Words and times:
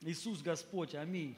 Иисус 0.00 0.42
Господь, 0.42 0.94
аминь. 0.94 1.36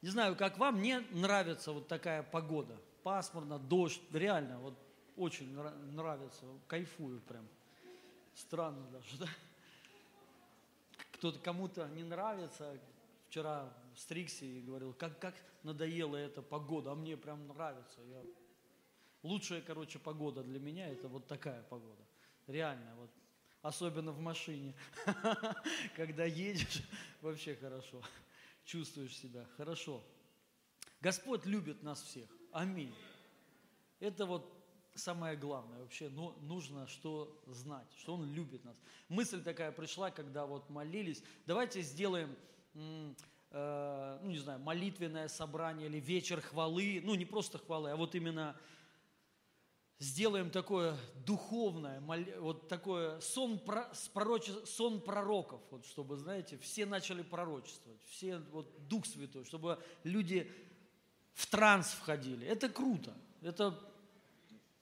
Не 0.00 0.10
знаю, 0.10 0.36
как 0.36 0.58
вам, 0.58 0.76
мне 0.76 1.00
нравится 1.10 1.72
вот 1.72 1.88
такая 1.88 2.22
погода. 2.22 2.76
Пасмурно, 3.02 3.58
дождь, 3.58 4.00
реально, 4.12 4.58
вот 4.60 4.74
очень 5.16 5.52
нравится, 5.92 6.44
кайфую 6.66 7.20
прям. 7.20 7.46
Странно 8.34 8.86
даже, 8.90 9.18
да? 9.18 9.26
Кто-то 11.12 11.38
кому-то 11.40 11.88
не 11.88 12.04
нравится. 12.04 12.78
Вчера 13.28 13.68
в 13.94 13.98
Стриксе 13.98 14.46
и 14.46 14.62
говорил, 14.62 14.94
как, 14.94 15.18
как 15.18 15.34
надоела 15.64 16.16
эта 16.16 16.40
погода, 16.40 16.92
а 16.92 16.94
мне 16.94 17.16
прям 17.16 17.46
нравится. 17.48 18.00
Я... 18.02 18.22
Лучшая, 19.22 19.60
короче, 19.60 19.98
погода 19.98 20.42
для 20.42 20.60
меня 20.60 20.88
это 20.88 21.08
вот 21.08 21.26
такая 21.26 21.62
погода. 21.64 22.02
Реально, 22.46 22.94
вот 22.96 23.10
особенно 23.62 24.12
в 24.12 24.20
машине. 24.20 24.74
Когда 25.96 26.24
едешь, 26.24 26.82
вообще 27.20 27.56
хорошо. 27.56 28.02
Чувствуешь 28.64 29.16
себя 29.16 29.46
хорошо. 29.56 30.02
Господь 31.00 31.46
любит 31.46 31.82
нас 31.82 32.02
всех. 32.02 32.28
Аминь. 32.52 32.94
Это 34.00 34.26
вот 34.26 34.54
самое 34.94 35.36
главное 35.36 35.78
вообще, 35.78 36.08
но 36.08 36.36
нужно 36.42 36.86
что 36.86 37.40
знать, 37.46 37.86
что 37.98 38.14
Он 38.14 38.32
любит 38.32 38.64
нас. 38.64 38.76
Мысль 39.08 39.42
такая 39.42 39.72
пришла, 39.72 40.10
когда 40.10 40.44
вот 40.44 40.68
молились, 40.70 41.22
давайте 41.46 41.82
сделаем, 41.82 42.34
э, 42.74 44.18
ну 44.22 44.30
не 44.30 44.38
знаю, 44.38 44.60
молитвенное 44.60 45.28
собрание 45.28 45.86
или 45.86 46.00
вечер 46.00 46.40
хвалы, 46.40 47.00
ну 47.04 47.14
не 47.14 47.24
просто 47.24 47.58
хвалы, 47.58 47.90
а 47.90 47.96
вот 47.96 48.14
именно 48.14 48.58
сделаем 49.98 50.50
такое 50.50 50.96
духовное, 51.26 52.00
вот 52.38 52.68
такое 52.68 53.20
сон, 53.20 53.60
пророче, 54.14 54.52
сон 54.66 55.00
пророков, 55.00 55.60
вот 55.70 55.86
чтобы, 55.86 56.16
знаете, 56.16 56.56
все 56.58 56.86
начали 56.86 57.22
пророчествовать, 57.22 58.00
все, 58.08 58.38
вот 58.52 58.68
Дух 58.88 59.06
Святой, 59.06 59.44
чтобы 59.44 59.82
люди 60.04 60.50
в 61.34 61.46
транс 61.46 61.88
входили. 61.88 62.46
Это 62.46 62.68
круто, 62.68 63.14
это 63.42 63.78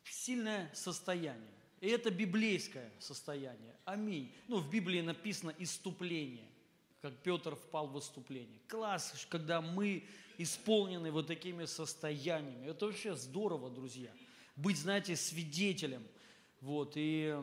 сильное 0.04 0.70
состояние. 0.74 1.52
И 1.80 1.88
это 1.88 2.10
библейское 2.10 2.90
состояние. 2.98 3.76
Аминь. 3.84 4.32
Ну, 4.48 4.58
в 4.58 4.70
Библии 4.70 5.02
написано 5.02 5.54
«иступление», 5.58 6.48
как 7.02 7.14
Петр 7.18 7.54
впал 7.54 7.86
в 7.88 7.92
выступление. 7.92 8.58
Класс, 8.66 9.26
когда 9.28 9.60
мы 9.60 10.04
исполнены 10.38 11.10
вот 11.10 11.26
такими 11.26 11.64
состояниями. 11.66 12.66
Это 12.66 12.86
вообще 12.86 13.14
здорово, 13.14 13.70
друзья. 13.70 14.10
Быть, 14.56 14.78
знаете, 14.78 15.16
свидетелем. 15.16 16.02
Вот, 16.60 16.94
и 16.96 17.36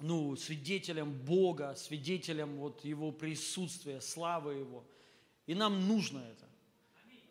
ну, 0.00 0.34
свидетелем 0.36 1.12
Бога, 1.12 1.74
свидетелем 1.76 2.56
вот 2.56 2.84
Его 2.84 3.12
присутствия, 3.12 4.00
славы 4.00 4.54
Его. 4.54 4.84
И 5.46 5.54
нам 5.54 5.86
нужно 5.86 6.18
это 6.18 6.48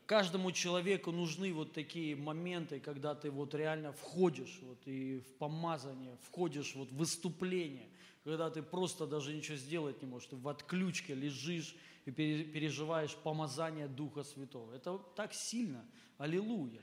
каждому 0.05 0.51
человеку 0.51 1.11
нужны 1.11 1.53
вот 1.53 1.73
такие 1.73 2.15
моменты, 2.15 2.79
когда 2.79 3.15
ты 3.15 3.31
вот 3.31 3.55
реально 3.55 3.93
входишь 3.93 4.59
вот 4.61 4.77
и 4.85 5.19
в 5.19 5.37
помазание, 5.37 6.17
входишь 6.29 6.75
вот 6.75 6.89
в 6.91 6.97
выступление, 6.97 7.87
когда 8.23 8.49
ты 8.49 8.61
просто 8.61 9.07
даже 9.07 9.33
ничего 9.33 9.57
сделать 9.57 10.01
не 10.01 10.07
можешь, 10.07 10.29
ты 10.29 10.35
в 10.35 10.47
отключке 10.47 11.13
лежишь 11.13 11.75
и 12.05 12.11
переживаешь 12.11 13.15
помазание 13.15 13.87
Духа 13.87 14.23
Святого. 14.23 14.73
Это 14.73 14.97
так 15.15 15.33
сильно. 15.33 15.85
Аллилуйя. 16.17 16.81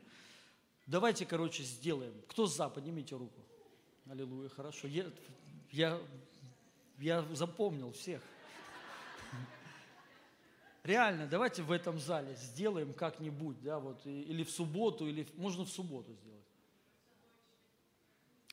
Давайте, 0.91 1.25
короче, 1.25 1.63
сделаем. 1.63 2.13
Кто 2.27 2.47
за, 2.47 2.69
поднимите 2.69 3.15
руку. 3.15 3.41
Аллилуйя, 4.11 4.49
хорошо. 4.49 4.89
Я, 4.89 5.07
я, 5.71 6.01
я 6.99 7.25
запомнил 7.33 7.93
всех. 7.93 8.21
Реально, 10.83 11.29
давайте 11.29 11.63
в 11.63 11.71
этом 11.71 12.01
зале 12.01 12.35
сделаем 12.35 12.93
как-нибудь, 12.93 13.63
да, 13.63 13.79
вот, 13.79 14.05
или 14.05 14.43
в 14.43 14.51
субботу, 14.51 15.07
или 15.07 15.29
можно 15.37 15.65
в 15.65 15.69
субботу 15.69 16.13
сделать. 16.13 16.45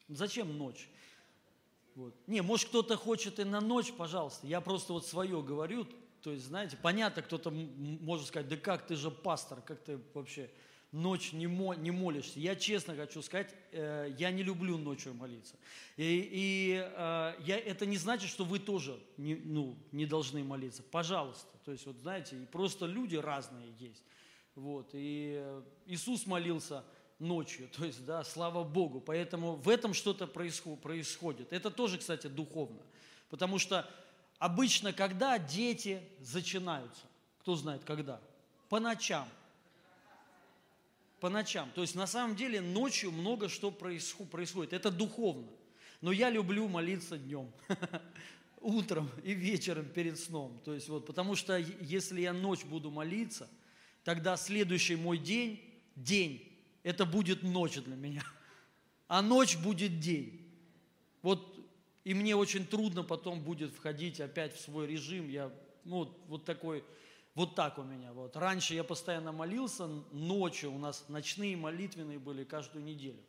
Зачем 0.08 0.56
ночь? 0.60 0.88
Вот. 1.96 2.14
Не, 2.28 2.42
может 2.42 2.70
кто-то 2.70 2.98
хочет 2.98 3.40
и 3.40 3.46
на 3.46 3.62
ночь, 3.62 3.92
пожалуйста. 3.92 4.46
Я 4.46 4.62
просто 4.62 4.94
вот 4.94 5.08
свое 5.08 5.42
говорю, 5.42 5.88
то 6.22 6.32
есть, 6.32 6.46
знаете, 6.46 6.78
понятно, 6.80 7.24
кто-то 7.24 7.50
может 7.50 8.28
сказать, 8.28 8.48
да 8.48 8.58
как, 8.58 8.86
ты 8.86 8.96
же 8.96 9.10
пастор, 9.10 9.60
как 9.62 9.82
ты 9.82 10.00
вообще 10.14 10.52
ночь 10.92 11.34
не, 11.34 11.48
мо, 11.48 11.74
не 11.74 11.92
молишься. 11.92 12.40
Я 12.40 12.56
честно 12.56 12.96
хочу 12.96 13.22
сказать, 13.22 13.54
э, 13.72 14.14
я 14.18 14.32
не 14.32 14.44
люблю 14.44 14.78
ночью 14.78 15.14
молиться. 15.14 15.56
И, 15.96 16.30
и 16.32 16.84
э, 16.84 17.34
я, 17.46 17.58
это 17.58 17.86
не 17.86 17.98
значит, 17.98 18.30
что 18.30 18.46
вы 18.46 18.60
тоже 18.60 19.00
не, 19.18 19.36
ну, 19.36 19.78
не 19.92 20.06
должны 20.06 20.44
молиться. 20.44 20.84
Пожалуйста. 20.84 21.48
То 21.66 21.72
есть, 21.72 21.86
вот 21.86 21.98
знаете, 21.98 22.36
просто 22.52 22.86
люди 22.86 23.16
разные 23.16 23.74
есть. 23.80 24.04
Вот. 24.56 24.90
И 24.94 25.44
Иисус 25.86 26.26
молился 26.26 26.84
ночью, 27.20 27.70
то 27.78 27.86
есть, 27.86 28.06
да, 28.06 28.24
слава 28.24 28.64
Богу. 28.64 29.02
Поэтому 29.02 29.56
в 29.56 29.70
этом 29.70 29.94
что-то 29.94 30.28
происходит. 30.28 31.52
Это 31.52 31.70
тоже, 31.70 31.98
кстати, 31.98 32.28
духовно. 32.28 32.82
Потому 33.30 33.60
что 33.60 33.90
обычно, 34.40 34.94
когда 34.94 35.38
дети 35.38 36.02
зачинаются, 36.22 37.06
кто 37.42 37.56
знает, 37.56 37.84
когда? 37.84 38.22
По 38.70 38.80
ночам 38.80 39.28
по 41.20 41.30
ночам. 41.30 41.70
То 41.74 41.82
есть 41.82 41.96
на 41.96 42.08
самом 42.08 42.36
деле 42.36 42.62
ночью 42.62 43.12
много 43.12 43.50
что 43.50 43.72
происходит. 43.72 44.74
Это 44.74 44.92
духовно. 44.92 45.48
Но 46.02 46.12
я 46.12 46.30
люблю 46.30 46.68
молиться 46.68 47.18
днем, 47.18 47.52
утром 48.62 49.10
и 49.24 49.34
вечером 49.34 49.86
перед 49.86 50.20
сном. 50.20 50.62
То 50.64 50.74
есть 50.74 50.90
вот, 50.90 51.06
потому 51.06 51.36
что 51.36 51.58
если 51.58 52.22
я 52.22 52.34
ночь 52.34 52.64
буду 52.66 52.92
молиться, 52.92 53.50
тогда 54.04 54.38
следующий 54.38 54.96
мой 54.96 55.18
день, 55.18 55.60
день, 55.96 56.52
это 56.84 57.06
будет 57.06 57.44
ночь 57.44 57.76
для 57.76 57.96
меня. 57.96 58.24
А 59.10 59.22
ночь 59.22 59.56
будет 59.56 60.02
день. 60.02 60.52
Вот 61.22 61.58
и 62.04 62.14
мне 62.14 62.36
очень 62.36 62.66
трудно 62.66 63.04
потом 63.04 63.42
будет 63.42 63.72
входить 63.74 64.20
опять 64.20 64.54
в 64.54 64.60
свой 64.60 64.86
режим. 64.86 65.30
Я 65.30 65.50
ну, 65.84 66.14
вот, 66.28 66.46
такой 66.46 66.84
вот 67.38 67.54
так 67.54 67.78
у 67.78 67.84
меня. 67.84 68.14
Вот. 68.14 68.36
Раньше 68.36 68.74
я 68.74 68.84
постоянно 68.84 69.32
молился, 69.32 69.86
ночью 70.12 70.74
у 70.74 70.80
нас 70.80 71.06
ночные 71.08 71.56
молитвенные 71.56 72.18
были 72.18 72.44
каждую 72.44 72.84
неделю. 72.84 73.22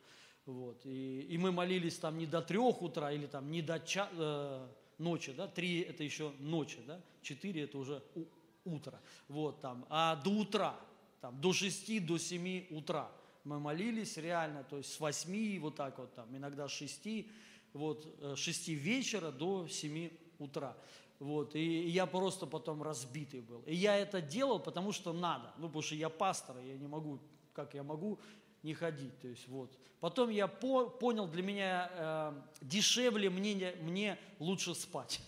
Вот. 0.46 0.80
И, 0.86 1.26
и 1.28 1.36
мы 1.36 1.52
молились 1.52 1.98
там 1.98 2.16
не 2.16 2.24
до 2.24 2.40
трех 2.40 2.80
утра 2.80 3.12
или 3.12 3.26
там 3.26 3.50
не 3.50 3.60
до 3.60 3.78
ча, 3.78 4.08
э, 4.12 4.66
ночи, 4.96 5.32
да, 5.32 5.46
три 5.46 5.80
это 5.80 6.04
еще 6.04 6.32
ночи, 6.38 6.78
да, 6.86 7.02
четыре 7.20 7.64
это 7.64 7.76
уже 7.76 8.02
у, 8.14 8.24
утро, 8.64 8.98
вот 9.28 9.60
там, 9.60 9.84
а 9.90 10.16
до 10.16 10.30
утра, 10.30 10.74
там, 11.20 11.38
до 11.38 11.52
шести, 11.52 12.00
до 12.00 12.16
семи 12.16 12.66
утра 12.70 13.12
мы 13.44 13.60
молились 13.60 14.16
реально, 14.16 14.64
то 14.64 14.78
есть 14.78 14.90
с 14.90 15.00
восьми, 15.00 15.58
вот 15.58 15.76
так 15.76 15.98
вот 15.98 16.14
там, 16.14 16.34
иногда 16.34 16.66
с 16.66 16.72
шести, 16.72 17.30
вот, 17.74 18.04
с 18.04 18.22
э, 18.22 18.36
шести 18.36 18.72
вечера 18.72 19.30
до 19.30 19.68
семи 19.68 20.18
утра. 20.38 20.74
Вот, 21.20 21.56
и 21.56 21.88
я 21.88 22.06
просто 22.06 22.46
потом 22.46 22.82
разбитый 22.82 23.40
был. 23.40 23.62
И 23.66 23.74
я 23.74 23.96
это 23.96 24.20
делал, 24.20 24.60
потому 24.60 24.92
что 24.92 25.12
надо. 25.12 25.52
Ну, 25.58 25.66
потому 25.66 25.82
что 25.82 25.96
я 25.96 26.08
пастор, 26.08 26.56
я 26.58 26.76
не 26.76 26.86
могу, 26.86 27.18
как 27.52 27.74
я 27.74 27.82
могу 27.82 28.18
не 28.62 28.72
ходить. 28.72 29.18
То 29.20 29.28
есть, 29.28 29.48
вот. 29.48 29.76
Потом 29.98 30.30
я 30.30 30.46
по, 30.46 30.88
понял, 30.88 31.26
для 31.26 31.42
меня 31.42 31.90
э, 31.92 32.32
дешевле, 32.60 33.30
мне, 33.30 33.74
мне 33.80 34.16
лучше 34.38 34.76
спать. 34.76 35.20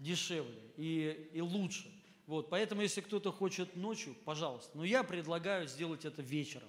Дешевле 0.00 0.60
и, 0.76 1.30
и 1.32 1.40
лучше. 1.40 1.88
Вот, 2.26 2.50
поэтому, 2.50 2.82
если 2.82 3.00
кто-то 3.00 3.30
хочет 3.30 3.76
ночью, 3.76 4.16
пожалуйста. 4.24 4.76
Но 4.76 4.84
я 4.84 5.04
предлагаю 5.04 5.68
сделать 5.68 6.04
это 6.04 6.20
вечером. 6.20 6.68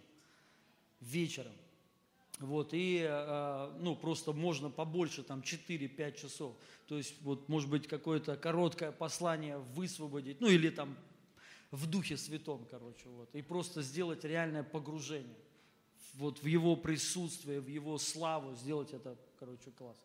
Вечером. 1.00 1.54
Вот, 2.44 2.74
и, 2.74 3.06
э, 3.08 3.72
ну, 3.80 3.96
просто 3.96 4.34
можно 4.34 4.70
побольше, 4.70 5.24
там, 5.24 5.42
4-5 5.42 6.18
часов. 6.18 6.56
То 6.88 6.98
есть, 6.98 7.16
вот, 7.22 7.48
может 7.48 7.70
быть, 7.70 7.88
какое-то 7.88 8.36
короткое 8.36 8.92
послание 8.92 9.58
высвободить, 9.58 10.42
ну, 10.42 10.48
или 10.48 10.70
там 10.70 10.98
в 11.72 11.88
Духе 11.88 12.18
Святом, 12.18 12.68
короче, 12.70 13.08
вот. 13.08 13.34
И 13.34 13.42
просто 13.42 13.82
сделать 13.82 14.24
реальное 14.24 14.64
погружение 14.64 15.38
вот 16.16 16.42
в 16.42 16.46
Его 16.46 16.76
присутствие, 16.76 17.60
в 17.60 17.68
Его 17.68 17.98
славу, 17.98 18.56
сделать 18.56 18.94
это, 18.94 19.18
короче, 19.40 19.72
класс. 19.72 19.98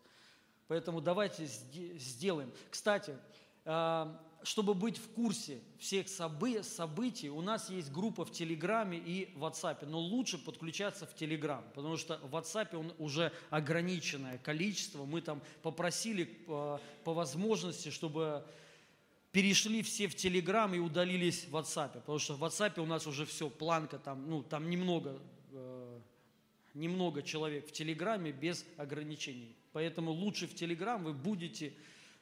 Поэтому 0.67 1.01
давайте 1.01 1.45
сделаем. 1.45 2.51
Кстати, 2.69 3.11
э, 3.11 3.15
чтобы 4.43 4.73
быть 4.73 4.97
в 4.97 5.09
курсе 5.09 5.59
всех 5.77 6.07
событий, 6.07 7.29
у 7.29 7.41
нас 7.41 7.69
есть 7.69 7.91
группа 7.91 8.25
в 8.25 8.31
Телеграме 8.31 8.97
и 8.97 9.31
в 9.35 9.43
WhatsApp, 9.43 9.85
но 9.85 9.99
лучше 9.99 10.37
подключаться 10.37 11.05
в 11.05 11.13
Телеграм, 11.13 11.63
потому 11.75 11.97
что 11.97 12.17
в 12.23 12.35
WhatsApp 12.35 12.75
он 12.75 12.93
уже 12.97 13.33
ограниченное 13.49 14.37
количество. 14.37 15.05
Мы 15.05 15.21
там 15.21 15.41
попросили 15.61 16.23
по, 16.23 16.79
э, 16.81 17.03
по 17.03 17.13
возможности, 17.13 17.89
чтобы 17.89 18.45
перешли 19.31 19.83
все 19.83 20.07
в 20.07 20.15
Телеграм 20.15 20.73
и 20.73 20.79
удалились 20.79 21.45
в 21.45 21.55
WhatsApp, 21.55 21.99
потому 21.99 22.19
что 22.19 22.35
в 22.35 22.43
WhatsApp 22.43 22.79
у 22.79 22.85
нас 22.85 23.07
уже 23.07 23.25
все, 23.25 23.49
планка 23.49 23.99
там, 23.99 24.29
ну, 24.29 24.41
там 24.41 24.69
немного, 24.69 25.19
э, 25.51 25.99
немного 26.73 27.23
человек 27.23 27.67
в 27.67 27.71
Телеграме 27.73 28.31
без 28.31 28.65
ограничений. 28.77 29.55
Поэтому 29.73 30.11
лучше 30.11 30.47
в 30.47 30.55
Телеграм 30.55 31.03
вы 31.03 31.13
будете 31.13 31.67
э, 31.67 31.73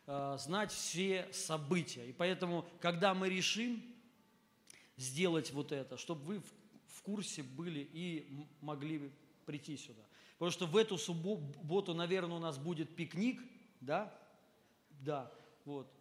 знать 0.07 0.71
все 0.71 1.27
события. 1.31 2.07
И 2.07 2.13
поэтому, 2.13 2.65
когда 2.80 3.13
мы 3.13 3.30
решим 3.30 3.83
сделать 4.95 5.51
вот 5.51 5.71
это, 5.71 5.98
чтобы 5.98 6.24
вы 6.24 6.42
в 6.88 7.01
курсе 7.01 7.44
были 7.44 7.88
и 7.94 8.48
могли 8.62 9.12
прийти 9.45 9.77
сюда. 9.77 10.01
Потому 10.33 10.51
что 10.51 10.65
в 10.65 10.77
эту 10.77 10.98
субботу, 10.98 11.94
наверное, 11.94 12.38
у 12.38 12.39
нас 12.39 12.57
будет 12.57 12.95
пикник, 12.95 13.42
да? 13.81 14.13
Да, 15.01 15.31
вот. 15.65 15.92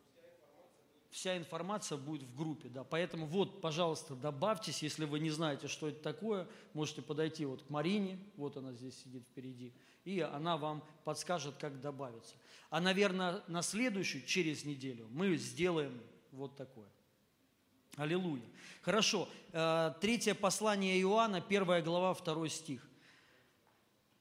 Вся 1.10 1.36
информация 1.38 1.96
будет 1.96 2.22
в 2.22 2.36
группе, 2.36 2.68
да. 2.68 2.84
Поэтому 2.84 3.26
вот, 3.26 3.60
пожалуйста, 3.60 4.14
добавьтесь, 4.14 4.82
если 4.82 5.04
вы 5.04 5.18
не 5.20 5.30
знаете, 5.30 5.68
что 5.68 5.88
это 5.88 6.02
такое, 6.02 6.46
можете 6.74 7.02
подойти 7.02 7.46
вот 7.46 7.62
к 7.62 7.70
Марине, 7.70 8.18
вот 8.36 8.56
она 8.56 8.72
здесь 8.72 9.02
сидит 9.02 9.22
впереди, 9.22 9.72
и 10.06 10.20
она 10.20 10.56
вам 10.56 10.82
подскажет, 11.04 11.56
как 11.58 11.80
добавиться. 11.80 12.36
А, 12.70 12.80
наверное, 12.80 13.42
на 13.48 13.60
следующую, 13.60 14.24
через 14.24 14.64
неделю, 14.64 15.08
мы 15.10 15.36
сделаем 15.36 16.00
вот 16.30 16.56
такое. 16.56 16.88
Аллилуйя. 17.96 18.44
Хорошо. 18.82 19.28
Э, 19.52 19.92
третье 20.00 20.34
послание 20.34 21.00
Иоанна, 21.00 21.40
первая 21.40 21.82
глава, 21.82 22.14
второй 22.14 22.50
стих. 22.50 22.86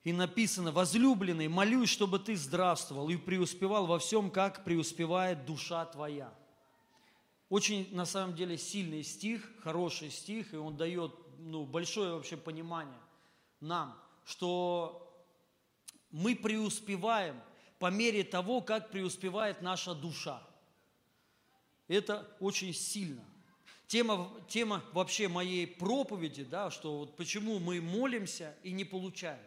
И 0.03 0.11
написано, 0.11 0.71
возлюбленный, 0.71 1.47
молюсь, 1.49 1.89
чтобы 1.89 2.17
ты 2.17 2.35
здравствовал 2.35 3.09
и 3.09 3.17
преуспевал 3.17 3.85
во 3.85 3.99
всем, 3.99 4.31
как 4.31 4.63
преуспевает 4.63 5.45
душа 5.45 5.85
твоя. 5.85 6.33
Очень, 7.49 7.93
на 7.93 8.05
самом 8.05 8.35
деле, 8.35 8.57
сильный 8.57 9.03
стих, 9.03 9.47
хороший 9.61 10.09
стих, 10.09 10.51
и 10.53 10.57
он 10.57 10.77
дает 10.77 11.13
ну, 11.37 11.63
большое 11.63 12.13
вообще 12.13 12.37
понимание 12.37 12.99
нам, 13.59 13.95
что 14.25 15.04
мы 16.15 16.33
преуспеваем 16.33 17.35
по 17.77 17.91
мере 17.91 18.23
того, 18.23 18.61
как 18.61 18.89
преуспевает 18.89 19.61
наша 19.61 19.93
душа. 19.93 20.41
Это 21.89 22.25
очень 22.39 22.73
сильно. 22.73 23.21
Тема, 23.87 24.31
тема 24.47 24.81
вообще 24.93 25.27
моей 25.27 25.67
проповеди, 25.67 26.45
да, 26.45 26.71
что 26.71 26.99
вот 26.99 27.17
почему 27.17 27.59
мы 27.59 27.81
молимся 27.81 28.55
и 28.63 28.71
не 28.71 28.85
получаем. 28.85 29.43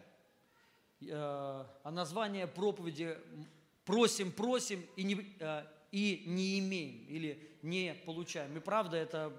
Э, 1.01 1.65
а 1.83 1.91
название 1.91 2.45
проповеди 2.45 3.17
«Просим, 3.83 4.31
просим 4.31 4.85
и 4.95 5.01
не, 5.01 5.35
э, 5.39 5.65
и 5.91 6.23
не 6.27 6.59
имеем» 6.59 7.07
или 7.07 7.57
«не 7.63 7.95
получаем». 8.05 8.55
И 8.55 8.59
правда, 8.59 8.95
это 8.95 9.33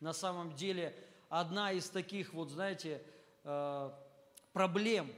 на 0.00 0.12
самом 0.12 0.54
деле 0.54 0.94
одна 1.30 1.72
из 1.72 1.88
таких, 1.88 2.34
вот 2.34 2.50
знаете, 2.50 3.02
э, 3.44 3.90
проблем 4.52 5.10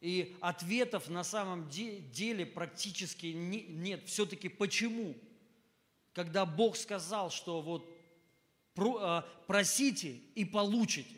и 0.00 0.36
ответов 0.40 1.08
на 1.08 1.24
самом 1.24 1.68
деле 1.68 2.46
практически 2.46 3.26
нет. 3.26 4.06
Все-таки 4.06 4.48
почему? 4.48 5.16
Когда 6.12 6.46
Бог 6.46 6.76
сказал, 6.76 7.30
что 7.30 7.60
вот 7.60 7.88
просите 9.46 10.20
и 10.34 10.44
получите. 10.44 11.16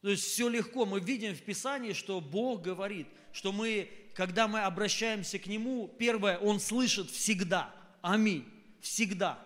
То 0.00 0.10
есть 0.10 0.24
все 0.24 0.48
легко. 0.48 0.86
Мы 0.86 1.00
видим 1.00 1.34
в 1.34 1.42
Писании, 1.42 1.92
что 1.92 2.20
Бог 2.20 2.62
говорит, 2.62 3.08
что 3.32 3.52
мы, 3.52 3.90
когда 4.14 4.48
мы 4.48 4.60
обращаемся 4.60 5.38
к 5.38 5.46
Нему, 5.46 5.88
первое, 5.98 6.38
Он 6.38 6.60
слышит 6.60 7.10
всегда. 7.10 7.74
Аминь. 8.00 8.44
Всегда. 8.80 9.44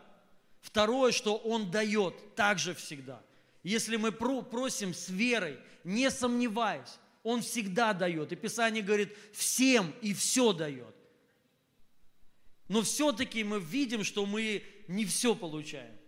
Второе, 0.60 1.12
что 1.12 1.36
Он 1.36 1.70
дает 1.70 2.34
также 2.34 2.74
всегда. 2.74 3.22
Если 3.62 3.96
мы 3.96 4.12
просим 4.12 4.94
с 4.94 5.08
верой, 5.08 5.58
не 5.82 6.10
сомневаясь, 6.10 6.98
Он 7.22 7.42
всегда 7.42 7.92
дает. 7.92 8.32
И 8.32 8.36
Писание 8.36 8.82
говорит, 8.82 9.14
всем 9.32 9.94
и 10.00 10.14
все 10.14 10.52
дает. 10.52 10.94
Но 12.68 12.82
все-таки 12.82 13.42
мы 13.44 13.60
видим, 13.60 14.04
что 14.04 14.24
мы 14.26 14.62
не 14.86 15.04
все 15.04 15.34
получаем. 15.34 16.00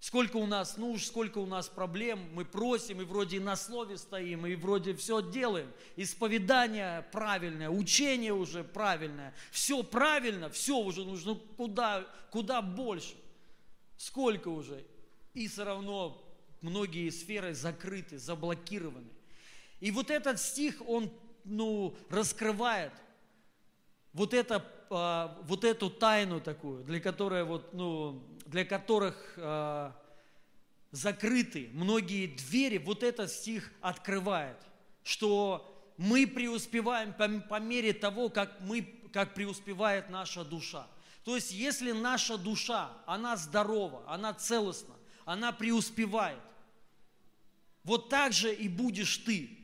Сколько 0.00 0.36
у 0.36 0.46
нас 0.46 0.76
нужд, 0.76 1.06
сколько 1.06 1.38
у 1.38 1.46
нас 1.46 1.68
проблем, 1.68 2.20
мы 2.32 2.44
просим, 2.44 3.00
и 3.00 3.04
вроде 3.04 3.40
на 3.40 3.56
слове 3.56 3.98
стоим, 3.98 4.46
и 4.46 4.54
вроде 4.54 4.94
все 4.94 5.20
делаем. 5.20 5.72
Исповедание 5.96 7.02
правильное, 7.10 7.68
учение 7.68 8.32
уже 8.32 8.62
правильное, 8.62 9.34
все 9.50 9.82
правильно, 9.82 10.50
все 10.50 10.78
уже 10.78 11.04
нужно 11.04 11.34
куда, 11.56 12.06
куда 12.30 12.62
больше. 12.62 13.16
Сколько 13.96 14.48
уже? 14.48 14.86
И 15.34 15.48
все 15.48 15.64
равно 15.64 16.24
многие 16.60 17.10
сферы 17.10 17.52
закрыты, 17.52 18.18
заблокированы. 18.18 19.10
И 19.80 19.90
вот 19.90 20.10
этот 20.10 20.40
стих, 20.40 20.82
он 20.86 21.12
ну, 21.44 21.96
раскрывает 22.10 22.92
вот, 24.12 24.34
это, 24.34 24.64
а, 24.90 25.38
вот 25.44 25.64
эту 25.64 25.90
тайну 25.90 26.40
такую, 26.40 26.84
для 26.84 27.00
которой 27.00 27.44
вот, 27.44 27.72
ну, 27.72 28.22
для 28.46 28.64
которых 28.64 29.34
э, 29.36 29.92
закрыты 30.90 31.68
многие 31.74 32.26
двери, 32.26 32.78
вот 32.78 33.02
этот 33.02 33.30
стих 33.30 33.70
открывает, 33.82 34.56
что 35.04 35.92
мы 35.98 36.26
преуспеваем 36.26 37.12
по, 37.12 37.28
по 37.28 37.60
мере 37.60 37.92
того, 37.92 38.30
как, 38.30 38.58
мы, 38.60 38.82
как 39.12 39.34
преуспевает 39.34 40.08
наша 40.08 40.44
душа. 40.44 40.86
То 41.24 41.36
есть, 41.36 41.52
если 41.52 41.92
наша 41.92 42.38
душа, 42.38 42.90
она 43.04 43.36
здорова, 43.36 44.02
она 44.06 44.32
целостна, 44.32 44.94
она 45.26 45.52
преуспевает, 45.52 46.40
вот 47.84 48.08
так 48.08 48.32
же 48.32 48.54
и 48.54 48.66
будешь 48.66 49.18
ты 49.18 49.58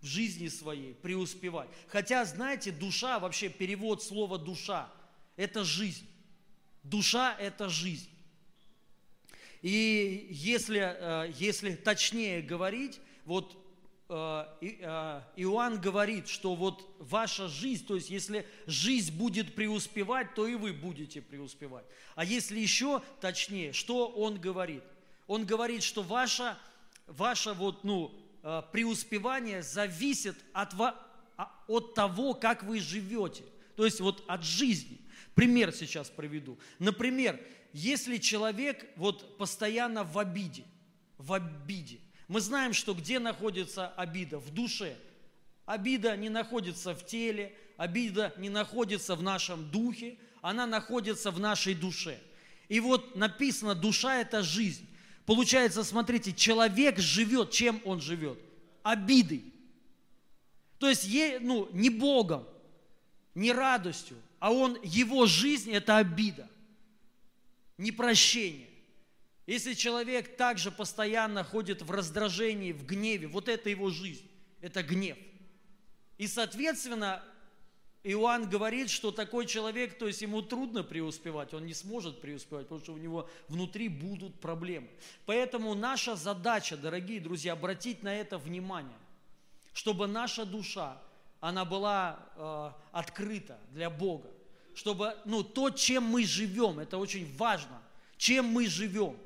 в 0.00 0.06
жизни 0.06 0.48
своей 0.48 0.94
преуспевать. 0.94 1.68
Хотя, 1.88 2.24
знаете, 2.24 2.70
душа, 2.70 3.18
вообще 3.18 3.48
перевод 3.48 4.02
слова 4.02 4.38
душа, 4.38 4.90
это 5.36 5.64
жизнь. 5.64 6.06
Душа– 6.82 7.36
это 7.40 7.68
жизнь. 7.68 8.08
И 9.62 10.28
если, 10.30 10.80
э, 10.80 11.32
если 11.36 11.74
точнее 11.74 12.42
говорить, 12.42 13.00
вот 13.24 13.56
э, 14.08 14.46
э, 14.60 15.22
Иоанн 15.36 15.80
говорит, 15.80 16.28
что 16.28 16.54
вот 16.54 16.88
ваша 16.98 17.48
жизнь, 17.48 17.84
то 17.84 17.96
есть 17.96 18.08
если 18.08 18.46
жизнь 18.66 19.12
будет 19.16 19.54
преуспевать, 19.54 20.34
то 20.34 20.46
и 20.46 20.54
вы 20.54 20.72
будете 20.72 21.20
преуспевать. 21.20 21.84
А 22.14 22.24
если 22.24 22.58
еще 22.58 23.02
точнее, 23.20 23.72
что 23.72 24.08
он 24.08 24.40
говорит? 24.40 24.84
Он 25.26 25.44
говорит, 25.44 25.82
что 25.82 26.02
ваше, 26.02 26.56
ваше 27.06 27.52
вот, 27.52 27.82
ну, 27.82 28.14
преуспевание 28.72 29.62
зависит 29.62 30.36
от, 30.52 30.74
а, 31.36 31.52
от 31.66 31.94
того, 31.94 32.34
как 32.34 32.62
вы 32.62 32.80
живете. 32.80 33.44
То 33.76 33.84
есть 33.84 34.00
вот 34.00 34.24
от 34.26 34.42
жизни. 34.42 34.98
Пример 35.34 35.72
сейчас 35.72 36.08
приведу. 36.08 36.58
Например, 36.78 37.38
если 37.72 38.16
человек 38.16 38.86
вот 38.96 39.36
постоянно 39.38 40.02
в 40.02 40.18
обиде, 40.18 40.64
в 41.18 41.32
обиде, 41.32 42.00
мы 42.26 42.40
знаем, 42.40 42.72
что 42.72 42.94
где 42.94 43.18
находится 43.18 43.88
обида? 43.88 44.38
В 44.38 44.50
душе. 44.50 44.96
Обида 45.64 46.16
не 46.16 46.30
находится 46.30 46.94
в 46.94 47.04
теле, 47.04 47.54
обида 47.76 48.32
не 48.38 48.48
находится 48.48 49.14
в 49.14 49.22
нашем 49.22 49.70
духе, 49.70 50.18
она 50.40 50.66
находится 50.66 51.30
в 51.30 51.38
нашей 51.38 51.74
душе. 51.74 52.18
И 52.68 52.80
вот 52.80 53.14
написано, 53.16 53.74
душа– 53.74 54.20
это 54.20 54.42
жизнь. 54.42 54.87
Получается, 55.28 55.84
смотрите, 55.84 56.32
человек 56.32 56.98
живет, 56.98 57.50
чем 57.50 57.82
он 57.84 58.00
живет? 58.00 58.38
Обидой. 58.82 59.44
То 60.78 60.88
есть, 60.88 61.06
ну, 61.42 61.68
не 61.72 61.90
Богом, 61.90 62.48
не 63.34 63.52
радостью, 63.52 64.16
а 64.38 64.50
он, 64.50 64.78
его 64.82 65.26
жизнь– 65.26 65.70
это 65.74 65.98
обида, 65.98 66.48
непрощение. 67.76 68.70
Если 69.46 69.74
человек 69.74 70.34
также 70.38 70.70
постоянно 70.70 71.44
ходит 71.44 71.82
в 71.82 71.90
раздражении, 71.90 72.72
в 72.72 72.86
гневе, 72.86 73.26
вот 73.26 73.50
это 73.50 73.68
его 73.68 73.90
жизнь, 73.90 74.26
это 74.62 74.82
гнев. 74.82 75.18
И, 76.16 76.26
соответственно, 76.26 77.22
Иоанн 78.10 78.48
говорит, 78.48 78.88
что 78.88 79.10
такой 79.10 79.44
человек, 79.44 79.98
то 79.98 80.06
есть 80.06 80.22
ему 80.22 80.40
трудно 80.40 80.82
преуспевать, 80.82 81.52
он 81.52 81.66
не 81.66 81.74
сможет 81.74 82.22
преуспевать, 82.22 82.64
потому 82.64 82.80
что 82.80 82.94
у 82.94 82.96
него 82.96 83.28
внутри 83.48 83.88
будут 83.88 84.34
проблемы. 84.40 84.88
Поэтому 85.26 85.74
наша 85.74 86.16
задача, 86.16 86.78
дорогие 86.78 87.20
друзья, 87.20 87.52
обратить 87.52 88.02
на 88.02 88.14
это 88.14 88.38
внимание, 88.38 88.96
чтобы 89.74 90.06
наша 90.06 90.46
душа 90.46 90.98
она 91.40 91.66
была 91.66 92.18
э, 92.36 92.72
открыта 92.92 93.58
для 93.72 93.90
Бога. 93.90 94.30
Чтобы, 94.74 95.14
ну, 95.26 95.42
то, 95.42 95.68
чем 95.68 96.04
мы 96.04 96.24
живем, 96.24 96.78
это 96.78 96.96
очень 96.96 97.30
важно, 97.36 97.82
чем 98.16 98.46
мы 98.46 98.66
живем. 98.68 99.18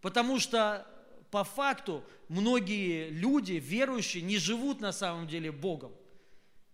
Потому 0.00 0.38
что 0.38 0.86
по 1.30 1.44
факту 1.44 2.02
многие 2.28 3.10
люди, 3.10 3.52
верующие, 3.52 4.22
не 4.22 4.38
живут 4.38 4.80
на 4.80 4.92
самом 4.92 5.28
деле 5.28 5.52
Богом, 5.52 5.92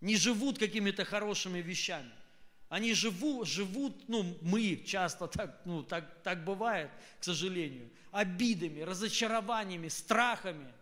не 0.01 0.17
живут 0.17 0.59
какими-то 0.59 1.05
хорошими 1.05 1.61
вещами. 1.61 2.11
Они 2.69 2.95
живут, 2.95 3.49
живут, 3.49 4.09
ну, 4.09 4.37
мы 4.43 4.77
часто 4.87 5.27
так, 5.27 5.61
ну, 5.65 5.83
так, 5.83 6.23
так 6.23 6.45
бывает, 6.45 6.91
к 7.19 7.25
сожалению, 7.25 7.91
обидами, 8.13 8.81
разочарованиями, 8.81 9.89
страхами, 9.89 10.73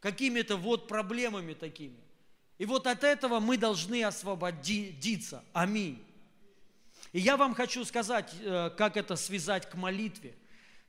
какими-то 0.00 0.56
вот 0.56 0.88
проблемами 0.88 1.52
такими. 1.52 1.98
И 2.58 2.64
вот 2.64 2.86
от 2.86 3.04
этого 3.04 3.40
мы 3.40 3.58
должны 3.58 4.02
освободиться. 4.04 5.44
Аминь. 5.52 6.02
И 7.12 7.20
я 7.20 7.36
вам 7.36 7.54
хочу 7.54 7.84
сказать, 7.84 8.32
э, 8.40 8.70
как 8.76 8.96
это 8.96 9.16
связать 9.16 9.68
к 9.68 9.74
молитве. 9.74 10.34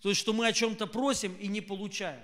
То 0.02 0.10
есть, 0.10 0.22
что 0.22 0.34
мы 0.34 0.48
о 0.48 0.54
чем-то 0.54 0.88
просим 0.88 1.34
и 1.36 1.48
не 1.48 1.62
получаем. 1.62 2.24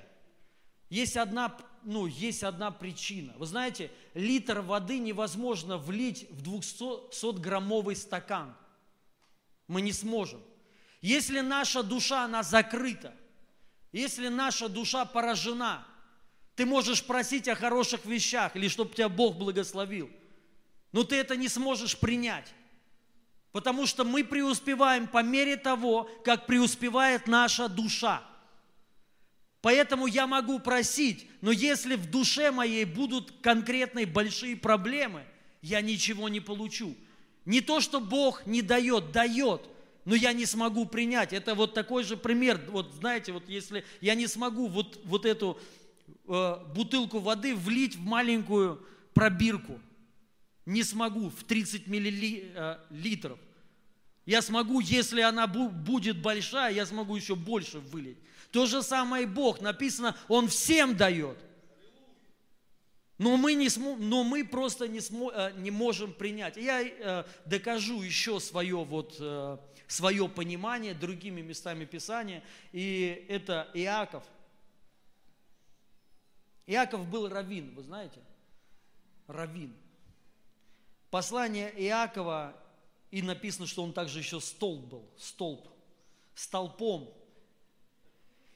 Есть 0.89 1.17
одна, 1.17 1.55
ну, 1.83 2.05
есть 2.05 2.43
одна 2.43 2.71
причина. 2.71 3.33
Вы 3.37 3.45
знаете, 3.45 3.91
литр 4.13 4.61
воды 4.61 4.99
невозможно 4.99 5.77
влить 5.77 6.27
в 6.29 6.43
200-граммовый 6.43 7.95
стакан. 7.95 8.55
Мы 9.67 9.81
не 9.81 9.93
сможем. 9.93 10.41
Если 11.01 11.39
наша 11.39 11.83
душа, 11.83 12.25
она 12.25 12.43
закрыта, 12.43 13.13
если 13.91 14.27
наша 14.27 14.69
душа 14.69 15.05
поражена, 15.05 15.85
ты 16.55 16.65
можешь 16.65 17.03
просить 17.03 17.47
о 17.47 17.55
хороших 17.55 18.05
вещах 18.05 18.55
или 18.55 18.67
чтобы 18.67 18.93
тебя 18.93 19.09
Бог 19.09 19.37
благословил, 19.37 20.09
но 20.91 21.03
ты 21.03 21.15
это 21.15 21.35
не 21.35 21.47
сможешь 21.47 21.97
принять. 21.97 22.53
Потому 23.51 23.87
что 23.87 24.03
мы 24.03 24.23
преуспеваем 24.23 25.07
по 25.07 25.23
мере 25.23 25.57
того, 25.57 26.09
как 26.23 26.45
преуспевает 26.45 27.27
наша 27.27 27.67
душа. 27.67 28.23
Поэтому 29.61 30.07
я 30.07 30.25
могу 30.25 30.59
просить, 30.59 31.27
но 31.41 31.51
если 31.51 31.95
в 31.95 32.09
душе 32.09 32.51
моей 32.51 32.85
будут 32.85 33.31
конкретные 33.41 34.05
большие 34.05 34.55
проблемы, 34.55 35.25
я 35.61 35.81
ничего 35.81 36.29
не 36.29 36.39
получу. 36.39 36.95
Не 37.45 37.59
то, 37.61 37.81
что 37.81 37.99
Бог 37.99 38.45
не 38.45 38.61
дает, 38.61 39.11
дает, 39.11 39.61
но 40.05 40.15
я 40.15 40.31
не 40.31 40.45
смогу 40.45 40.85
принять. 40.85 41.33
Это 41.33 41.55
вот 41.55 41.73
такой 41.73 42.03
же 42.03 42.15
пример. 42.15 42.61
Вот 42.69 42.93
знаете, 42.93 43.33
вот 43.33 43.49
если 43.49 43.83
я 43.99 44.15
не 44.15 44.27
смогу 44.27 44.67
вот, 44.67 45.01
вот 45.03 45.25
эту 45.25 45.59
э, 46.27 46.55
бутылку 46.73 47.19
воды 47.19 47.53
влить 47.53 47.97
в 47.97 48.01
маленькую 48.01 48.81
пробирку, 49.13 49.79
не 50.65 50.83
смогу 50.83 51.29
в 51.29 51.43
30 51.43 51.87
миллилитров. 51.87 53.39
Э, 53.39 53.43
я 54.25 54.41
смогу, 54.41 54.79
если 54.79 55.21
она 55.21 55.47
будет 55.47 56.21
большая, 56.21 56.73
я 56.73 56.85
смогу 56.85 57.15
еще 57.15 57.35
больше 57.35 57.79
вылить. 57.79 58.19
То 58.51 58.65
же 58.65 58.81
самое 58.81 59.23
и 59.23 59.27
Бог. 59.27 59.61
Написано, 59.61 60.17
Он 60.27 60.47
всем 60.47 60.97
дает. 60.97 61.37
Но 63.19 63.35
мы, 63.35 63.53
не 63.53 63.67
смо, 63.67 63.97
но 63.97 64.23
мы 64.23 64.45
просто 64.45 64.87
не, 64.87 65.01
смо, 65.01 65.29
э, 65.31 65.51
не 65.57 65.71
можем 65.71 66.13
принять. 66.13 66.55
Я 66.55 66.81
э, 66.81 67.25
докажу 67.45 68.01
еще 68.01 68.39
свое, 68.39 68.77
вот, 68.77 69.17
э, 69.19 69.57
свое 69.87 70.29
понимание 70.29 70.93
другими 70.93 71.41
местами 71.41 71.83
Писания. 71.83 72.41
И 72.71 73.25
это 73.27 73.69
Иаков. 73.73 74.23
Иаков 76.65 77.05
был 77.09 77.27
раввин, 77.27 77.75
вы 77.75 77.83
знаете? 77.83 78.21
Раввин. 79.27 79.75
Послание 81.09 81.73
Иакова, 81.75 82.55
и 83.11 83.21
написано, 83.21 83.67
что 83.67 83.83
он 83.83 83.91
также 83.91 84.19
еще 84.19 84.39
столб 84.39 84.85
был, 84.85 85.09
столб, 85.17 85.67
столпом 86.35 87.13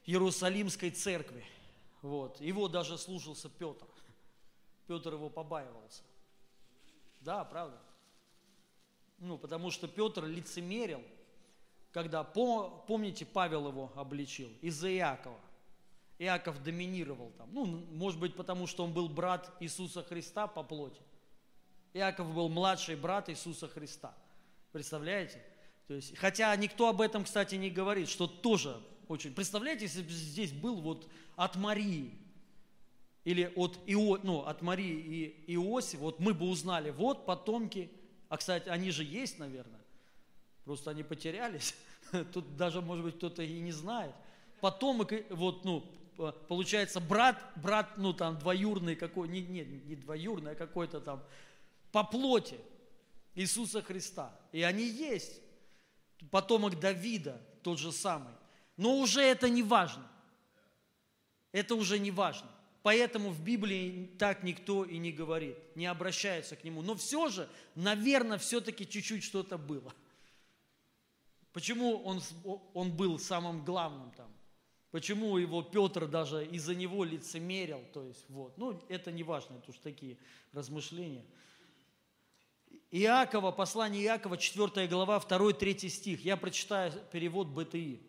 Иерусалимской 0.05 0.91
церкви. 0.91 1.45
Вот. 2.01 2.39
Его 2.41 2.67
даже 2.67 2.97
слушался 2.97 3.49
Петр. 3.49 3.85
Петр 4.87 5.13
его 5.13 5.29
побаивался. 5.29 6.03
Да, 7.21 7.45
правда. 7.45 7.77
Ну, 9.19 9.37
потому 9.37 9.71
что 9.71 9.87
Петр 9.87 10.25
лицемерил, 10.25 11.01
когда, 11.93 12.23
помните, 12.23 13.25
Павел 13.25 13.69
его 13.69 13.91
обличил, 13.95 14.49
из-за 14.61 14.93
Иакова. 14.93 15.39
Иаков 16.19 16.61
доминировал 16.61 17.31
там. 17.37 17.53
Ну, 17.53 17.65
может 17.65 18.19
быть, 18.19 18.35
потому 18.35 18.67
что 18.67 18.83
он 18.83 18.93
был 18.93 19.07
брат 19.07 19.55
Иисуса 19.61 20.03
Христа 20.03 20.47
по 20.47 20.63
плоти. 20.63 21.01
Иаков 21.93 22.33
был 22.33 22.49
младший 22.49 22.95
брат 22.95 23.29
Иисуса 23.29 23.67
Христа. 23.67 24.13
Представляете? 24.71 25.41
То 25.87 25.93
есть, 25.93 26.17
хотя 26.17 26.55
никто 26.55 26.89
об 26.89 27.01
этом, 27.01 27.23
кстати, 27.23 27.55
не 27.55 27.69
говорит, 27.69 28.09
что 28.09 28.27
тоже 28.27 28.81
очень. 29.07 29.33
Представляете, 29.33 29.85
если 29.85 30.01
бы 30.01 30.09
здесь 30.09 30.51
был 30.51 30.81
вот 30.81 31.09
от 31.35 31.55
Марии 31.55 32.11
или 33.23 33.51
от, 33.55 33.79
Ио, 33.85 34.19
ну, 34.23 34.39
от 34.41 34.61
Марии 34.61 35.35
и 35.47 35.53
Иосифа, 35.55 36.03
вот 36.03 36.19
мы 36.19 36.33
бы 36.33 36.47
узнали, 36.47 36.91
вот 36.91 37.25
потомки, 37.25 37.89
а, 38.29 38.37
кстати, 38.37 38.69
они 38.69 38.91
же 38.91 39.03
есть, 39.03 39.39
наверное, 39.39 39.81
просто 40.65 40.91
они 40.91 41.03
потерялись, 41.03 41.75
тут 42.33 42.57
даже, 42.57 42.81
может 42.81 43.05
быть, 43.05 43.15
кто-то 43.15 43.43
и 43.43 43.59
не 43.59 43.71
знает. 43.71 44.13
Потомок, 44.59 45.13
вот, 45.29 45.65
ну, 45.65 45.85
получается, 46.47 46.99
брат, 46.99 47.41
брат, 47.55 47.97
ну, 47.97 48.13
там, 48.13 48.37
двоюрный 48.39 48.95
какой, 48.95 49.27
не, 49.27 49.41
не, 49.41 49.63
не 49.63 49.95
двоюрный, 49.95 50.51
а 50.51 50.55
какой-то 50.55 50.99
там, 50.99 51.23
по 51.91 52.03
плоти 52.03 52.57
Иисуса 53.35 53.81
Христа. 53.81 54.37
И 54.51 54.61
они 54.61 54.85
есть. 54.85 55.41
Потомок 56.31 56.79
Давида, 56.79 57.41
тот 57.63 57.79
же 57.79 57.91
самый. 57.91 58.33
Но 58.77 58.97
уже 58.97 59.21
это 59.21 59.49
не 59.49 59.63
важно. 59.63 60.07
Это 61.51 61.75
уже 61.75 61.99
не 61.99 62.11
важно. 62.11 62.49
Поэтому 62.81 63.29
в 63.29 63.41
Библии 63.41 64.09
так 64.19 64.43
никто 64.43 64.83
и 64.83 64.97
не 64.97 65.13
говорит, 65.13 65.57
не 65.75 65.85
обращается 65.85 66.57
к 66.57 66.65
нему. 66.65 66.81
Но 66.81 66.95
все 66.95 67.29
же, 67.29 67.49
наверное, 67.75 68.37
все-таки 68.37 68.85
чуть-чуть 68.87 69.23
что-то 69.23 69.57
было. 69.57 69.93
Почему 71.53 72.03
он, 72.03 72.21
он 72.73 72.91
был 72.91 73.19
самым 73.19 73.63
главным 73.63 74.11
там? 74.11 74.27
Почему 74.91 75.37
его 75.37 75.63
Петр 75.63 76.07
даже 76.07 76.45
из-за 76.45 76.75
него 76.75 77.03
лицемерил? 77.03 77.83
То 77.93 78.03
есть, 78.03 78.25
вот. 78.29 78.57
Ну, 78.57 78.79
это 78.89 79.11
не 79.11 79.23
важно, 79.23 79.55
это 79.55 79.71
уж 79.71 79.77
такие 79.77 80.17
размышления. 80.51 81.25
Иакова, 82.91 83.51
послание 83.51 84.03
Иакова, 84.03 84.37
4 84.37 84.87
глава, 84.87 85.17
2-3 85.17 85.89
стих. 85.89 86.25
Я 86.25 86.37
прочитаю 86.37 86.91
перевод 87.11 87.47
БТИ. 87.47 88.01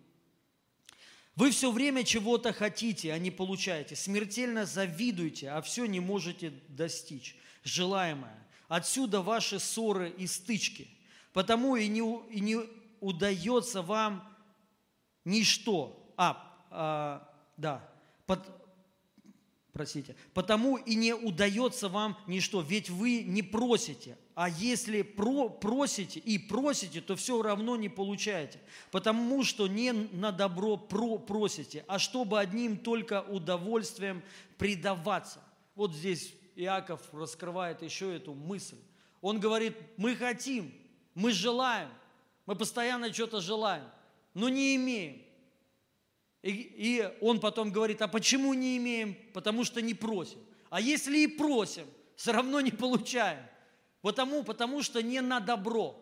Вы 1.37 1.51
все 1.51 1.73
время 1.73 2.05
чего-то 2.05 2.53
хотите, 2.53 3.13
а 3.13 3.19
не 3.19 3.31
получаете. 3.31 3.97
Смертельно 3.97 4.67
завидуете, 4.67 5.51
а 5.51 5.63
все 5.63 5.87
не 5.87 6.01
можете 6.01 6.53
достичь. 6.69 7.37
Желаемое. 7.65 8.39
Отсюда 8.69 9.21
ваши 9.21 9.59
ссоры 9.59 10.11
и 10.11 10.27
стычки. 10.27 10.89
Потому 11.33 11.75
и 11.75 11.89
не, 11.89 12.01
и 12.31 12.41
не 12.41 12.59
удается 13.01 13.83
вам 13.83 14.29
ничто. 15.25 16.15
А, 16.17 16.65
а 16.71 17.29
да, 17.57 17.89
простите. 19.75 20.17
Потому 20.33 20.77
и 20.77 20.95
не 20.95 21.15
удается 21.15 21.89
вам 21.91 22.17
ничто, 22.27 22.63
ведь 22.63 22.89
вы 22.89 23.23
не 23.23 23.43
просите, 23.43 24.17
а 24.35 24.49
если 24.49 25.03
про, 25.03 25.51
просите 25.51 26.21
и 26.21 26.39
просите, 26.39 27.01
то 27.01 27.17
все 27.17 27.43
равно 27.43 27.77
не 27.77 27.89
получаете, 27.89 28.59
потому 28.91 29.45
что 29.45 29.67
не 29.67 29.93
на 29.93 30.33
добро 30.33 30.77
про, 30.77 31.19
просите, 31.19 31.85
а 31.89 31.99
чтобы 31.99 32.41
одним 32.41 32.79
только 32.79 33.23
удовольствием 33.23 34.23
предаваться. 34.57 35.43
Вот 35.75 35.93
здесь 35.93 36.33
Иаков 36.55 37.03
раскрывает 37.13 37.83
еще 37.83 38.17
эту 38.17 38.33
мысль. 38.33 38.79
Он 39.21 39.41
говорит, 39.41 39.77
мы 39.97 40.15
хотим, 40.15 40.73
мы 41.15 41.33
желаем, 41.33 41.89
мы 42.47 42.55
постоянно 42.55 43.13
что-то 43.13 43.41
желаем, 43.41 43.85
но 44.35 44.49
не 44.49 44.77
имеем. 44.77 45.21
И, 46.45 46.51
и 46.51 47.11
он 47.23 47.41
потом 47.41 47.73
говорит, 47.73 48.03
а 48.03 48.07
почему 48.07 48.53
не 48.53 48.77
имеем? 48.77 49.17
Потому 49.33 49.65
что 49.65 49.81
не 49.81 49.95
просим. 49.95 50.39
А 50.69 50.79
если 50.79 51.21
и 51.21 51.27
просим, 51.27 51.87
все 52.17 52.33
равно 52.33 52.61
не 52.61 52.71
получаем. 52.71 53.43
Потому, 54.03 54.45
потому 54.45 54.83
что 54.83 55.03
не 55.03 55.23
на 55.23 55.41
добро. 55.41 55.99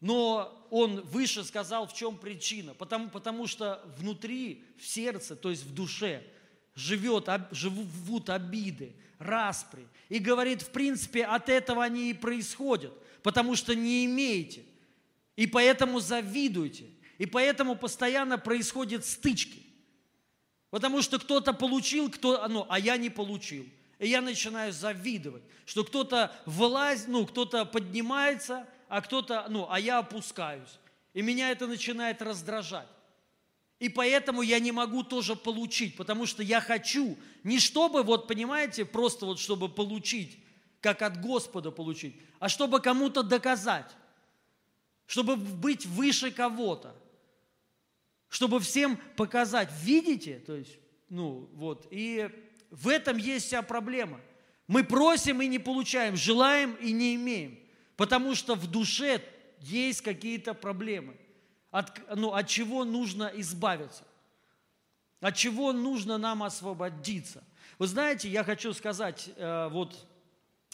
Но 0.00 0.66
он 0.70 1.00
выше 1.00 1.42
сказал, 1.42 1.86
в 1.86 1.94
чем 1.94 2.18
причина. 2.18 2.74
Потому, 2.74 3.08
потому 3.08 3.46
что 3.46 3.82
внутри, 3.96 4.62
в 4.78 4.86
сердце, 4.86 5.36
то 5.36 5.48
есть 5.48 5.64
в 5.64 5.72
душе, 5.72 6.22
живет, 6.74 7.30
живут 7.52 8.28
обиды, 8.28 8.94
распри. 9.18 9.88
И 10.10 10.18
говорит, 10.18 10.60
в 10.60 10.70
принципе, 10.70 11.24
от 11.24 11.48
этого 11.48 11.82
они 11.82 12.10
и 12.10 12.14
происходят, 12.14 12.92
потому 13.22 13.56
что 13.56 13.74
не 13.74 14.04
имеете. 14.04 14.66
И 15.34 15.46
поэтому 15.46 15.98
завидуете. 15.98 16.90
И 17.18 17.26
поэтому 17.26 17.76
постоянно 17.76 18.38
происходят 18.38 19.04
стычки. 19.04 19.62
Потому 20.70 21.02
что 21.02 21.18
кто-то 21.18 21.52
получил, 21.52 22.10
кто, 22.10 22.46
ну, 22.48 22.66
а 22.68 22.78
я 22.78 22.96
не 22.96 23.08
получил. 23.08 23.66
И 23.98 24.08
я 24.08 24.20
начинаю 24.20 24.72
завидовать, 24.72 25.42
что 25.64 25.84
кто-то 25.84 26.34
вылазит, 26.44 27.08
ну, 27.08 27.24
кто-то 27.26 27.64
поднимается, 27.64 28.66
а 28.88 29.00
кто-то, 29.00 29.46
ну, 29.48 29.66
а 29.70 29.80
я 29.80 29.98
опускаюсь. 29.98 30.78
И 31.14 31.22
меня 31.22 31.50
это 31.50 31.66
начинает 31.66 32.20
раздражать. 32.20 32.88
И 33.78 33.88
поэтому 33.88 34.42
я 34.42 34.58
не 34.58 34.72
могу 34.72 35.02
тоже 35.02 35.36
получить, 35.36 35.96
потому 35.96 36.26
что 36.26 36.42
я 36.42 36.60
хочу 36.60 37.16
не 37.42 37.58
чтобы, 37.58 38.02
вот 38.02 38.26
понимаете, 38.26 38.84
просто 38.84 39.26
вот 39.26 39.38
чтобы 39.38 39.68
получить, 39.68 40.38
как 40.80 41.02
от 41.02 41.20
Господа 41.20 41.70
получить, 41.70 42.16
а 42.38 42.48
чтобы 42.48 42.80
кому-то 42.80 43.22
доказать, 43.22 43.90
чтобы 45.06 45.36
быть 45.36 45.84
выше 45.86 46.30
кого-то, 46.30 46.94
чтобы 48.36 48.60
всем 48.60 48.98
показать, 49.16 49.70
видите, 49.80 50.42
то 50.46 50.54
есть, 50.54 50.78
ну 51.08 51.48
вот, 51.54 51.88
и 51.90 52.28
в 52.70 52.88
этом 52.88 53.16
есть 53.16 53.46
вся 53.46 53.62
проблема. 53.62 54.20
Мы 54.66 54.84
просим 54.84 55.40
и 55.40 55.46
не 55.46 55.58
получаем, 55.58 56.16
желаем 56.16 56.74
и 56.74 56.92
не 56.92 57.14
имеем. 57.14 57.58
Потому 57.96 58.34
что 58.34 58.54
в 58.54 58.66
душе 58.70 59.22
есть 59.62 60.02
какие-то 60.02 60.52
проблемы, 60.52 61.16
от, 61.70 61.98
ну, 62.14 62.34
от 62.34 62.46
чего 62.46 62.84
нужно 62.84 63.32
избавиться, 63.36 64.04
от 65.22 65.34
чего 65.34 65.72
нужно 65.72 66.18
нам 66.18 66.42
освободиться. 66.42 67.42
Вы 67.78 67.86
знаете, 67.86 68.28
я 68.28 68.44
хочу 68.44 68.74
сказать, 68.74 69.30
э, 69.36 69.68
вот 69.70 70.06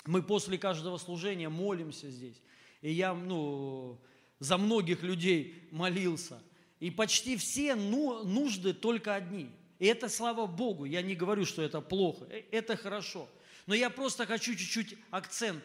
мы 0.05 0.21
после 0.25 0.59
каждого 0.59 0.99
служения 0.99 1.49
молимся 1.49 2.11
здесь, 2.11 2.43
и 2.81 2.91
я 2.91 3.15
ну, 3.15 4.01
за 4.41 4.59
многих 4.59 5.05
людей 5.05 5.69
молился, 5.71 6.43
и 6.83 6.91
почти 6.91 7.37
все 7.37 7.77
ну, 7.77 8.25
нужды 8.25 8.75
только 8.75 9.15
одни. 9.15 9.49
И 9.79 9.87
это 9.87 10.09
слава 10.09 10.47
Богу, 10.47 10.85
я 10.85 11.01
не 11.01 11.15
говорю, 11.15 11.45
что 11.45 11.63
это 11.63 11.81
плохо, 11.81 12.25
э, 12.29 12.43
это 12.51 12.77
хорошо. 12.77 13.29
Но 13.67 13.75
я 13.77 13.89
просто 13.89 14.27
хочу 14.27 14.57
чуть-чуть 14.57 14.99
акцент, 15.13 15.63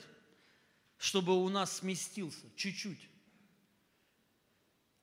чтобы 0.99 1.43
у 1.43 1.49
нас 1.49 1.77
сместился, 1.77 2.45
чуть-чуть. 2.55 3.09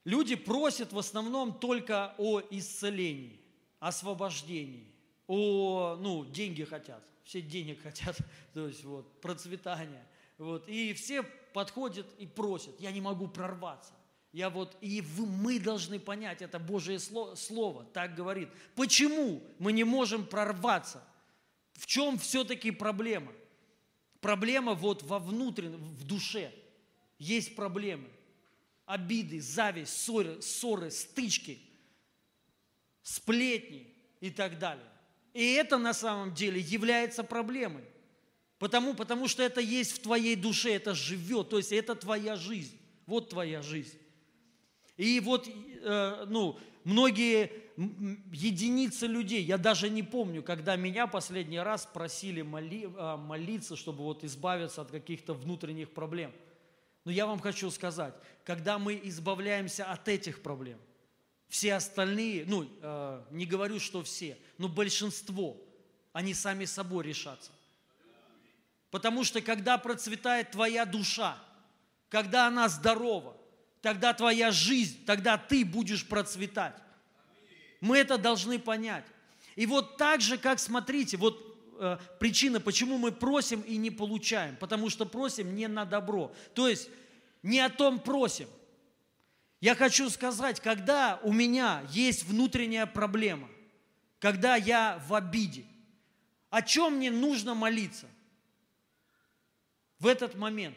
Люди 0.04 0.36
просят 0.36 0.92
в 0.92 0.98
основном 1.00 1.58
только 1.58 2.14
о 2.18 2.40
исцелении, 2.48 3.40
освобождении, 3.80 4.86
о, 5.26 5.96
ну, 6.00 6.24
деньги 6.26 6.62
хотят, 6.62 7.02
все 7.24 7.42
денег 7.42 7.82
хотят, 7.82 8.16
то 8.54 8.68
есть 8.68 8.84
вот, 8.84 9.20
процветания. 9.20 10.06
Вот, 10.38 10.68
и 10.68 10.92
все 10.94 11.24
подходят 11.24 12.06
и 12.20 12.26
просят, 12.28 12.80
я 12.80 12.92
не 12.92 13.00
могу 13.00 13.26
прорваться. 13.26 13.94
Я 14.34 14.50
вот, 14.50 14.76
и 14.80 15.00
мы 15.16 15.60
должны 15.60 16.00
понять, 16.00 16.42
это 16.42 16.58
Божье 16.58 16.98
слово, 16.98 17.36
слово, 17.36 17.84
так 17.84 18.16
говорит. 18.16 18.48
Почему 18.74 19.40
мы 19.60 19.70
не 19.70 19.84
можем 19.84 20.26
прорваться? 20.26 21.04
В 21.74 21.86
чем 21.86 22.18
все-таки 22.18 22.72
проблема? 22.72 23.32
Проблема 24.20 24.74
вот 24.74 25.04
во 25.04 25.20
внутреннем, 25.20 25.78
в 25.94 26.02
душе. 26.02 26.52
Есть 27.16 27.54
проблемы. 27.54 28.08
Обиды, 28.86 29.40
зависть, 29.40 29.96
ссоры, 29.96 30.42
ссоры 30.42 30.90
стычки, 30.90 31.60
сплетни 33.04 33.86
и 34.18 34.30
так 34.30 34.58
далее. 34.58 34.90
И 35.32 35.52
это 35.52 35.78
на 35.78 35.94
самом 35.94 36.34
деле 36.34 36.60
является 36.60 37.22
проблемой. 37.22 37.84
Потому, 38.58 38.94
потому 38.94 39.28
что 39.28 39.44
это 39.44 39.60
есть 39.60 39.92
в 39.92 40.00
твоей 40.00 40.34
душе, 40.34 40.72
это 40.74 40.92
живет, 40.92 41.50
то 41.50 41.58
есть 41.58 41.70
это 41.70 41.94
твоя 41.94 42.34
жизнь. 42.34 42.76
Вот 43.06 43.30
твоя 43.30 43.62
жизнь. 43.62 43.96
И 44.96 45.20
вот, 45.20 45.48
э, 45.48 46.24
ну, 46.28 46.58
многие 46.84 47.50
единицы 47.76 49.06
людей, 49.06 49.42
я 49.42 49.58
даже 49.58 49.90
не 49.90 50.02
помню, 50.02 50.42
когда 50.42 50.76
меня 50.76 51.06
последний 51.06 51.58
раз 51.58 51.86
просили 51.86 52.42
моли, 52.42 52.84
э, 52.84 53.16
молиться, 53.16 53.76
чтобы 53.76 54.04
вот 54.04 54.24
избавиться 54.24 54.82
от 54.82 54.90
каких-то 54.90 55.34
внутренних 55.34 55.90
проблем. 55.90 56.32
Но 57.04 57.10
я 57.10 57.26
вам 57.26 57.40
хочу 57.40 57.70
сказать, 57.70 58.14
когда 58.44 58.78
мы 58.78 59.00
избавляемся 59.02 59.84
от 59.84 60.08
этих 60.08 60.42
проблем– 60.42 60.78
все 61.54 61.74
остальные, 61.74 62.46
ну, 62.48 62.68
э, 62.80 63.22
не 63.30 63.46
говорю, 63.46 63.78
что 63.78 64.02
все, 64.02 64.36
но 64.58 64.68
большинство, 64.68 65.56
они 66.12 66.34
сами 66.34 66.64
собой 66.64 67.04
решатся. 67.04 67.52
Потому 68.90 69.22
что 69.22 69.40
когда 69.40 69.78
процветает 69.78 70.50
твоя 70.50 70.84
душа, 70.84 71.38
когда 72.08 72.48
она 72.48 72.68
здорова, 72.68 73.36
тогда 73.84 74.12
твоя 74.12 74.50
жизнь, 74.50 75.04
тогда 75.06 75.38
ты 75.38 75.64
будешь 75.64 76.04
процветать. 76.04 76.74
Мы 77.80 77.98
это 77.98 78.18
должны 78.18 78.58
понять. 78.58 79.04
И 79.54 79.66
вот 79.66 79.96
так 79.96 80.20
же, 80.20 80.38
как, 80.38 80.58
смотрите, 80.58 81.16
вот 81.16 81.56
э, 81.78 81.98
причина, 82.18 82.58
почему 82.58 82.98
мы 82.98 83.12
просим 83.12 83.60
и 83.60 83.76
не 83.76 83.92
получаем. 83.92 84.56
Потому 84.56 84.90
что 84.90 85.06
просим 85.06 85.54
не 85.54 85.68
на 85.68 85.84
добро. 85.84 86.34
То 86.54 86.66
есть 86.66 86.88
не 87.42 87.60
о 87.60 87.68
том 87.68 88.00
просим– 88.00 88.48
я 89.64 89.74
хочу 89.74 90.10
сказать, 90.10 90.60
когда 90.60 91.18
у 91.22 91.32
меня 91.32 91.86
есть 91.88 92.24
внутренняя 92.24 92.84
проблема, 92.84 93.48
когда 94.18 94.56
я 94.56 95.02
в 95.08 95.14
обиде, 95.14 95.64
о 96.50 96.60
чем 96.60 96.96
мне 96.96 97.10
нужно 97.10 97.54
молиться 97.54 98.06
в 99.98 100.06
этот 100.06 100.34
момент? 100.34 100.76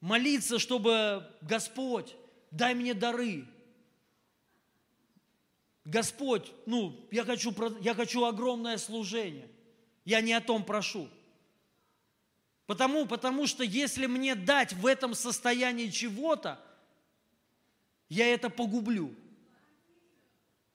Молиться, 0.00 0.58
чтобы 0.58 1.26
Господь, 1.40 2.14
дай 2.50 2.74
мне 2.74 2.94
дары. 2.94 3.46
Господь, 5.84 6.52
ну, 6.66 7.08
я 7.10 7.24
хочу, 7.24 7.54
я 7.80 7.94
хочу 7.94 8.24
огромное 8.24 8.76
служение. 8.76 9.48
Я 10.04 10.20
не 10.20 10.32
о 10.32 10.40
том 10.40 10.64
прошу. 10.64 11.08
Потому, 12.66 13.06
потому 13.06 13.46
что 13.46 13.62
если 13.62 14.06
мне 14.06 14.34
дать 14.34 14.72
в 14.72 14.86
этом 14.86 15.14
состоянии 15.14 15.88
чего-то, 15.88 16.60
я 18.08 18.26
это 18.26 18.50
погублю. 18.50 19.14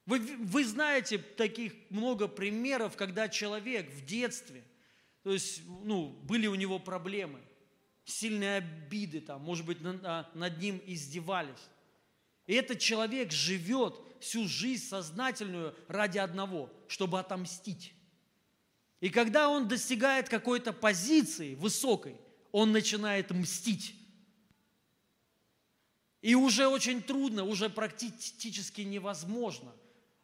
Вы, 0.06 0.18
вы 0.18 0.64
знаете 0.64 1.18
таких 1.18 1.74
много 1.90 2.26
примеров, 2.26 2.96
когда 2.96 3.28
человек 3.28 3.90
в 3.90 4.04
детстве, 4.04 4.64
то 5.22 5.32
есть, 5.32 5.62
ну, 5.84 6.08
были 6.24 6.46
у 6.46 6.54
него 6.54 6.78
проблемы, 6.78 7.40
сильные 8.04 8.56
обиды, 8.56 9.20
там, 9.20 9.42
может 9.42 9.64
быть, 9.64 9.80
над, 9.80 10.34
над 10.34 10.58
ним 10.58 10.80
издевались. 10.86 11.68
И 12.46 12.54
этот 12.54 12.78
человек 12.78 13.32
живет 13.32 13.94
всю 14.20 14.46
жизнь 14.46 14.84
сознательную 14.84 15.74
ради 15.88 16.18
одного, 16.18 16.72
чтобы 16.88 17.18
отомстить. 17.18 17.94
И 19.00 19.10
когда 19.10 19.48
он 19.48 19.68
достигает 19.68 20.28
какой-то 20.28 20.72
позиции 20.72 21.54
высокой, 21.54 22.16
он 22.52 22.72
начинает 22.72 23.30
мстить. 23.30 23.96
И 26.20 26.36
уже 26.36 26.68
очень 26.68 27.02
трудно, 27.02 27.44
уже 27.44 27.68
практически 27.68 28.82
невозможно 28.82 29.72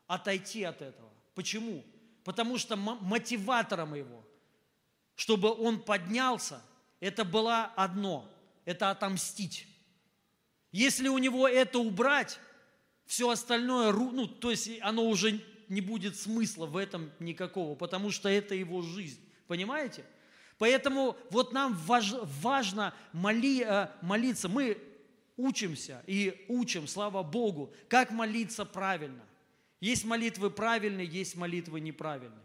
отойти 0.07 0.63
от 0.63 0.81
этого. 0.81 1.11
Почему? 1.35 1.85
Потому 2.23 2.57
что 2.57 2.77
мотиватором 2.77 3.95
его, 3.95 4.25
чтобы 5.17 5.53
он 5.53 5.81
поднялся, 5.83 6.63
это 7.01 7.25
было 7.25 7.65
одно– 7.77 8.29
это 8.65 8.91
отомстить. 8.91 9.67
Если 10.73 11.09
у 11.09 11.19
него 11.19 11.49
это 11.49 11.79
убрать, 11.79 12.39
все 13.07 13.31
остальное, 13.31 13.93
ну, 13.93 14.27
то 14.27 14.51
есть 14.51 14.71
оно 14.83 15.07
уже 15.07 15.41
не 15.69 15.81
будет 15.81 16.17
смысла 16.17 16.67
в 16.67 16.77
этом 16.77 17.11
никакого, 17.19 17.75
потому 17.75 18.11
что 18.11 18.29
это 18.29 18.55
его 18.55 18.83
жизнь. 18.83 19.21
Понимаете? 19.47 20.05
Поэтому 20.59 21.17
вот 21.31 21.53
нам 21.53 21.75
важно 21.75 22.93
моли, 23.13 23.65
э, 23.65 23.89
молиться. 24.03 24.49
Мы 24.49 24.77
учимся 25.37 26.03
и 26.07 26.45
учим, 26.49 26.87
слава 26.87 27.23
Богу, 27.23 27.73
как 27.89 28.11
молиться 28.11 28.65
правильно. 28.65 29.25
Есть 29.81 30.05
молитвы 30.05 30.51
правильные, 30.51 31.07
есть 31.07 31.37
молитвы 31.37 31.81
неправильные. 31.81 32.45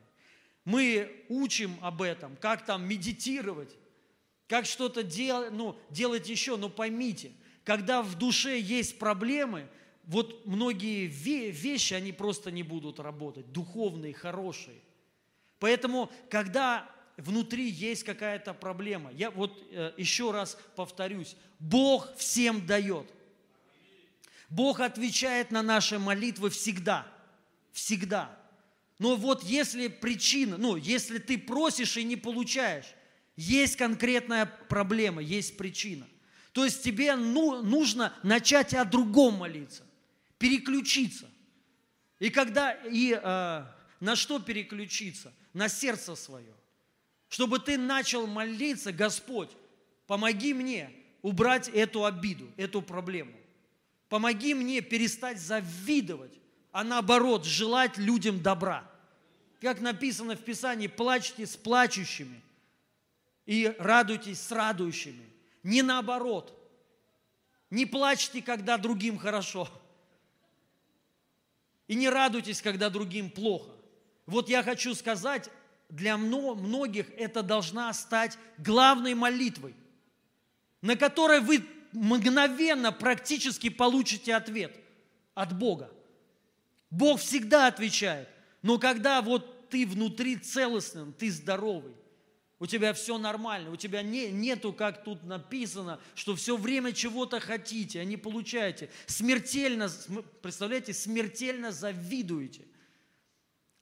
Мы 0.63 1.25
учим 1.27 1.75
об 1.81 2.01
этом, 2.01 2.37
как 2.37 2.63
там 2.65 2.87
медитировать, 2.87 3.75
как 4.47 4.65
что-то 4.65 5.03
дел, 5.03 5.51
ну, 5.51 5.77
делать 5.89 6.29
еще. 6.29 6.57
Но 6.57 6.69
поймите, 6.69 7.31
когда 7.63 8.01
в 8.01 8.15
душе 8.15 8.59
есть 8.59 8.99
проблемы, 8.99 9.67
вот 10.05 10.45
многие 10.45 11.07
вещи, 11.07 11.93
они 11.93 12.11
просто 12.11 12.51
не 12.51 12.63
будут 12.63 12.99
работать, 12.99 13.51
духовные, 13.51 14.13
хорошие. 14.13 14.79
Поэтому, 15.59 16.11
когда 16.29 16.89
внутри 17.17 17.69
есть 17.69 18.03
какая-то 18.03 18.53
проблема. 18.53 19.11
Я 19.13 19.31
вот 19.31 19.57
э, 19.71 19.93
еще 19.97 20.31
раз 20.31 20.57
повторюсь. 20.75 21.35
Бог 21.59 22.15
всем 22.17 22.65
дает. 22.65 23.07
Бог 24.49 24.79
отвечает 24.79 25.51
на 25.51 25.61
наши 25.61 25.99
молитвы 25.99 26.49
всегда. 26.49 27.07
Всегда. 27.71 28.37
Но 28.99 29.15
вот 29.15 29.43
если 29.43 29.87
причина, 29.87 30.57
ну, 30.57 30.75
если 30.75 31.17
ты 31.17 31.37
просишь 31.37 31.97
и 31.97 32.03
не 32.03 32.15
получаешь, 32.15 32.85
есть 33.35 33.75
конкретная 33.75 34.45
проблема, 34.45 35.21
есть 35.21 35.57
причина. 35.57 36.07
То 36.51 36.65
есть 36.65 36.83
тебе 36.83 37.15
ну, 37.15 37.63
нужно 37.63 38.13
начать 38.23 38.73
о 38.73 38.85
другом 38.85 39.35
молиться, 39.35 39.83
переключиться. 40.37 41.29
И 42.19 42.29
когда, 42.29 42.71
и 42.71 43.19
э, 43.21 43.65
на 43.99 44.15
что 44.15 44.39
переключиться? 44.39 45.33
На 45.53 45.67
сердце 45.67 46.15
свое 46.15 46.53
чтобы 47.33 47.57
ты 47.57 47.79
начал 47.79 48.27
молиться, 48.27 48.91
Господь, 48.91 49.49
помоги 50.05 50.53
мне 50.53 50.91
убрать 51.23 51.67
эту 51.67 52.05
обиду, 52.05 52.47
эту 52.57 52.83
проблему. 52.83 53.33
Помоги 54.07 54.53
мне 54.53 54.81
перестать 54.81 55.41
завидовать, 55.41 56.33
а 56.71 56.83
наоборот, 56.83 57.43
желать 57.43 57.97
людям 57.97 58.43
добра. 58.43 58.87
Как 59.61 59.81
написано 59.81 60.35
в 60.35 60.41
Писании, 60.41 60.85
плачьте 60.85 61.47
с 61.47 61.57
плачущими 61.57 62.39
и 63.45 63.75
радуйтесь 63.79 64.41
с 64.41 64.51
радующими. 64.51 65.29
Не 65.63 65.81
наоборот. 65.81 66.57
Не 67.69 67.85
плачьте, 67.85 68.41
когда 68.41 68.77
другим 68.77 69.17
хорошо. 69.17 69.67
И 71.87 71.95
не 71.95 72.09
радуйтесь, 72.09 72.61
когда 72.61 72.89
другим 72.89 73.29
плохо. 73.29 73.71
Вот 74.25 74.49
я 74.49 74.63
хочу 74.63 74.95
сказать 74.95 75.49
для 75.89 76.17
многих 76.17 77.09
это 77.17 77.43
должна 77.43 77.91
стать 77.93 78.37
главной 78.57 79.13
молитвой, 79.13 79.75
на 80.81 80.95
которой 80.95 81.39
вы 81.39 81.63
мгновенно 81.91 82.91
практически 82.91 83.69
получите 83.69 84.35
ответ 84.35 84.75
от 85.33 85.57
Бога. 85.57 85.91
Бог 86.89 87.19
всегда 87.19 87.67
отвечает. 87.67 88.29
Но 88.61 88.77
когда 88.77 89.21
вот 89.21 89.69
ты 89.69 89.85
внутри 89.85 90.37
целостным, 90.37 91.11
ты 91.13 91.31
здоровый, 91.31 91.95
у 92.63 92.65
тебя 92.65 92.93
все 92.93 93.17
нормально, 93.17 93.71
у 93.71 93.75
тебя 93.75 94.01
не, 94.01 94.31
нету, 94.31 94.71
как 94.71 95.03
тут 95.03 95.21
написано, 95.25 95.99
что 96.15 96.33
все 96.33 96.55
время 96.55 96.93
чего-то 96.93 97.41
хотите, 97.41 97.99
а 97.99 98.05
не 98.05 98.15
получаете. 98.15 98.89
Смертельно, 99.05 99.89
представляете, 100.41 100.93
смертельно 100.93 101.73
завидуете, 101.73 102.65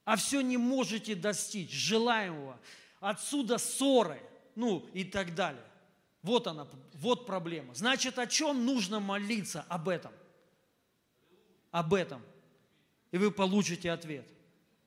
а 0.03 0.15
все 0.15 0.41
не 0.41 0.57
можете 0.57 1.13
достичь 1.13 1.71
желаемого. 1.71 2.59
Отсюда 2.99 3.59
ссоры, 3.59 4.19
ну 4.55 4.89
и 4.95 5.03
так 5.03 5.35
далее. 5.35 5.63
Вот 6.23 6.47
она, 6.47 6.67
вот 6.93 7.27
проблема. 7.27 7.75
Значит, 7.75 8.17
о 8.17 8.25
чем 8.25 8.65
нужно 8.65 8.99
молиться? 8.99 9.63
Об 9.69 9.89
этом. 9.89 10.11
Об 11.69 11.93
этом. 11.93 12.23
И 13.11 13.19
вы 13.19 13.29
получите 13.29 13.91
ответ. 13.91 14.27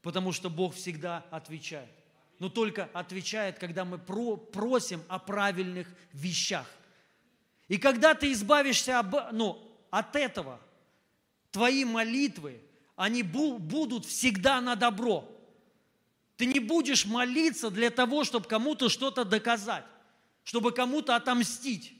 Потому 0.02 0.32
что 0.32 0.50
Бог 0.50 0.74
всегда 0.74 1.24
отвечает 1.30 2.03
но 2.44 2.50
только 2.50 2.90
отвечает, 2.92 3.58
когда 3.58 3.86
мы 3.86 3.96
про, 3.96 4.36
просим 4.36 5.02
о 5.08 5.18
правильных 5.18 5.88
вещах. 6.12 6.66
И 7.68 7.78
когда 7.78 8.14
ты 8.14 8.32
избавишься 8.32 8.98
об, 8.98 9.14
ну, 9.32 9.66
от 9.88 10.14
этого, 10.14 10.60
твои 11.50 11.86
молитвы, 11.86 12.60
они 12.96 13.22
бу, 13.22 13.56
будут 13.56 14.04
всегда 14.04 14.60
на 14.60 14.76
добро. 14.76 15.26
Ты 16.36 16.44
не 16.44 16.60
будешь 16.60 17.06
молиться 17.06 17.70
для 17.70 17.88
того, 17.88 18.24
чтобы 18.24 18.46
кому-то 18.46 18.90
что-то 18.90 19.24
доказать, 19.24 19.86
чтобы 20.42 20.72
кому-то 20.72 21.16
отомстить, 21.16 21.94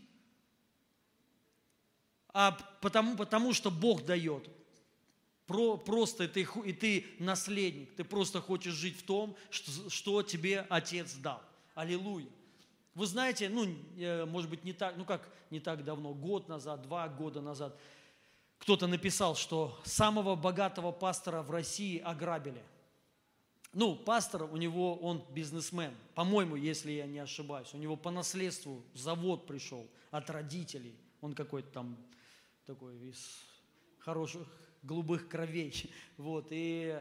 а 2.35 2.53
потому, 2.83 3.17
потому 3.17 3.55
что 3.55 3.71
Бог 3.71 4.05
дает. 4.05 4.47
Про, 5.47 5.77
просто 5.77 6.27
ты, 6.27 6.47
и 6.65 6.73
ты 6.73 7.07
наследник, 7.19 7.95
ты 7.97 8.05
просто 8.05 8.41
хочешь 8.41 8.73
жить 8.73 8.99
в 8.99 9.03
том, 9.03 9.37
что, 9.51 9.91
что 9.91 10.23
тебе 10.23 10.67
Отец 10.71 11.15
дал. 11.15 11.43
Аллилуйя. 11.75 12.29
Вы 12.95 13.07
знаете, 13.07 13.49
ну, 13.49 13.67
э, 13.97 14.25
может 14.25 14.49
быть, 14.49 14.65
не 14.65 14.73
так, 14.73 14.97
ну 14.97 15.05
как 15.05 15.29
не 15.51 15.61
так 15.61 15.85
давно, 15.85 16.15
год 16.15 16.49
назад, 16.49 16.83
два 16.83 17.09
года 17.09 17.41
назад, 17.41 17.77
кто-то 18.59 18.87
написал, 18.87 19.37
что 19.37 19.79
самого 19.85 20.37
богатого 20.37 20.93
пастора 20.93 21.43
в 21.43 21.51
России 21.51 21.99
ограбили. 21.99 22.63
Ну, 23.75 23.97
пастор, 23.97 24.45
у 24.45 24.57
него, 24.57 24.97
он 24.97 25.25
бизнесмен, 25.35 25.93
по-моему, 26.15 26.55
если 26.55 26.93
я 26.93 27.07
не 27.07 27.19
ошибаюсь. 27.19 27.75
У 27.75 27.77
него 27.77 27.97
по 27.97 28.11
наследству 28.11 28.83
завод 28.95 29.47
пришел 29.47 29.87
от 30.13 30.31
родителей. 30.31 30.95
Он 31.21 31.35
какой-то 31.35 31.69
там 31.71 31.99
такой 32.67 32.97
из 33.09 33.41
хороших, 33.99 34.47
голубых 34.85 35.29
кровей. 35.29 35.91
Вот, 36.17 36.49
и 36.51 37.01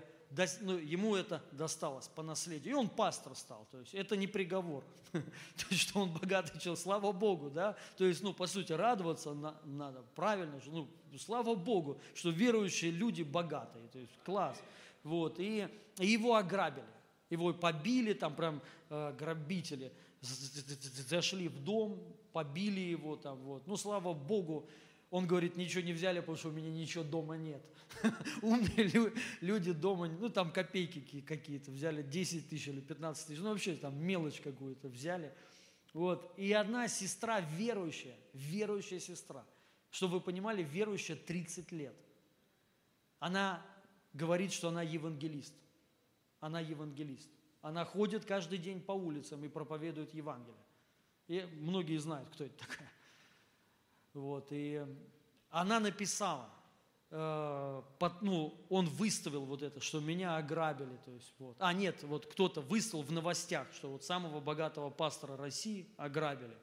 ну, 0.61 0.77
ему 0.77 1.15
это 1.15 1.43
досталось 1.51 2.07
по 2.07 2.23
наследию. 2.23 2.73
И 2.73 2.77
он 2.77 2.89
пастор 2.89 3.35
стал. 3.35 3.67
То 3.71 3.79
есть 3.79 3.93
это 3.93 4.17
не 4.17 4.27
приговор. 4.27 4.83
То 5.11 5.65
есть, 5.69 5.81
что 5.81 5.99
он 5.99 6.11
богатый 6.11 6.59
человек, 6.59 6.81
слава 6.81 7.11
Богу, 7.11 7.51
да. 7.51 7.75
То 7.97 8.05
есть, 8.05 8.23
ну, 8.23 8.33
по 8.33 8.47
сути, 8.47 8.73
радоваться 8.73 9.33
надо, 9.63 10.03
правильно. 10.15 10.59
Ну, 10.65 10.87
слава 11.19 11.53
Богу, 11.53 11.99
что 12.15 12.29
верующие 12.29 12.89
люди 12.89 13.21
богатые. 13.21 13.87
То 13.89 13.99
есть, 13.99 14.11
класс. 14.25 14.59
Вот, 15.03 15.39
и, 15.39 15.67
и 15.99 16.07
его 16.07 16.35
ограбили. 16.35 16.85
Его 17.29 17.53
побили, 17.53 18.13
там 18.13 18.35
прям 18.35 18.61
э, 18.89 19.13
грабители 19.17 19.91
зашли 20.21 21.49
в 21.49 21.63
дом, 21.63 21.99
побили 22.31 22.79
его 22.79 23.15
там, 23.15 23.37
вот. 23.39 23.67
Ну, 23.67 23.75
слава 23.75 24.13
Богу, 24.13 24.67
он 25.13 25.27
говорит, 25.27 25.57
ничего 25.57 25.83
не 25.83 25.93
взяли, 25.93 26.21
потому 26.21 26.37
что 26.37 26.49
у 26.49 26.51
меня 26.51 26.71
ничего 26.71 27.03
дома 27.03 27.37
нет. 27.37 27.61
Умные 28.41 29.13
люди 29.41 29.71
дома, 29.71 30.07
ну 30.07 30.27
там 30.27 30.51
копейки 30.51 31.21
какие-то, 31.21 31.69
взяли 31.69 32.01
10 32.01 32.49
тысяч 32.49 32.67
или 32.67 32.81
15 32.81 33.27
тысяч, 33.27 33.39
ну 33.39 33.51
вообще 33.51 33.75
там 33.75 33.95
мелочь 33.95 34.41
какую-то 34.41 34.87
взяли. 34.87 35.31
Вот. 35.93 36.33
И 36.35 36.51
одна 36.51 36.87
сестра 36.87 37.41
верующая, 37.41 38.15
верующая 38.33 38.99
сестра, 38.99 39.45
чтобы 39.91 40.15
вы 40.15 40.21
понимали, 40.21 40.63
верующая 40.63 41.15
30 41.15 41.71
лет. 41.73 41.95
Она 43.19 43.63
говорит, 44.13 44.51
что 44.51 44.69
она 44.69 44.81
евангелист. 44.81 45.53
Она 46.39 46.59
евангелист. 46.59 47.29
Она 47.61 47.85
ходит 47.85 48.25
каждый 48.25 48.57
день 48.57 48.81
по 48.81 48.93
улицам 48.93 49.45
и 49.45 49.47
проповедует 49.47 50.11
Евангелие. 50.15 50.65
И 51.27 51.47
многие 51.59 51.97
знают, 51.97 52.29
кто 52.29 52.45
это 52.45 52.57
такая. 52.57 52.91
Вот, 54.13 54.47
и 54.51 54.85
она 55.49 55.79
написала, 55.79 56.49
э, 57.09 57.81
под, 57.99 58.21
ну, 58.21 58.65
он 58.69 58.87
выставил 58.87 59.45
вот 59.45 59.61
это, 59.61 59.79
что 59.79 59.99
меня 59.99 60.37
ограбили. 60.37 60.97
То 61.05 61.11
есть, 61.11 61.33
вот. 61.39 61.55
А 61.59 61.73
нет, 61.73 62.03
вот 62.03 62.25
кто-то 62.25 62.61
выставил 62.61 63.03
в 63.03 63.11
новостях, 63.11 63.67
что 63.73 63.91
вот 63.91 64.03
самого 64.03 64.39
богатого 64.39 64.89
пастора 64.89 65.37
России 65.37 65.87
ограбили. 65.97 66.57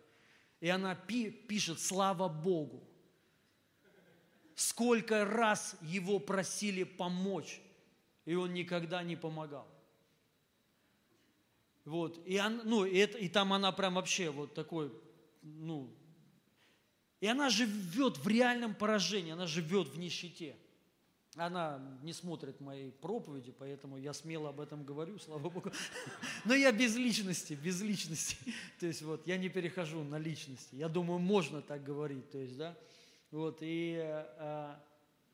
И 0.61 0.69
она 0.69 0.95
пи, 0.95 1.31
пишет, 1.31 1.81
слава 1.81 2.29
Богу, 2.29 2.83
сколько 4.55 5.25
раз 5.25 5.77
его 5.83 6.19
просили 6.19 6.85
помочь, 6.85 7.61
и 8.27 8.35
он 8.35 8.53
никогда 8.53 9.03
не 9.03 9.17
помогал. 9.17 9.67
Вот, 11.85 12.21
и, 12.27 12.39
он, 12.39 12.61
ну, 12.65 12.85
и, 12.85 12.99
это, 12.99 13.19
и 13.19 13.29
там 13.29 13.53
она 13.53 13.73
прям 13.73 13.95
вообще 13.95 14.31
вот 14.31 14.55
такой, 14.55 14.93
ну, 15.43 15.91
и 17.21 17.27
она 17.27 17.51
живет 17.51 18.19
в 18.19 18.27
реальном 18.27 18.75
поражении, 18.75 19.33
она 19.33 19.47
живет 19.47 19.89
в 19.89 19.99
нищете. 19.99 20.57
Она 21.37 21.81
не 22.03 22.13
смотрит 22.13 22.61
моей 22.61 22.91
проповеди, 22.91 23.55
поэтому 23.57 23.97
я 23.99 24.13
смело 24.13 24.49
об 24.49 24.61
этом 24.61 24.85
говорю, 24.85 25.19
слава 25.21 25.49
Богу. 25.49 25.71
Но 26.45 26.55
я 26.55 26.73
без 26.73 26.97
личности, 26.97 27.53
без 27.53 27.81
личности. 27.83 28.37
То 28.81 28.87
есть 28.87 29.03
вот 29.03 29.27
я 29.29 29.37
не 29.37 29.49
перехожу 29.49 30.03
на 30.03 30.19
личности. 30.19 30.75
Я 30.75 30.89
думаю, 30.89 31.21
можно 31.21 31.63
так 31.63 31.85
говорить. 31.85 32.29
То 32.31 32.39
есть, 32.39 32.57
да, 32.57 32.77
вот, 33.31 33.59
и 33.61 33.97
э, 34.03 34.75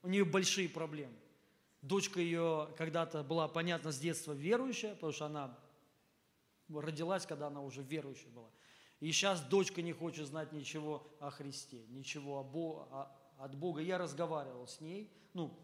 у 0.03 0.09
нее 0.09 0.25
большие 0.27 0.69
проблемы. 0.69 1.15
Дочка 1.81 2.21
ее 2.21 2.69
когда-то 2.77 3.23
была, 3.23 3.49
понятно, 3.49 3.91
с 3.91 3.99
детства 3.99 4.33
верующая, 4.33 4.95
потому 4.95 5.13
что 5.13 5.27
она 5.27 5.59
родилась, 6.69 7.25
когда 7.25 7.47
она 7.47 7.63
уже 7.63 7.83
верующая 7.83 8.31
была. 8.31 8.51
И 9.01 9.13
сейчас 9.13 9.43
дочка 9.43 9.83
не 9.83 9.93
хочет 9.93 10.27
знать 10.27 10.53
ничего 10.53 11.07
о 11.21 11.31
Христе, 11.31 11.85
ничего 11.89 12.41
от 13.39 13.55
Бога. 13.57 13.81
Я 13.81 13.99
разговаривал 13.99 14.67
с 14.67 14.81
ней, 14.81 15.13
ну, 15.35 15.59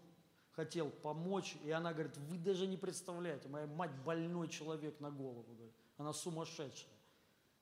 хотел 0.50 0.90
помочь, 0.90 1.56
и 1.64 1.70
она 1.70 1.92
говорит, 1.92 2.16
вы 2.16 2.36
даже 2.38 2.66
не 2.66 2.76
представляете, 2.76 3.48
моя 3.48 3.66
мать 3.66 3.94
больной 4.04 4.48
человек 4.48 5.00
на 5.00 5.10
голову, 5.10 5.54
говорит, 5.54 5.74
она 5.96 6.12
сумасшедшая. 6.12 6.92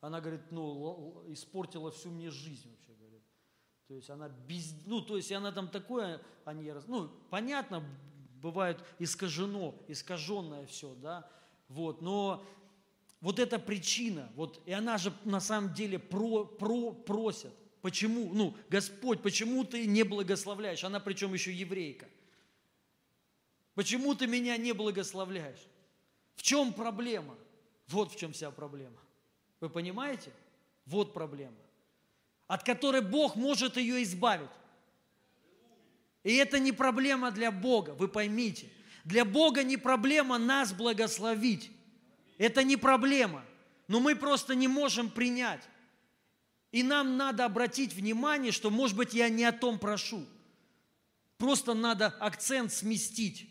Она 0.01 0.21
говорит, 0.21 0.51
ну, 0.51 1.25
испортила 1.29 1.91
всю 1.91 2.11
мне 2.11 2.31
жизнь 2.31 2.71
вообще, 2.71 2.93
говорит. 2.95 3.23
То 3.87 3.95
есть 3.95 4.11
она 4.11 4.29
без, 4.29 4.75
ну, 4.87 5.03
то 5.03 5.17
есть 5.17 5.31
она 5.31 5.53
там 5.53 5.69
такое, 5.69 6.21
они, 6.45 6.73
ну, 6.87 7.09
понятно, 7.29 7.85
бывает 8.41 8.83
искажено, 8.99 9.75
искаженное 9.89 10.67
все, 10.67 10.95
да, 10.95 11.31
вот, 11.69 12.01
но 12.01 12.43
вот 13.21 13.39
эта 13.39 13.59
причина, 13.59 14.31
вот, 14.35 14.63
и 14.67 14.73
она 14.73 14.97
же 14.97 15.13
на 15.25 15.41
самом 15.41 15.75
деле 15.75 15.99
про, 15.99 16.45
про, 16.45 16.93
просит. 16.93 17.53
Почему? 17.83 18.33
Ну, 18.33 18.57
Господь, 18.69 19.23
почему 19.23 19.65
ты 19.65 19.87
не 19.87 20.03
благословляешь? 20.03 20.85
Она 20.85 21.01
причем 21.01 21.33
еще 21.33 21.53
еврейка. 21.53 22.09
Почему 23.75 24.15
ты 24.15 24.27
меня 24.27 24.57
не 24.57 24.73
благословляешь? 24.73 25.61
В 26.37 26.43
чем 26.43 26.73
проблема? 26.73 27.37
Вот 27.89 28.13
в 28.13 28.17
чем 28.17 28.33
вся 28.33 28.51
проблема. 28.51 28.99
Вы 29.61 29.69
понимаете? 29.69 30.33
Вот 30.87 31.13
проблема. 31.13 31.57
От 32.47 32.65
которой 32.65 33.03
Бог 33.03 33.37
может 33.37 33.77
ее 33.77 34.03
избавить. 34.03 34.51
И 36.23 36.35
это 36.35 36.59
не 36.59 36.73
проблема 36.73 37.31
для 37.31 37.51
Бога, 37.51 37.91
вы 37.91 38.09
поймите. 38.09 38.69
Для 39.05 39.25
Бога 39.25 39.63
не 39.63 39.77
проблема 39.77 40.37
нас 40.39 40.73
благословить. 40.73 41.71
Это 42.41 42.65
не 42.65 42.79
проблема, 42.79 43.45
но 43.87 44.01
мы 44.01 44.17
просто 44.17 44.55
не 44.55 44.67
можем 44.67 45.11
принять. 45.11 45.61
И 46.73 46.83
нам 46.83 47.19
надо 47.19 47.45
обратить 47.45 47.93
внимание, 47.93 48.51
что, 48.51 48.71
может 48.71 48.97
быть, 48.97 49.13
я 49.13 49.29
не 49.29 49.45
о 49.45 49.53
том 49.53 49.79
прошу. 49.79 50.25
Просто 51.37 51.75
надо 51.75 52.07
акцент 52.07 52.73
сместить. 52.73 53.47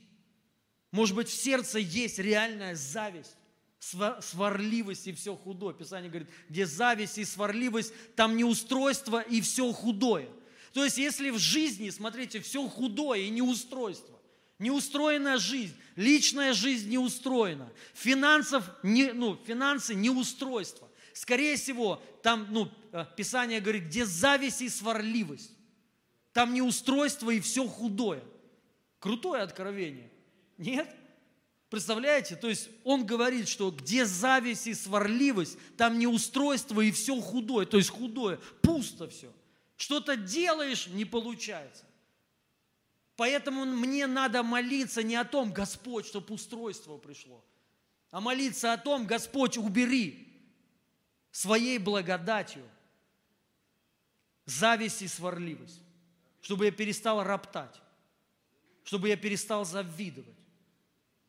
Может 0.89 1.15
быть, 1.15 1.30
в 1.30 1.39
сердце 1.39 1.78
есть 1.78 2.17
реальная 2.17 2.73
зависть, 2.73 3.38
сварливость 3.80 5.06
и 5.06 5.13
все 5.13 5.36
худое. 5.36 5.75
Писание 5.75 6.10
говорит, 6.10 6.30
где 6.49 6.65
зависть 6.65 7.19
и 7.19 7.25
сварливость, 7.25 7.93
там 8.15 8.38
неустройство 8.38 9.21
и 9.21 9.39
все 9.41 9.71
худое. 9.71 10.28
То 10.73 10.84
есть, 10.84 10.97
если 10.97 11.30
в 11.30 11.38
жизни, 11.38 11.91
смотрите, 11.91 12.39
все 12.39 12.67
худое 12.67 13.19
и 13.19 13.30
неустройство, 13.30 14.19
неустроенная 14.60 15.38
жизнь, 15.38 15.76
личная 15.95 16.54
жизнь 16.54 16.89
не 16.89 16.98
устроена, 16.98 17.72
финансов, 17.93 18.69
не, 18.84 19.12
ну, 19.13 19.39
финансы 19.45 19.95
не 19.95 20.10
устройство. 20.10 20.89
Скорее 21.13 21.58
всего, 21.58 22.02
там 22.22 22.48
ну, 22.52 22.72
э, 22.91 23.06
Писание 23.17 23.60
говорит, 23.60 23.86
где 23.86 24.06
зависть 24.06 24.62
и 24.62 24.69
сварливость. 24.69 25.52
Там 26.32 26.54
неустройство 26.54 27.32
и 27.32 27.39
все 27.39 27.67
худое. 27.67 28.24
Крутое 29.00 29.41
откровение. 29.41 30.12
Нет? 30.58 30.88
Представляете? 31.69 32.36
То 32.36 32.48
есть 32.50 32.69
он 32.84 33.06
говорит, 33.06 33.48
что 33.48 33.72
где 33.72 34.06
зависть 34.06 34.67
и 34.67 34.74
сварливость, 34.74 35.58
там 35.78 36.00
неустройство 36.00 36.82
и 36.82 36.91
все 36.91 37.19
худое. 37.19 37.65
То 37.65 37.78
есть 37.78 37.89
худое, 37.89 38.39
пусто 38.62 39.08
все. 39.10 39.32
Что-то 39.78 40.15
делаешь, 40.15 40.88
не 40.88 41.06
получается. 41.06 41.86
Поэтому 43.20 43.66
мне 43.66 44.08
надо 44.08 44.44
молиться 44.44 45.04
не 45.04 45.18
о 45.18 45.26
том, 45.26 45.52
Господь, 45.52 46.06
чтобы 46.06 46.34
устройство 46.34 46.98
пришло, 46.98 47.44
а 48.12 48.22
молиться 48.22 48.72
о 48.72 48.78
том, 48.78 49.06
Господь, 49.06 49.58
убери 49.58 50.42
своей 51.30 51.80
благодатью 51.80 52.64
зависть 54.46 55.02
и 55.02 55.10
сварливость, 55.10 55.82
чтобы 56.40 56.64
я 56.64 56.72
перестал 56.72 57.22
роптать, 57.22 57.82
чтобы 58.86 59.10
я 59.10 59.18
перестал 59.18 59.66
завидовать, 59.66 60.40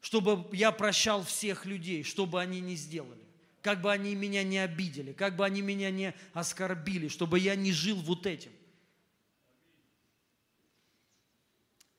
чтобы 0.01 0.47
я 0.53 0.71
прощал 0.71 1.25
всех 1.25 1.67
людей, 1.67 2.05
что 2.05 2.25
бы 2.25 2.41
они 2.41 2.61
ни 2.61 2.77
сделали, 2.77 3.25
как 3.63 3.81
бы 3.81 3.91
они 3.91 4.15
меня 4.15 4.45
не 4.45 4.59
обидели, 4.59 5.13
как 5.13 5.35
бы 5.35 5.45
они 5.45 5.61
меня 5.61 5.91
не 5.91 6.15
оскорбили, 6.35 7.09
чтобы 7.09 7.41
я 7.41 7.57
не 7.57 7.73
жил 7.73 7.97
вот 7.97 8.27
этим. 8.27 8.53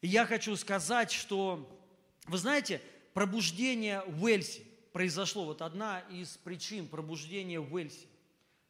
И 0.01 0.07
я 0.07 0.25
хочу 0.25 0.55
сказать, 0.55 1.11
что, 1.11 1.69
вы 2.25 2.37
знаете, 2.37 2.81
пробуждение 3.13 4.03
в 4.07 4.23
Уэльсе 4.23 4.63
произошло, 4.91 5.45
вот 5.45 5.61
одна 5.61 5.99
из 6.11 6.37
причин 6.37 6.87
пробуждения 6.87 7.59
в 7.59 7.73
Уэльсе, 7.73 8.07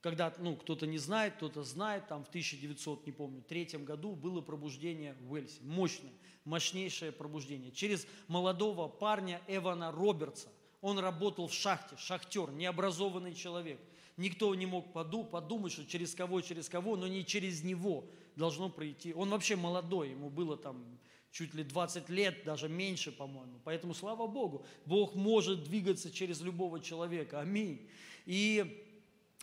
когда, 0.02 0.34
ну, 0.40 0.56
кто-то 0.56 0.88
не 0.88 0.98
знает, 0.98 1.36
кто-то 1.36 1.64
знает, 1.64 2.08
там 2.08 2.26
в 2.26 2.30
1900, 2.30 3.06
не 3.06 3.12
помню, 3.12 3.42
третьем 3.48 3.86
году 3.86 4.14
было 4.16 4.42
пробуждение 4.42 5.16
в 5.22 5.32
Уэльсе, 5.32 5.60
мощное, 5.62 6.12
мощнейшее 6.44 7.12
пробуждение. 7.12 7.72
Через 7.72 8.06
молодого 8.28 8.88
парня 8.88 9.42
Эвана 9.48 9.92
Робертса, 9.92 10.50
он 10.82 11.00
работал 11.00 11.48
в 11.48 11.54
шахте, 11.54 11.96
шахтер, 11.98 12.52
необразованный 12.52 13.36
человек. 13.36 13.80
Никто 14.18 14.54
не 14.56 14.66
мог 14.66 14.92
подумать, 14.92 15.72
что 15.72 15.86
через 15.86 16.14
кого, 16.14 16.42
через 16.42 16.68
кого, 16.68 16.98
но 16.98 17.08
не 17.08 17.26
через 17.26 17.64
него 17.64 18.06
должно 18.36 18.70
пройти. 18.70 19.14
Он 19.14 19.30
вообще 19.30 19.56
молодой, 19.56 20.10
ему 20.10 20.30
было 20.30 20.58
там 20.58 20.84
чуть 21.32 21.54
ли 21.54 21.64
20 21.64 22.10
лет, 22.10 22.44
даже 22.44 22.68
меньше, 22.68 23.12
по-моему. 23.12 23.60
Поэтому, 23.64 23.94
слава 23.94 24.28
Богу, 24.28 24.66
Бог 24.86 25.16
может 25.16 25.64
двигаться 25.64 26.12
через 26.12 26.42
любого 26.42 26.80
человека. 26.80 27.40
Аминь. 27.40 27.90
И 28.26 28.86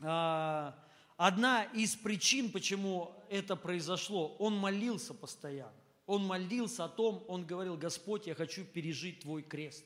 а, 0.03 0.79
одна 1.17 1.65
из 1.65 1.97
причин, 1.97 2.51
почему 2.51 3.13
это 3.31 3.57
произошло, 3.57 4.37
он 4.39 4.57
молился 4.57 5.15
постоянно. 5.15 5.73
Он 6.07 6.25
молился 6.25 6.85
о 6.85 6.89
том, 6.89 7.25
он 7.29 7.45
говорил, 7.45 7.77
Господь, 7.77 8.27
я 8.27 8.35
хочу 8.35 8.65
пережить 8.65 9.21
Твой 9.21 9.43
крест. 9.43 9.85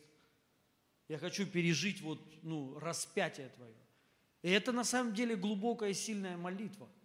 Я 1.09 1.19
хочу 1.19 1.47
пережить 1.47 2.01
вот, 2.01 2.21
ну, 2.43 2.79
распятие 2.79 3.49
Твое. 3.51 3.75
И 4.43 4.51
это 4.51 4.73
на 4.73 4.85
самом 4.85 5.15
деле 5.15 5.37
глубокая 5.37 5.91
и 5.91 5.95
сильная 5.95 6.37
молитва– 6.37 6.89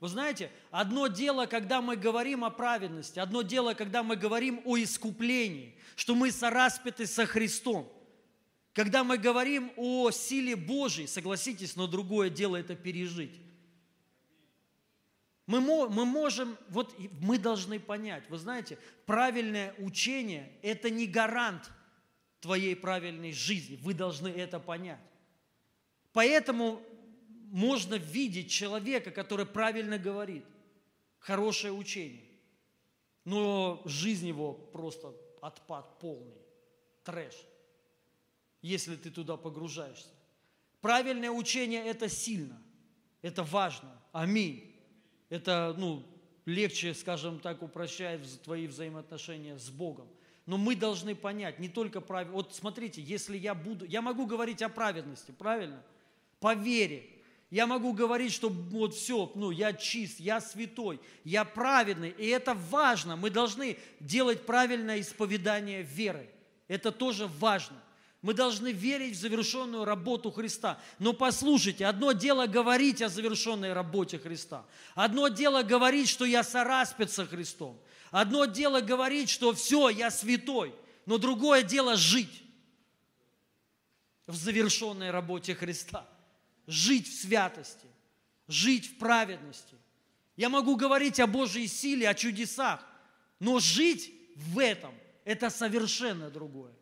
вы 0.00 0.08
знаете, 0.08 0.50
одно 0.70 1.06
дело, 1.06 1.46
когда 1.46 1.80
мы 1.80 1.96
говорим 1.96 2.44
о 2.44 2.50
праведности, 2.50 3.18
одно 3.18 3.42
дело, 3.42 3.74
когда 3.74 4.02
мы 4.02 4.16
говорим 4.16 4.60
о 4.64 4.76
искуплении, 4.76 5.74
что 5.94 6.14
мы 6.14 6.30
сораспяты 6.30 7.06
со 7.06 7.24
Христом. 7.24 7.90
Когда 8.74 9.04
мы 9.04 9.16
говорим 9.16 9.72
о 9.76 10.10
силе 10.10 10.54
Божьей, 10.54 11.06
согласитесь, 11.06 11.76
но 11.76 11.86
другое 11.86 12.28
дело 12.28 12.56
это 12.56 12.76
пережить. 12.76 13.40
Мы, 15.46 15.60
мы 15.60 16.04
можем, 16.04 16.58
вот 16.68 16.94
мы 17.22 17.38
должны 17.38 17.80
понять, 17.80 18.28
вы 18.28 18.36
знаете, 18.36 18.78
правильное 19.06 19.74
учение– 19.78 20.52
это 20.62 20.90
не 20.90 21.06
гарант 21.06 21.70
твоей 22.40 22.76
правильной 22.76 23.32
жизни. 23.32 23.78
Вы 23.80 23.94
должны 23.94 24.28
это 24.28 24.60
понять. 24.60 25.00
Поэтому 26.12 26.82
можно 27.56 27.94
видеть 27.94 28.50
человека, 28.50 29.10
который 29.10 29.46
правильно 29.46 29.96
говорит, 29.96 30.44
хорошее 31.18 31.72
учение, 31.72 32.28
но 33.24 33.80
жизнь 33.86 34.28
его 34.28 34.52
просто 34.52 35.14
отпад 35.40 35.98
полный, 35.98 36.36
трэш, 37.02 37.34
если 38.60 38.94
ты 38.94 39.10
туда 39.10 39.38
погружаешься. 39.38 40.10
Правильное 40.82 41.30
учение– 41.30 41.82
это 41.86 42.10
сильно, 42.10 42.62
это 43.22 43.42
важно. 43.42 43.90
Аминь. 44.12 44.76
Это, 45.30 45.74
ну, 45.78 46.06
легче, 46.44 46.92
скажем 46.92 47.40
так, 47.40 47.62
упрощает 47.62 48.20
твои 48.42 48.66
взаимоотношения 48.66 49.58
с 49.58 49.70
Богом. 49.70 50.10
Но 50.44 50.58
мы 50.58 50.76
должны 50.76 51.14
понять, 51.14 51.58
не 51.58 51.70
только 51.70 52.02
правильно. 52.02 52.34
Вот 52.34 52.54
смотрите, 52.54 53.00
если 53.00 53.38
я 53.38 53.54
буду, 53.54 53.86
я 53.86 54.02
могу 54.02 54.26
говорить 54.26 54.60
о 54.60 54.68
праведности, 54.68 55.30
правильно? 55.30 55.82
По 56.38 56.54
вере, 56.54 57.15
я 57.50 57.66
могу 57.66 57.92
говорить, 57.92 58.32
что 58.32 58.48
вот 58.48 58.94
все, 58.94 59.30
ну, 59.36 59.52
я 59.52 59.72
чист, 59.72 60.18
я 60.18 60.40
святой, 60.40 61.00
я 61.22 61.44
праведный. 61.44 62.10
И 62.10 62.26
это 62.26 62.54
важно. 62.54 63.14
Мы 63.16 63.30
должны 63.30 63.78
делать 64.00 64.44
правильное 64.44 65.00
исповедание 65.00 65.82
веры. 65.82 66.28
Это 66.66 66.90
тоже 66.90 67.28
важно. 67.38 67.76
Мы 68.20 68.34
должны 68.34 68.72
верить 68.72 69.16
в 69.16 69.20
завершенную 69.20 69.84
работу 69.84 70.32
Христа. 70.32 70.80
Но 70.98 71.12
послушайте, 71.12 71.86
одно 71.86 72.10
дело 72.10 72.48
говорить 72.48 73.00
о 73.00 73.08
завершенной 73.08 73.72
работе 73.72 74.18
Христа. 74.18 74.64
Одно 74.96 75.28
дело 75.28 75.62
говорить, 75.62 76.08
что 76.08 76.24
я 76.24 76.42
сораспят 76.42 77.12
со 77.12 77.26
Христом. 77.26 77.80
Одно 78.10 78.46
дело 78.46 78.80
говорить, 78.80 79.28
что 79.28 79.52
все, 79.52 79.88
я 79.88 80.10
святой. 80.10 80.74
Но 81.04 81.18
другое 81.18 81.62
дело 81.62 81.94
жить 81.94 82.42
в 84.26 84.34
завершенной 84.34 85.12
работе 85.12 85.54
Христа 85.54 86.08
жить 86.66 87.08
в 87.08 87.20
святости, 87.20 87.88
жить 88.48 88.86
в 88.86 88.98
праведности. 88.98 89.76
Я 90.36 90.48
могу 90.48 90.76
говорить 90.76 91.20
о 91.20 91.26
Божьей 91.26 91.66
силе, 91.66 92.08
о 92.08 92.14
чудесах, 92.14 92.84
но 93.38 93.58
жить 93.58 94.12
в 94.36 94.58
этом– 94.58 94.94
это 95.24 95.50
совершенно 95.50 96.30
другое. 96.30 96.72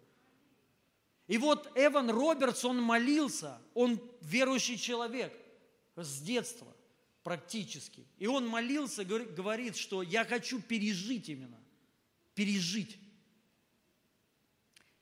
И 1.27 1.39
вот 1.39 1.73
Эван 1.75 2.11
Робертс, 2.11 2.65
он 2.65 2.83
молился, 2.83 3.59
он 3.73 4.01
верующий 4.21 4.77
человек 4.77 5.33
с 5.97 6.21
детства 6.21 6.75
практически. 7.23 8.07
И 8.19 8.27
он 8.27 8.47
молился, 8.47 9.05
говорит, 9.05 9.77
что 9.77 10.03
я 10.03 10.25
хочу 10.25 10.61
пережить 10.61 11.29
именно, 11.31 11.59
пережить. 12.35 12.99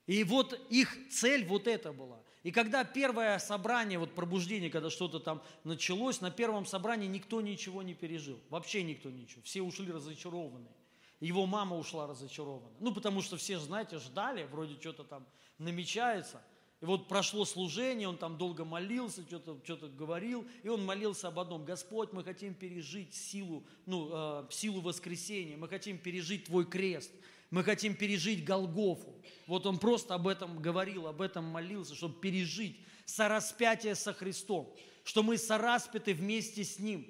И 0.07 0.23
вот 0.25 0.55
их 0.71 0.97
цель 1.11 1.45
вот 1.45 1.66
это 1.66 1.92
была. 1.92 2.22
И 2.42 2.50
когда 2.50 2.85
первое 2.85 3.38
собрание, 3.38 3.98
вот 3.98 4.14
пробуждение, 4.14 4.70
когда 4.70 4.90
что-то 4.90 5.20
там 5.20 5.42
началось, 5.64 6.20
на 6.20 6.31
первом 6.31 6.66
собрании 6.66 7.07
никто 7.07 7.40
ничего 7.40 7.83
не 7.83 7.94
пережил. 7.94 8.38
Вообще 8.50 8.83
никто 8.83 9.11
ничего. 9.11 9.42
Все 9.42 9.62
ушли 9.62 9.92
разочарованные. 9.92 10.72
Его 11.20 11.46
мама 11.46 11.76
ушла 11.76 12.09
разочарована. 12.09 12.74
Ну, 12.81 12.92
потому 12.92 13.22
что 13.22 13.37
все, 13.37 13.61
знаете, 13.61 13.98
ждали, 13.98 14.44
вроде 14.50 14.74
что-то 14.81 15.05
там 15.05 15.24
намечается. 15.59 16.42
И 16.81 16.85
вот 16.85 17.07
прошло 17.07 17.44
служение, 17.44 18.09
он 18.09 18.16
там 18.16 18.37
долго 18.37 18.64
молился, 18.64 19.22
что-то 19.22 19.57
что 19.62 19.87
говорил, 19.87 20.44
и 20.64 20.68
он 20.68 20.85
молился 20.85 21.28
об 21.28 21.38
одном. 21.38 21.64
Господь, 21.64 22.12
мы 22.12 22.24
хотим 22.24 22.55
пережить 22.55 23.14
силу, 23.14 23.64
ну, 23.87 24.11
э, 24.12 24.46
силу 24.50 24.81
воскресения, 24.81 25.57
мы 25.57 25.68
хотим 25.68 25.96
пережить 25.96 26.46
Твой 26.46 26.64
крест, 26.64 27.12
мы 27.50 27.62
хотим 27.62 27.94
пережить 27.94 28.44
Голгофу. 28.44 29.14
Вот 29.53 29.67
он 29.67 29.79
просто 29.79 30.15
об 30.15 30.29
этом 30.29 30.62
говорил, 30.62 31.07
об 31.07 31.21
этом 31.21 31.45
молился, 31.45 31.95
чтобы 31.95 32.19
пережить 32.19 32.81
сораспятие 33.05 33.95
со 33.95 34.15
Христом, 34.15 34.75
что 35.05 35.23
мы 35.23 35.37
сораспяты 35.37 36.15
вместе 36.15 36.65
с 36.65 36.79
Ним. 36.79 37.07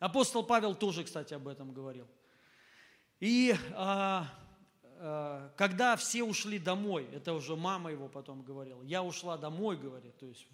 Апостол 0.00 0.42
Павел 0.42 0.74
тоже, 0.74 1.04
кстати, 1.04 1.34
об 1.34 1.46
этом 1.46 1.72
говорил. 1.72 2.08
И 3.20 3.54
а, 3.76 4.26
а, 4.98 5.52
когда 5.56 5.94
все 5.94 6.24
ушли 6.24 6.58
домой, 6.58 7.08
это 7.12 7.32
уже 7.32 7.54
мама 7.54 7.92
его 7.92 8.08
потом 8.08 8.42
говорила, 8.42 8.82
я 8.82 9.04
ушла 9.04 9.38
домой, 9.38 9.76
говорит, 9.76 10.18
то 10.18 10.26
есть 10.26 10.44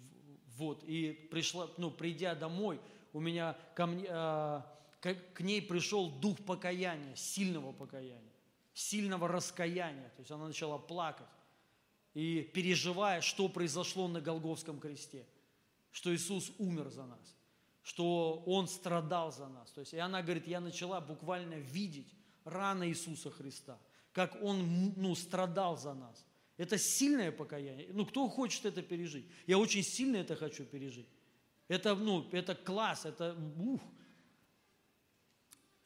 вот, 0.57 0.83
и 0.83 1.27
пришла, 1.31 1.71
ну, 1.77 1.89
придя 1.89 2.35
домой, 2.35 2.79
у 3.13 3.19
меня 3.19 3.57
ко 3.73 3.87
мне, 3.87 4.05
а, 4.11 4.63
к 4.99 5.39
ней 5.39 5.59
пришел 5.59 6.11
дух 6.11 6.37
покаяния, 6.45 7.15
сильного 7.15 7.71
покаяния, 7.71 8.29
сильного 8.79 9.27
раскаяния. 9.27 10.09
То 10.15 10.21
есть 10.21 10.31
она 10.31 10.47
начала 10.47 10.77
плакать 10.77 11.27
и 12.13 12.49
переживая, 12.53 13.19
что 13.19 13.49
произошло 13.49 14.07
на 14.07 14.21
Голговском 14.21 14.79
кресте, 14.79 15.25
что 15.91 16.15
Иисус 16.15 16.51
умер 16.59 16.89
за 16.89 17.05
нас, 17.05 17.35
что 17.83 18.41
Он 18.45 18.67
страдал 18.67 19.33
за 19.33 19.47
нас. 19.49 19.69
То 19.71 19.81
есть, 19.81 19.93
и 19.93 19.97
она 19.97 20.21
говорит, 20.21 20.47
я 20.47 20.61
начала 20.61 21.01
буквально 21.01 21.55
видеть 21.55 22.07
раны 22.45 22.87
Иисуса 22.87 23.29
Христа, 23.29 23.77
как 24.13 24.41
Он 24.41 24.93
ну, 24.95 25.13
страдал 25.13 25.77
за 25.77 25.93
нас. 25.93 26.25
Это 26.55 26.77
сильное 26.77 27.31
покаяние. 27.31 27.89
Ну, 27.91 28.05
кто 28.05 28.29
хочет 28.29 28.65
это 28.65 28.81
пережить? 28.81 29.25
Я 29.45 29.57
очень 29.57 29.83
сильно 29.83 30.17
это 30.17 30.35
хочу 30.35 30.63
пережить. 30.63 31.07
Это, 31.67 31.95
ну, 31.95 32.27
это 32.31 32.55
класс, 32.55 33.05
это 33.05 33.37
ух. 33.57 33.81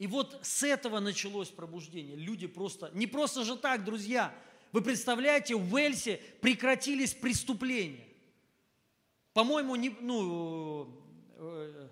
И 0.03 0.07
вот 0.07 0.37
с 0.41 0.63
этого 0.63 0.99
началось 0.99 1.47
пробуждение. 1.47 2.17
Люди 2.17 2.45
просто, 2.45 2.91
не 2.93 3.07
просто 3.07 3.45
же 3.45 3.55
так, 3.55 3.85
друзья. 3.85 4.35
Вы 4.73 4.81
представляете, 4.81 5.55
в 5.55 5.73
Уэльсе 5.73 6.19
прекратились 6.41 7.13
преступления. 7.13 8.05
По-моему, 9.31 9.77
не, 9.77 9.95
ну, 10.01 10.93
э, 11.37 11.87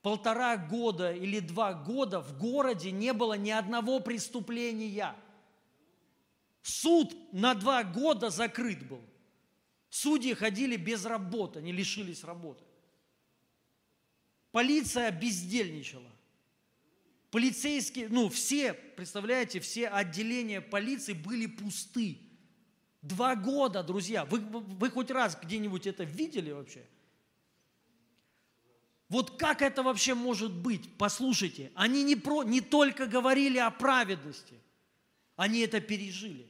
полтора 0.00 0.58
года 0.58 1.12
или 1.12 1.40
два 1.40 1.72
года 1.74 2.20
в 2.20 2.38
городе 2.38 2.92
не 2.92 3.12
было 3.12 3.34
ни 3.34 3.50
одного 3.50 3.98
преступления. 3.98 5.16
Суд 6.62 7.12
на 7.32 7.54
два 7.54 7.82
года 7.82 8.30
закрыт 8.30 8.86
был. 8.86 9.02
Судьи 9.88 10.34
ходили 10.34 10.76
без 10.76 11.04
работы, 11.04 11.58
они 11.58 11.72
лишились 11.72 12.22
работы. 12.22 12.62
Полиция 14.52 15.10
бездельничала. 15.10 16.12
Полицейские, 17.30 18.08
ну 18.08 18.28
все, 18.28 18.74
представляете, 18.74 19.60
все 19.60 19.88
отделения 19.88 20.60
полиции 20.60 21.12
были 21.12 21.46
пусты. 21.46 22.18
Два 23.02 23.36
года, 23.36 23.82
друзья. 23.82 24.24
Вы, 24.24 24.40
вы 24.40 24.90
хоть 24.90 25.10
раз 25.10 25.38
где-нибудь 25.40 25.86
это 25.86 26.02
видели 26.04 26.50
вообще? 26.50 26.84
Вот 29.08 29.38
как 29.38 29.62
это 29.62 29.82
вообще 29.82 30.14
может 30.14 30.52
быть? 30.52 30.96
Послушайте, 30.96 31.70
они 31.74 32.02
не, 32.02 32.16
про, 32.16 32.42
не 32.42 32.60
только 32.60 33.06
говорили 33.06 33.58
о 33.58 33.70
праведности, 33.70 34.54
они 35.36 35.60
это 35.60 35.80
пережили. 35.80 36.48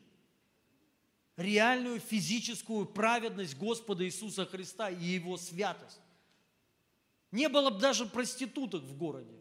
Реальную 1.36 2.00
физическую 2.00 2.84
праведность 2.84 3.56
Господа 3.56 4.04
Иисуса 4.04 4.44
Христа 4.44 4.90
и 4.90 5.04
Его 5.04 5.36
святость. 5.36 6.00
Не 7.32 7.48
было 7.48 7.70
бы 7.70 7.80
даже 7.80 8.04
проституток 8.04 8.82
в 8.82 8.96
городе. 8.96 9.39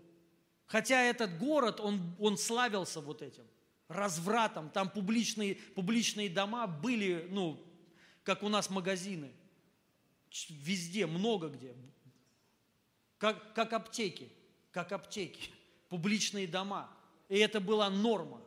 Хотя 0.70 1.02
этот 1.02 1.40
город, 1.40 1.80
он, 1.80 2.16
он 2.20 2.38
славился 2.38 3.02
вот 3.02 3.24
этим 3.24 3.44
развратом. 3.88 4.70
Там 4.70 4.88
публичные, 4.88 5.56
публичные 5.56 6.30
дома 6.30 6.68
были, 6.68 7.28
ну, 7.32 7.60
как 8.24 8.44
у 8.44 8.50
нас 8.50 8.70
магазины. 8.70 9.32
Везде, 10.48 11.08
много 11.08 11.50
где. 11.50 11.76
Как, 13.18 13.56
как 13.56 13.74
аптеки, 13.74 14.32
как 14.72 14.92
аптеки, 14.92 15.50
публичные 15.90 16.48
дома. 16.48 16.88
И 17.30 17.38
это 17.40 17.60
была 17.60 17.90
норма. 17.90 18.40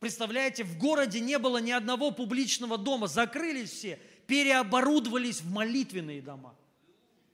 Представляете, 0.00 0.64
в 0.64 0.76
городе 0.76 1.18
не 1.20 1.38
было 1.38 1.58
ни 1.62 1.70
одного 1.70 2.10
публичного 2.10 2.76
дома, 2.76 3.06
закрылись 3.06 3.70
все, 3.70 3.98
переоборудовались 4.26 5.40
в 5.40 5.50
молитвенные 5.50 6.20
дома. 6.20 6.54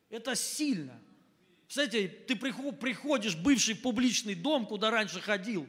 Это 0.09 0.37
сильно. 0.37 1.01
Кстати, 1.69 2.09
ты 2.27 2.37
приходишь 2.37 3.35
в 3.35 3.43
бывший 3.43 3.75
публичный 3.75 4.35
дом, 4.35 4.67
куда 4.67 4.91
раньше 4.91 5.21
ходил, 5.21 5.69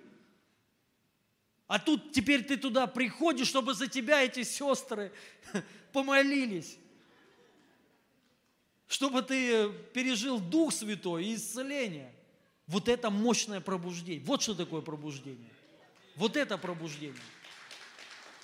а 1.68 1.80
тут 1.80 2.14
теперь 2.14 2.44
ты 2.44 2.56
туда 2.56 2.88
приходишь, 2.88 3.48
чтобы 3.48 3.74
за 3.74 3.88
тебя 3.88 4.24
эти 4.24 4.44
сестры 4.44 5.12
помолились 5.92 6.78
чтобы 8.88 9.22
ты 9.22 9.70
пережил 9.94 10.40
Дух 10.40 10.74
Святой 10.74 11.26
и 11.26 11.36
исцеление. 11.36 12.14
Вот 12.68 12.88
это 12.88 13.10
мощное 13.10 13.62
пробуждение. 13.62 14.24
Вот 14.26 14.42
что 14.42 14.56
такое 14.56 14.82
пробуждение. 14.82 15.52
Вот 16.16 16.36
это 16.36 16.58
пробуждение. 16.58 17.22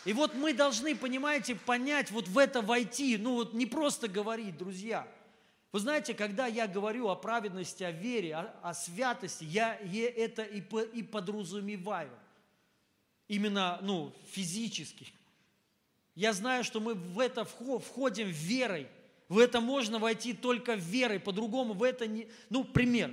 И 0.06 0.14
вот 0.14 0.36
мы 0.36 0.54
должны, 0.54 0.96
понимаете, 0.96 1.56
понять, 1.56 2.12
вот 2.12 2.28
в 2.28 2.38
это 2.38 2.62
войти, 2.62 3.18
ну 3.18 3.36
вот 3.36 3.54
не 3.54 3.66
просто 3.66 4.08
говорить, 4.08 4.58
друзья. 4.58 5.08
Вы 5.74 5.80
знаете, 5.80 6.14
когда 6.14 6.48
я 6.48 6.68
говорю 6.68 7.10
о 7.10 7.16
праведности, 7.16 7.84
о 7.84 7.92
вере, 7.92 8.36
о, 8.36 8.56
о 8.62 8.74
святости, 8.74 9.44
я, 9.44 9.76
это 9.76 10.44
и, 10.44 10.62
по, 10.62 10.82
и 10.82 11.04
подразумеваю. 11.04 12.12
Именно, 13.28 13.80
ну, 13.82 14.16
физически. 14.32 15.08
Я 16.16 16.32
знаю, 16.32 16.64
что 16.64 16.80
мы 16.80 16.94
в 16.94 17.20
это 17.20 17.44
входим 17.44 18.30
верой– 18.30 18.88
в 19.34 19.40
это 19.40 19.62
можно 19.62 19.98
войти 19.98 20.34
только 20.34 20.76
верой, 20.76 21.20
по-другому 21.20 21.74
в 21.74 21.82
это 21.82 22.06
не... 22.06 22.28
Ну, 22.52 22.64
пример. 22.64 23.12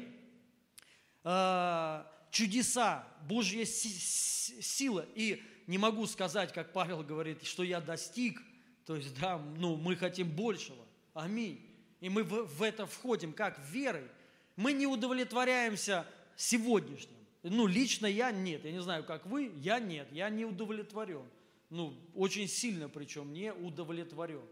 А, 1.24 2.06
чудеса, 2.30 3.08
Божья 3.26 3.64
сила. 3.64 5.06
И 5.14 5.42
не 5.66 5.78
могу 5.78 6.06
сказать, 6.06 6.52
как 6.52 6.74
Павел 6.74 7.02
говорит, 7.02 7.46
что 7.46 7.62
я 7.62 7.80
достиг. 7.80 8.42
То 8.84 8.96
есть, 8.96 9.18
да, 9.18 9.38
ну, 9.38 9.76
мы 9.76 9.96
хотим 9.96 10.28
большего. 10.28 10.84
Аминь. 11.14 11.66
И 12.00 12.08
мы 12.08 12.24
в, 12.24 12.62
это 12.62 12.86
входим 12.86 13.32
как 13.32 13.58
верой. 13.70 14.08
Мы 14.56 14.72
не 14.72 14.86
удовлетворяемся 14.86 16.06
сегодняшним. 16.36 17.16
Ну, 17.42 17.66
лично 17.66 18.06
я 18.06 18.30
нет. 18.30 18.64
Я 18.64 18.72
не 18.72 18.82
знаю, 18.82 19.04
как 19.04 19.26
вы, 19.26 19.52
я 19.56 19.78
нет. 19.78 20.08
Я 20.12 20.28
не 20.28 20.44
удовлетворен. 20.44 21.24
Ну, 21.70 21.94
очень 22.14 22.48
сильно 22.48 22.88
причем 22.88 23.32
не 23.32 23.52
удовлетворен. 23.52 24.42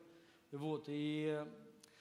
Вот, 0.53 0.85
и, 0.87 1.45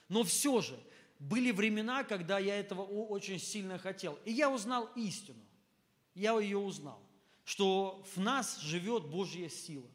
но 0.08 0.24
все 0.24 0.60
же, 0.62 0.78
были 1.18 1.50
времена, 1.50 2.04
когда 2.04 2.38
я 2.38 2.58
этого 2.58 2.82
очень 2.82 3.38
сильно 3.38 3.78
хотел. 3.78 4.18
И 4.24 4.32
я 4.32 4.50
узнал 4.50 4.88
истину. 4.94 5.40
Я 6.14 6.38
ее 6.38 6.58
узнал. 6.58 7.00
Что 7.44 8.04
в 8.14 8.20
нас 8.20 8.60
живет 8.60 9.06
Божья 9.06 9.48
сила. 9.48 9.88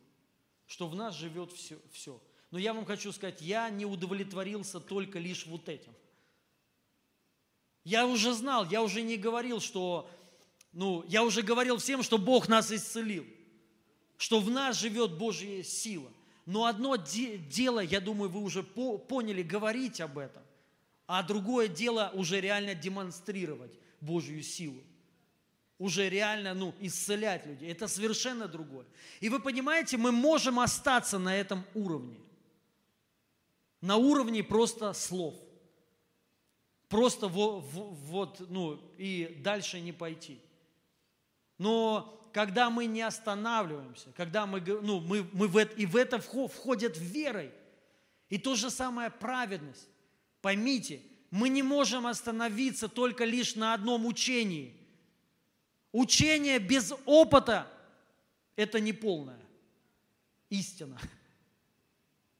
Что 0.68 0.88
в 0.88 0.96
нас 0.96 1.16
живет 1.16 1.52
все. 1.52 1.80
все. 1.92 2.22
Но 2.54 2.60
я 2.60 2.74
вам 2.74 2.86
хочу 2.86 3.12
сказать, 3.12 3.42
я 3.42 3.70
не 3.70 3.86
удовлетворился 3.86 4.80
только 4.80 5.20
лишь 5.20 5.46
вот 5.46 5.68
этим. 5.68 5.92
Я 7.84 8.08
уже 8.08 8.34
знал, 8.34 8.66
я 8.70 8.82
уже 8.82 9.02
не 9.02 9.18
говорил, 9.18 9.60
что, 9.60 10.10
ну, 10.72 11.04
я 11.10 11.26
уже 11.26 11.42
говорил 11.42 11.80
всем, 11.80 12.02
что 12.02 12.18
Бог 12.18 12.48
нас 12.48 12.72
исцелил, 12.72 13.26
что 14.18 14.39
в 14.39 14.50
нас 14.50 14.80
живет 14.80 15.18
Божья 15.18 15.63
сила– 15.63 16.10
но 16.46 16.66
одно 16.66 16.96
де- 16.96 17.38
дело, 17.38 17.80
я 17.80 18.02
думаю, 18.02 18.30
вы 18.30 18.42
уже 18.42 18.63
по- 18.63 18.98
поняли, 18.98 19.44
говорить 19.44 20.02
об 20.02 20.18
этом, 20.18 20.44
а 21.08 21.24
другое 21.24 21.68
дело 21.68 22.12
уже 22.13 22.42
реально 22.42 22.76
демонстрировать 22.76 23.72
Божью 24.02 24.44
силу. 24.44 24.82
Уже 25.80 26.10
реально 26.10 26.54
ну, 26.54 26.74
исцелять 26.80 27.46
людей. 27.46 27.72
Это 27.72 27.88
совершенно 27.88 28.48
другое. 28.48 28.86
И 29.20 29.30
вы 29.30 29.39
понимаете, 29.39 29.98
мы 29.98 30.12
можем 30.12 30.60
остаться 30.60 31.18
на 31.18 31.36
этом 31.36 31.66
уровне. 31.74 32.18
На 33.84 33.98
уровне 33.98 34.43
просто 34.43 34.93
слов. 34.93 35.36
Просто 36.88 37.28
вот, 37.28 37.65
вот 37.74 38.39
ну, 38.50 38.80
и 38.98 39.41
дальше 39.43 39.82
не 39.82 39.91
пойти. 39.91 40.39
Но 41.58 42.30
когда 42.32 42.69
мы 42.69 42.86
не 42.86 43.02
останавливаемся, 43.02 44.13
когда 44.15 44.46
мы, 44.46 44.62
ну, 44.62 45.02
мы, 45.02 45.28
мы 45.34 45.50
в 45.50 45.58
это, 45.58 45.76
и 45.76 45.86
в 45.86 45.98
это 45.98 46.19
входят 46.19 46.98
верой. 46.98 47.52
И 48.30 48.38
то 48.38 48.56
же 48.56 48.69
самое 48.69 49.10
праведность. 49.10 49.89
Поймите, 50.41 51.02
мы 51.30 51.50
не 51.50 51.62
можем 51.62 52.08
остановиться 52.08 52.88
только 52.88 53.26
лишь 53.26 53.56
на 53.56 53.74
одном 53.74 54.06
учении. 54.06 54.78
Учение 55.91 56.58
без 56.58 56.93
опыта– 57.06 57.67
это 58.56 58.80
не 58.80 58.93
полная 58.93 59.41
истина. 60.50 60.98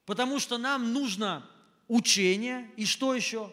Потому 0.06 0.39
что 0.39 0.58
нам 0.58 0.94
нужно 0.94 1.48
учение 1.88 2.70
и 2.78 2.86
что 2.86 3.13
еще? 3.13 3.52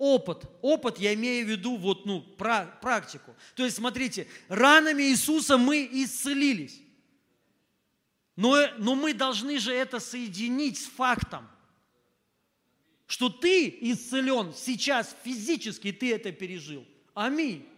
опыт. 0.00 0.46
Опыт 0.62 0.98
я 0.98 1.12
имею 1.12 1.46
в 1.46 1.50
виду 1.50 1.76
вот, 1.76 2.06
ну, 2.06 2.22
практику. 2.22 3.36
То 3.54 3.64
есть, 3.64 3.76
смотрите, 3.76 4.26
ранами 4.48 5.02
Иисуса 5.02 5.58
мы 5.58 5.86
исцелились. 5.92 6.80
Но, 8.34 8.66
но 8.78 8.94
мы 8.94 9.12
должны 9.12 9.58
же 9.58 9.72
это 9.74 10.00
соединить 10.00 10.78
с 10.78 10.86
фактом, 10.86 11.46
что 13.06 13.28
ты 13.28 13.68
исцелен 13.68 14.54
сейчас 14.54 15.14
физически, 15.22 15.92
ты 15.92 16.14
это 16.14 16.32
пережил. 16.32 16.86
Аминь. 17.12 17.68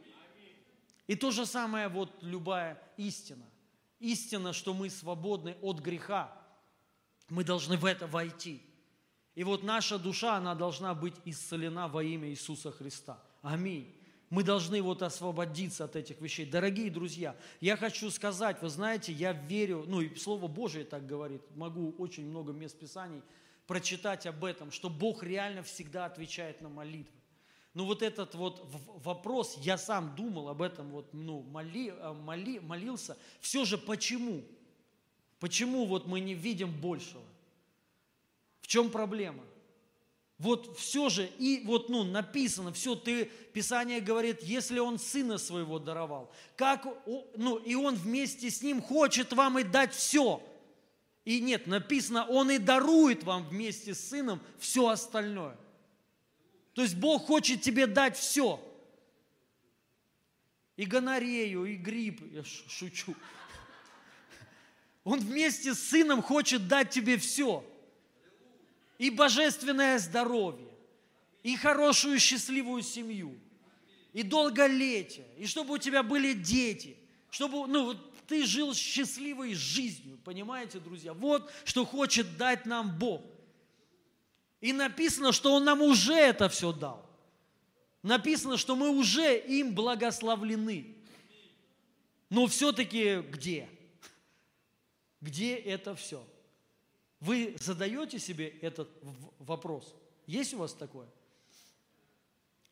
И 1.09 1.17
то 1.17 1.33
же 1.33 1.45
самое 1.45 1.89
вот 1.89 2.17
любая 2.23 2.81
истина. 2.97 3.45
Истина, 3.99 4.53
что 4.53 4.75
мы 4.75 4.91
свободны 4.91 5.57
от 5.61 5.81
греха. 5.81 6.33
Мы 7.33 7.45
должны 7.45 7.79
в 7.79 7.87
это 7.87 8.07
войти. 8.07 8.61
И 9.35 9.43
вот 9.43 9.63
наша 9.63 9.99
душа, 9.99 10.37
она 10.37 10.55
должна 10.55 10.95
быть 10.95 11.15
исцелена 11.25 11.89
во 11.89 12.05
имя 12.05 12.29
Иисуса 12.29 12.71
Христа. 12.71 13.19
Аминь. 13.41 13.97
Мы 14.29 14.45
должны 14.45 14.83
вот 14.83 15.01
освободиться 15.01 15.85
от 15.85 15.97
этих 15.97 16.21
вещей. 16.21 16.45
Дорогие 16.45 16.91
друзья, 16.91 17.35
я 17.63 17.79
хочу 17.79 18.11
сказать, 18.11 18.61
вы 18.61 18.69
знаете, 18.69 19.13
я 19.13 19.33
верю, 19.33 19.85
ну 19.89 20.03
и 20.03 20.15
Слово 20.15 20.47
Божие 20.47 20.85
так 20.85 21.07
говорит, 21.07 21.41
могу 21.57 21.95
очень 21.97 22.29
много 22.29 22.53
мест 22.53 22.79
Писаний 22.79 23.23
прочитать 23.67 24.27
об 24.27 24.45
этом, 24.45 24.71
что 24.71 24.91
Бог 24.91 25.23
реально 25.23 25.63
всегда 25.63 26.05
отвечает 26.05 26.61
на 26.61 26.69
молитвы. 26.69 27.17
Ну 27.73 27.87
вот 27.87 28.03
этот 28.03 28.35
вот 28.35 28.63
вопрос, 29.03 29.57
я 29.63 29.79
сам 29.79 30.15
думал 30.17 30.51
об 30.51 30.61
этом, 30.61 30.91
вот, 30.91 31.15
ну, 31.15 31.41
моли, 31.45 31.95
э, 31.97 32.13
моли, 32.13 32.59
молился, 32.59 33.17
все 33.41 33.65
же 33.65 33.79
почему? 33.79 34.43
Почему 35.43 35.87
вот 35.87 36.07
мы 36.07 36.21
не 36.21 36.35
видим 36.35 36.71
большего? 36.71 37.25
В 38.61 38.69
чем 38.69 38.91
проблема? 38.91 39.43
Вот 40.39 40.79
все 40.79 41.09
же, 41.09 41.29
и 41.37 41.63
вот 41.65 41.89
ну, 41.89 42.05
написано, 42.05 42.73
все, 42.73 42.95
ты, 42.95 43.25
Писание 43.53 44.01
говорит, 44.01 44.41
если 44.45 44.79
он 44.79 45.01
сына 45.01 45.39
своего 45.39 45.81
даровал, 45.81 46.33
как, 46.57 46.87
ну, 47.35 47.57
и 47.57 47.75
он 47.75 47.97
вместе 47.97 48.51
с 48.51 48.63
ним 48.63 48.81
хочет 48.81 49.33
вам 49.33 49.59
и 49.59 49.65
дать 49.65 49.93
все. 49.93 50.41
И 51.25 51.41
нет, 51.41 51.67
написано, 51.67 52.25
он 52.25 52.53
и 52.53 52.59
дарует 52.59 53.25
вам 53.25 53.43
вместе 53.49 53.95
с 53.95 54.11
сыном 54.11 54.41
все 54.61 54.87
остальное. 54.87 55.57
То 56.75 56.83
есть 56.83 56.95
Бог 56.95 57.27
хочет 57.27 57.63
тебе 57.63 57.89
дать 57.89 58.17
все. 58.17 58.63
И 60.77 60.85
гонорею, 60.85 61.65
и 61.65 61.75
грипп, 61.75 62.33
я 62.33 62.45
шучу. 62.45 63.17
Он 65.05 65.19
вместе 65.19 65.75
с 65.75 65.81
сыном 65.81 66.23
хочет 66.23 66.69
дать 66.69 66.91
тебе 66.91 67.17
все 67.19 67.65
и 68.99 69.11
божественное 69.11 69.99
здоровье, 69.99 70.69
и 71.43 71.57
хорошую 71.57 72.21
счастливую 72.21 72.83
семью, 72.83 73.37
и 74.13 74.23
долголетие, 74.23 75.27
и 75.39 75.47
чтобы 75.47 75.75
у 75.75 75.79
тебя 75.79 76.05
были 76.05 76.35
дети, 76.35 76.97
чтобы 77.31 77.67
ну, 77.67 77.95
ты 78.29 78.47
жил 78.47 78.75
счастливой 78.75 79.55
жизнью, 79.55 80.21
понимаете, 80.25 80.79
друзья? 80.79 81.15
Вот 81.15 81.51
что 81.65 81.85
хочет 81.85 82.37
дать 82.37 82.65
нам 82.65 82.97
Бог. 82.97 83.23
И 84.61 84.73
написано, 84.73 85.33
что 85.33 85.55
Он 85.55 85.65
нам 85.65 85.83
уже 85.83 86.15
это 86.15 86.49
все 86.49 86.73
дал. 86.73 87.05
Написано, 88.05 88.57
что 88.57 88.77
мы 88.77 88.91
уже 88.91 89.37
им 89.37 89.75
благословлены. 89.75 90.95
Но 92.31 92.47
все-таки 92.47 93.21
где? 93.33 93.69
Где 93.69 93.82
это 95.23 95.95
все? 95.95 96.25
Вы 97.21 97.57
задаете 97.61 98.19
себе 98.19 98.49
этот 98.49 98.91
вопрос? 99.39 99.95
Есть 100.27 100.55
у 100.55 100.59
вас 100.59 100.73
такое? 100.73 101.09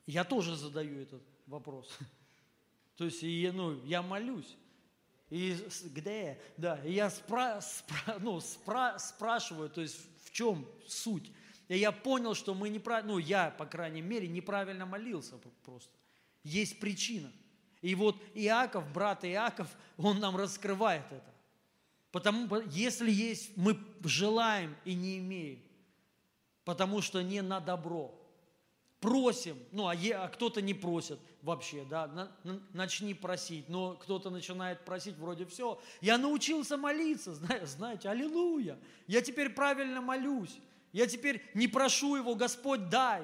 Я 0.07 0.24
тоже 0.24 0.57
задаю 0.57 1.01
этот 1.01 1.22
вопрос. 1.46 1.88
То 2.96 3.05
есть, 3.05 3.22
ну, 3.22 3.82
я 3.84 4.03
молюсь. 4.03 4.57
И 5.30 5.57
где? 5.84 6.40
Да, 6.57 6.80
и 6.84 6.92
я 6.92 7.09
спра, 7.09 7.61
спра, 7.61 8.18
ну, 8.20 8.40
спра, 8.40 8.98
спрашиваю, 8.98 9.70
то 9.70 9.80
есть 9.80 9.96
в 10.24 10.32
чем 10.32 10.66
суть? 10.88 11.30
И 11.68 11.78
я 11.78 11.92
понял, 11.92 12.34
что 12.34 12.53
мы 12.53 12.68
неправильно, 12.68 13.12
ну, 13.12 13.18
я, 13.18 13.51
по 13.51 13.64
крайней 13.64 14.03
мере, 14.03 14.26
неправильно 14.26 14.86
молился 14.86 15.36
просто. 15.64 15.92
Есть 16.42 16.80
причина. 16.80 17.30
И 17.80 17.94
вот 17.94 18.20
Иаков, 18.34 18.92
брат 18.92 19.24
Иаков, 19.24 19.68
он 19.96 20.18
нам 20.18 20.36
раскрывает 20.36 21.07
это. 21.12 21.32
Потому, 22.13 22.61
если 22.71 23.11
есть, 23.11 23.57
мы 23.57 23.79
желаем 24.03 24.77
и 24.85 24.95
не 24.95 25.19
имеем, 25.19 25.63
потому 26.65 27.03
что 27.03 27.23
не 27.23 27.41
на 27.41 27.61
добро. 27.61 28.17
Просим, 28.99 29.57
ну, 29.73 29.87
а, 29.87 29.93
а 29.95 30.29
кто-то 30.29 30.61
не 30.61 30.75
просит 30.75 31.19
вообще, 31.41 31.87
да, 31.89 32.07
на, 32.09 32.31
на, 32.45 32.61
начни 32.75 33.15
просить, 33.15 33.67
но 33.69 33.95
кто-то 33.95 34.29
начинает 34.29 34.85
просить, 34.85 35.17
вроде 35.17 35.47
все. 35.47 35.81
Я 36.03 36.19
научился 36.19 36.77
молиться, 36.77 37.35
знаете, 37.65 38.11
аллилуйя, 38.11 38.79
я 39.07 39.23
теперь 39.23 39.49
правильно 39.51 40.03
молюсь, 40.03 40.59
я 40.93 41.07
теперь 41.07 41.43
не 41.55 41.67
прошу 41.67 42.17
его, 42.17 42.35
Господь, 42.35 42.91
дай. 42.91 43.23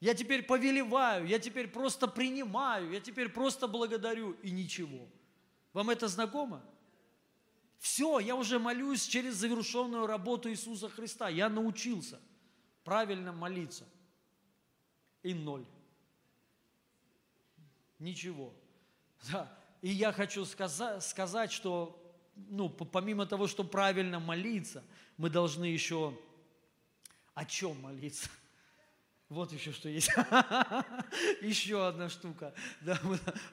Я 0.00 0.12
теперь 0.12 0.42
повелеваю, 0.42 1.26
я 1.26 1.38
теперь 1.38 1.68
просто 1.68 2.06
принимаю, 2.06 2.90
я 2.90 3.00
теперь 3.00 3.30
просто 3.30 3.66
благодарю 3.66 4.32
и 4.42 4.50
ничего. 4.50 5.08
Вам 5.72 5.88
это 5.88 6.08
знакомо? 6.08 6.62
Все, 7.78 8.18
я 8.18 8.34
уже 8.34 8.58
молюсь 8.58 9.06
через 9.06 9.34
завершенную 9.34 10.06
работу 10.06 10.50
Иисуса 10.50 10.88
Христа. 10.88 11.28
Я 11.28 11.48
научился 11.48 12.20
правильно 12.84 13.32
молиться. 13.32 13.84
И 15.22 15.34
ноль. 15.34 15.66
Ничего. 17.98 18.54
Да. 19.30 19.52
И 19.82 19.88
я 19.88 20.12
хочу 20.12 20.44
сказать, 20.44 21.02
сказать, 21.02 21.52
что 21.52 22.02
ну, 22.36 22.68
помимо 22.68 23.26
того, 23.26 23.46
что 23.46 23.64
правильно 23.64 24.20
молиться, 24.20 24.84
мы 25.16 25.30
должны 25.30 25.64
еще 25.64 26.16
о 27.34 27.44
чем 27.44 27.80
молиться? 27.80 28.28
Вот 29.28 29.52
еще 29.52 29.72
что 29.72 29.88
есть. 29.88 30.08
еще 31.42 31.84
одна 31.84 32.08
штука. 32.08 32.54
Да, 32.80 33.00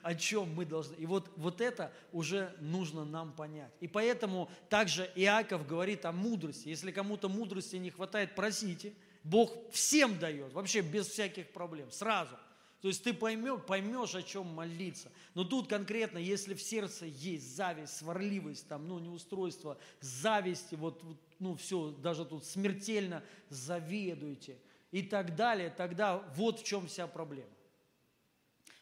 о 0.03 0.13
чем 0.13 0.53
мы 0.53 0.65
должны. 0.65 0.95
И 0.95 1.07
вот, 1.07 1.31
вот 1.35 1.61
это 1.61 1.91
уже 2.11 2.55
нужно 2.59 3.05
нам 3.05 3.33
понять. 3.33 3.71
И 3.79 3.87
поэтому 3.87 4.51
также 4.69 5.11
Иаков 5.15 5.65
говорит 5.65 6.05
о 6.05 6.11
мудрости. 6.11 6.69
Если 6.69 6.91
кому-то 6.91 7.27
мудрости 7.27 7.77
не 7.77 7.89
хватает, 7.89 8.35
просите. 8.35 8.93
Бог 9.23 9.51
всем 9.71 10.19
дает, 10.19 10.51
вообще 10.51 10.81
без 10.81 11.07
всяких 11.07 11.49
проблем, 11.53 11.89
сразу. 11.91 12.37
То 12.81 12.89
есть 12.89 13.01
ты 13.01 13.13
поймешь, 13.13 13.61
поймешь, 13.65 14.13
о 14.13 14.21
чем 14.21 14.47
молиться. 14.47 15.09
Но 15.33 15.45
тут 15.45 15.69
конкретно, 15.69 16.17
если 16.17 16.53
в 16.53 16.61
сердце 16.61 17.05
есть 17.05 17.55
зависть, 17.55 17.95
сварливость, 17.95 18.67
там, 18.67 18.85
ну, 18.85 18.99
неустройство, 18.99 19.77
зависть, 20.01 20.73
вот, 20.73 21.01
ну, 21.39 21.55
все, 21.55 21.91
даже 21.91 22.25
тут 22.25 22.45
смертельно 22.45 23.23
заведуете– 23.49 24.57
и 24.93 25.01
так 25.01 25.35
далее, 25.35 25.71
тогда 25.71 26.19
вот 26.35 26.59
в 26.59 26.63
чем 26.63 26.85
вся 26.87 27.07
проблема. 27.07 27.49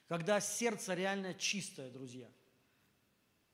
Когда 0.07 0.41
сердце 0.41 0.93
реально 0.93 1.33
чистое, 1.33 1.89
друзья, 1.89 2.27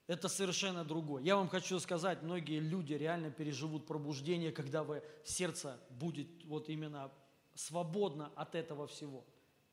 это 0.08 0.28
совершенно 0.28 0.84
другое. 0.84 1.22
Я 1.22 1.36
вам 1.36 1.50
хочу 1.50 1.80
сказать, 1.80 2.24
многие 2.24 2.60
люди 2.60 2.94
реально 2.94 3.30
переживут 3.30 3.86
пробуждение, 3.86 4.52
когда 4.52 4.84
вы, 4.84 5.04
сердце 5.24 5.80
будет 5.92 6.28
вот 6.46 6.68
именно 6.68 7.12
свободно 7.54 8.32
от 8.36 8.56
этого 8.56 8.88
всего. 8.88 9.24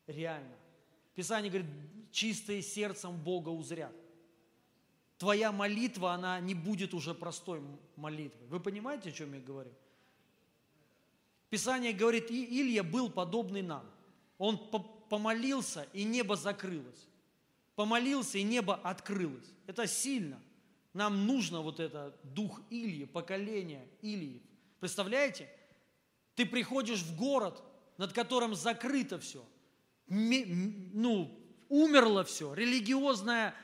Реально. 0.05 0.55
Писание 1.15 1.49
говорит, 1.49 1.71
чистые 2.11 2.61
сердцем 2.61 3.17
Бога 3.17 3.49
узрят. 3.49 3.95
Твоя 5.17 5.51
молитва, 5.51 6.13
она 6.13 6.39
не 6.39 6.53
будет 6.53 6.93
уже 6.93 7.15
простой 7.15 7.63
молитвой. 7.95 8.45
Вы 8.47 8.59
понимаете, 8.59 9.09
о 9.09 9.11
чем 9.11 9.33
я 9.33 9.39
говорю? 9.39 9.71
Писание 11.55 11.93
говорит, 11.93 12.29
и 12.31 12.61
Илья 12.61 12.83
был 12.83 13.09
подобный 13.09 13.61
нам. 13.61 13.89
Он 14.37 14.57
помолился, 15.09 15.87
и 15.93 16.03
небо 16.03 16.35
закрылось. 16.35 17.07
Помолился, 17.75 18.37
и 18.39 18.43
небо 18.43 18.75
открылось. 18.75 19.49
Это 19.65 19.87
сильно. 19.87 20.37
Нам 20.91 21.25
нужно 21.25 21.61
вот 21.61 21.79
это 21.79 22.13
дух 22.23 22.59
Ильи, 22.69 23.05
поколение 23.05 23.87
Ильи. 24.01 24.41
Представляете? 24.81 25.49
Ты 26.35 26.45
приходишь 26.45 26.99
в 26.99 27.15
город, 27.15 27.63
над 27.97 28.11
которым 28.11 28.53
закрыто 28.53 29.17
все. 29.17 29.41
Ну, 30.07 31.39
умерло 31.69 32.25
все, 32.25 32.53
религиозное 32.53 33.55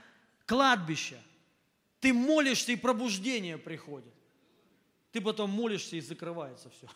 кладбище. 0.46 1.22
Ты 2.00 2.14
молишься, 2.14 2.72
и 2.72 2.78
пробуждение 2.78 3.58
приходит. 3.58 4.14
Ты 5.12 5.20
потом 5.20 5.50
молишься, 5.50 5.98
и 5.98 6.00
закрывается 6.00 6.70
все. 6.70 6.88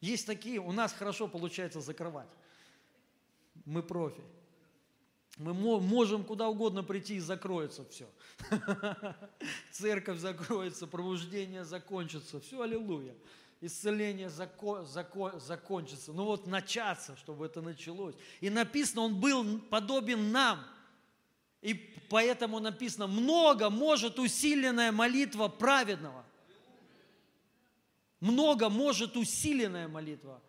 Есть 0.00 0.26
такие, 0.26 0.60
у 0.60 0.72
нас 0.72 0.92
хорошо 0.92 1.28
получается 1.28 1.80
закрывать. 1.80 2.28
Мы 3.64 3.82
профи. 3.82 4.22
Мы 5.38 5.54
можем 5.54 6.24
куда 6.24 6.48
угодно 6.48 6.82
прийти 6.82 7.16
и 7.16 7.20
закроется 7.20 7.84
все. 7.84 8.08
Церковь 9.70 10.18
закроется, 10.18 10.86
пробуждение 10.86 11.64
закончится. 11.64 12.40
Все, 12.40 12.60
аллилуйя. 12.60 13.14
Исцеление 13.60 14.30
зако, 14.30 14.84
зако, 14.84 15.38
закончится. 15.38 16.12
Ну 16.12 16.24
вот 16.24 16.46
начаться, 16.46 17.16
чтобы 17.16 17.46
это 17.46 17.60
началось. 17.60 18.14
И 18.40 18.50
написано, 18.50 19.02
он 19.02 19.20
был 19.20 19.60
подобен 19.60 20.32
нам. 20.32 20.64
И 21.60 21.74
поэтому 22.08 22.60
написано, 22.60 23.06
много 23.06 23.68
может 23.68 24.18
усиленная 24.18 24.92
молитва 24.92 25.48
праведного 25.48 26.24
много 28.20 28.68
может 28.68 29.16
усиленная 29.16 29.88
молитва 29.88 30.42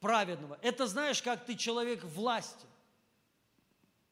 праведного. 0.00 0.58
Это 0.62 0.86
знаешь, 0.86 1.22
как 1.22 1.44
ты 1.44 1.54
человек 1.54 2.04
власти. 2.04 2.66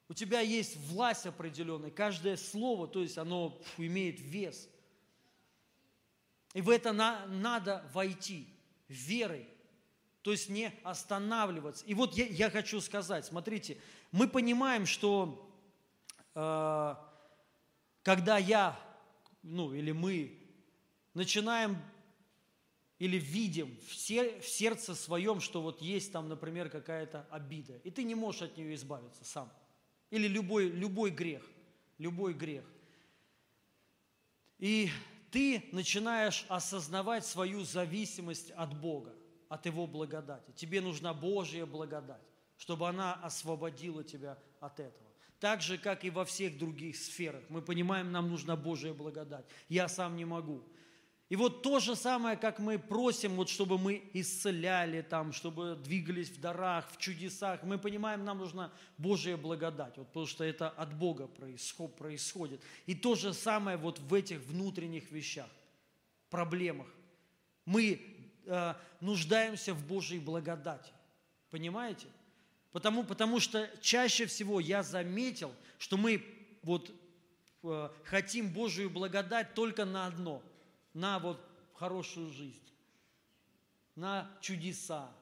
У 0.08 0.14
тебя 0.14 0.40
есть 0.40 0.76
власть 0.88 1.26
определенная, 1.26 1.90
каждое 1.90 2.36
слово, 2.36 2.86
то 2.86 3.02
есть 3.02 3.18
оно 3.18 3.60
имеет 3.76 4.20
вес. 4.20 4.68
И 6.54 6.60
в 6.60 6.70
это 6.70 6.92
на, 6.92 7.26
надо 7.26 7.84
войти 7.92 8.48
верой, 8.88 9.48
то 10.22 10.30
есть 10.30 10.48
не 10.48 10.72
останавливаться. 10.84 11.84
И 11.86 11.94
вот 11.94 12.14
я, 12.14 12.26
я 12.26 12.50
хочу 12.50 12.80
сказать, 12.80 13.26
смотрите, 13.26 13.78
мы 14.12 14.28
понимаем, 14.28 14.86
что 14.86 15.52
э, 16.34 16.94
когда 18.02 18.38
я, 18.38 18.78
ну 19.42 19.74
или 19.74 19.90
мы 19.90 20.38
начинаем 21.14 21.76
или 22.98 23.18
видим 23.18 23.76
в, 23.86 23.94
сердце 23.94 24.94
своем, 24.94 25.40
что 25.40 25.60
вот 25.62 25.82
есть 25.82 26.12
там, 26.12 26.28
например, 26.28 26.70
какая-то 26.70 27.26
обида, 27.30 27.76
и 27.84 27.90
ты 27.90 28.04
не 28.04 28.14
можешь 28.14 28.42
от 28.42 28.56
нее 28.56 28.74
избавиться 28.74 29.24
сам. 29.24 29.52
Или 30.10 30.28
любой, 30.28 30.68
любой 30.68 31.10
грех, 31.10 31.42
любой 31.98 32.32
грех. 32.32 32.64
И 34.58 34.88
ты 35.30 35.64
начинаешь 35.72 36.46
осознавать 36.48 37.26
свою 37.26 37.64
зависимость 37.64 38.50
от 38.52 38.78
Бога. 38.80 39.14
от 39.48 39.66
Его 39.66 39.86
благодати. 39.86 40.52
Тебе 40.56 40.80
нужна 40.80 41.14
Божья 41.14 41.66
благодать, 41.66 42.22
чтобы 42.56 42.88
она 42.88 43.14
освободила 43.14 44.02
тебя 44.02 44.38
от 44.60 44.80
этого. 44.80 45.06
Так 45.38 45.60
же, 45.60 45.78
как 45.78 46.04
и 46.04 46.10
во 46.10 46.24
всех 46.24 46.58
других 46.58 46.96
сферах. 46.96 47.42
Мы 47.48 47.60
понимаем, 47.62 48.10
нам 48.10 48.30
нужна 48.30 48.56
Божья 48.56 48.92
благодать. 48.94 49.44
Я 49.68 49.88
сам 49.88 50.16
не 50.16 50.24
могу. 50.24 50.64
И 51.28 51.34
вот 51.34 51.62
то 51.62 51.80
же 51.80 51.96
самое, 51.96 52.36
как 52.36 52.60
мы 52.60 52.78
просим, 52.78 53.34
вот 53.34 53.48
чтобы 53.48 53.78
мы 53.78 54.08
исцеляли, 54.12 55.02
там, 55.02 55.32
чтобы 55.32 55.74
двигались 55.74 56.30
в 56.30 56.40
дарах, 56.40 56.88
в 56.92 56.98
чудесах, 56.98 57.64
мы 57.64 57.78
понимаем, 57.78 58.24
нам 58.24 58.38
нужна 58.38 58.72
Божья 58.96 59.36
благодать, 59.36 59.96
вот, 59.96 60.06
потому 60.06 60.26
что 60.26 60.44
это 60.44 60.68
от 60.68 60.96
Бога 60.96 61.26
происходит. 61.26 62.62
И 62.86 62.94
то 62.94 63.16
же 63.16 63.34
самое 63.34 63.76
вот 63.76 63.98
в 63.98 64.14
этих 64.14 64.38
внутренних 64.42 65.10
вещах, 65.10 65.48
проблемах. 66.30 66.86
Мы 67.64 68.00
э, 68.44 68.74
нуждаемся 69.00 69.74
в 69.74 69.84
Божьей 69.84 70.20
благодати. 70.20 70.92
Понимаете? 71.50 72.06
Потому, 72.70 73.02
потому 73.02 73.40
что 73.40 73.68
чаще 73.80 74.26
всего 74.26 74.60
я 74.60 74.84
заметил, 74.84 75.52
что 75.78 75.96
мы 75.96 76.24
вот 76.62 76.92
э, 77.64 77.88
хотим 78.04 78.52
Божию 78.52 78.90
благодать 78.90 79.54
только 79.54 79.84
на 79.84 80.06
одно– 80.06 80.40
на 80.96 81.18
вот 81.18 81.38
хорошую 81.74 82.30
жизнь, 82.30 82.62
на 83.96 84.30
чудеса, 84.40 85.12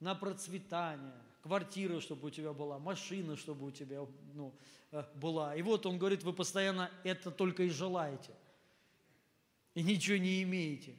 на 0.00 0.14
процветание, 0.14 1.12
квартира, 1.42 2.00
чтобы 2.00 2.28
у 2.28 2.30
тебя 2.30 2.54
была, 2.54 2.78
машина, 2.78 3.36
чтобы 3.36 3.66
у 3.66 3.70
тебя 3.70 4.06
ну, 4.32 4.54
э, 4.90 5.04
была. 5.14 5.54
И 5.54 5.60
вот 5.60 5.84
он 5.84 5.98
говорит, 5.98 6.22
вы 6.22 6.32
постоянно 6.32 6.90
это 7.04 7.30
только 7.30 7.64
и 7.64 7.68
желаете. 7.68 8.32
И 9.74 9.82
ничего 9.82 10.16
не 10.16 10.42
имеете. 10.44 10.96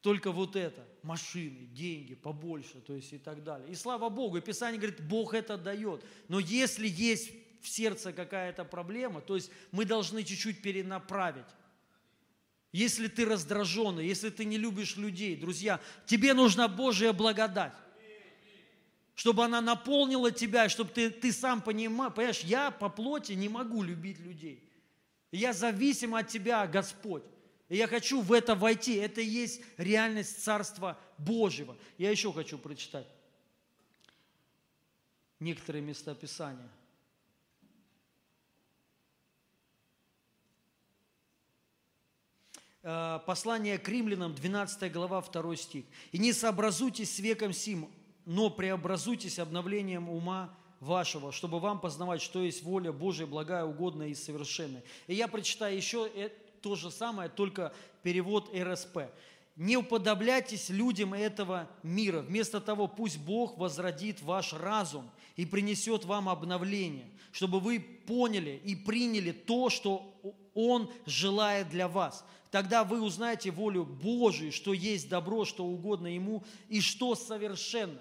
Только 0.00 0.30
вот 0.30 0.54
это, 0.54 0.86
машины, 1.02 1.66
деньги, 1.72 2.14
побольше, 2.14 2.80
то 2.80 2.94
есть 2.94 3.12
и 3.12 3.18
так 3.18 3.42
далее. 3.42 3.68
И 3.68 3.74
слава 3.74 4.10
Богу, 4.10 4.36
и 4.36 4.40
Писание 4.40 4.80
говорит, 4.80 5.04
Бог 5.08 5.34
это 5.34 5.58
дает. 5.58 6.04
Но 6.28 6.38
если 6.38 6.86
есть 6.86 7.32
в 7.62 7.68
сердце 7.68 8.12
какая-то 8.12 8.64
проблема, 8.64 9.20
то 9.20 9.34
есть 9.34 9.50
мы 9.72 9.84
должны 9.84 10.22
чуть-чуть 10.22 10.62
перенаправить 10.62 11.46
если 12.72 13.06
ты 13.06 13.26
раздраженный, 13.26 14.06
если 14.06 14.30
ты 14.30 14.46
не 14.46 14.56
любишь 14.56 14.96
людей, 14.96 15.36
друзья, 15.36 15.80
тебе 16.06 16.32
нужна 16.32 16.68
Божья 16.68 17.12
благодать. 17.12 17.74
Чтобы 19.14 19.44
она 19.44 19.60
наполнила 19.60 20.30
тебя, 20.30 20.70
чтобы 20.70 20.90
ты, 20.90 21.10
ты 21.10 21.32
сам 21.32 21.60
понимал, 21.60 22.10
понимаешь, 22.10 22.40
я 22.40 22.70
по 22.70 22.88
плоти 22.88 23.32
не 23.32 23.50
могу 23.50 23.82
любить 23.82 24.18
людей. 24.20 24.66
Я 25.30 25.52
зависим 25.52 26.14
от 26.14 26.28
Тебя, 26.28 26.66
Господь. 26.66 27.22
И 27.68 27.76
я 27.76 27.86
хочу 27.86 28.22
в 28.22 28.32
это 28.32 28.54
войти. 28.54 28.94
Это 28.94 29.20
и 29.20 29.26
есть 29.26 29.60
реальность 29.76 30.42
Царства 30.42 30.98
Божьего. 31.18 31.76
Я 31.98 32.10
еще 32.10 32.32
хочу 32.32 32.58
прочитать 32.58 33.06
некоторые 35.40 35.82
места 35.82 36.14
Писания– 36.14 36.70
послание 42.82 43.78
к 43.78 43.88
римлянам, 43.88 44.34
12 44.34 44.92
глава, 44.92 45.22
2 45.22 45.56
стих. 45.56 45.84
«И 46.10 46.18
не 46.18 46.32
сообразуйтесь 46.32 47.14
с 47.14 47.18
веком 47.20 47.52
сим, 47.52 47.88
но 48.24 48.50
преобразуйтесь 48.50 49.38
обновлением 49.38 50.08
ума 50.08 50.52
вашего, 50.80 51.30
чтобы 51.30 51.60
вам 51.60 51.80
познавать, 51.80 52.20
что 52.20 52.42
есть 52.42 52.64
воля 52.64 52.92
Божия, 52.92 53.26
благая, 53.26 53.64
угодная 53.64 54.08
и 54.08 54.14
совершенная». 54.14 54.82
И 55.06 55.14
я 55.14 55.28
прочитаю 55.28 55.76
еще 55.76 56.10
э, 56.12 56.30
то 56.60 56.74
же 56.74 56.90
самое, 56.90 57.28
только 57.28 57.72
перевод 58.02 58.50
РСП. 58.54 58.98
«Не 59.54 59.76
уподобляйтесь 59.76 60.70
людям 60.70 61.14
этого 61.14 61.68
мира. 61.82 62.20
Вместо 62.20 62.60
того, 62.60 62.88
пусть 62.88 63.18
Бог 63.18 63.58
возродит 63.58 64.22
ваш 64.22 64.54
разум 64.54 65.08
и 65.36 65.46
принесет 65.46 66.04
вам 66.04 66.28
обновление, 66.28 67.08
чтобы 67.32 67.60
вы 67.60 67.78
поняли 67.78 68.60
и 68.64 68.74
приняли 68.74 69.30
то, 69.30 69.70
что 69.70 70.14
Он 70.54 70.90
желает 71.06 71.68
для 71.68 71.86
вас, 71.86 72.24
Тогда 72.52 72.84
вы 72.84 73.00
узнаете 73.00 73.50
волю 73.50 73.86
Божию, 73.86 74.52
что 74.52 74.74
есть 74.74 75.08
добро, 75.08 75.46
что 75.46 75.64
угодно 75.64 76.14
Ему 76.14 76.44
и 76.68 76.82
что 76.82 77.14
совершенно. 77.14 77.98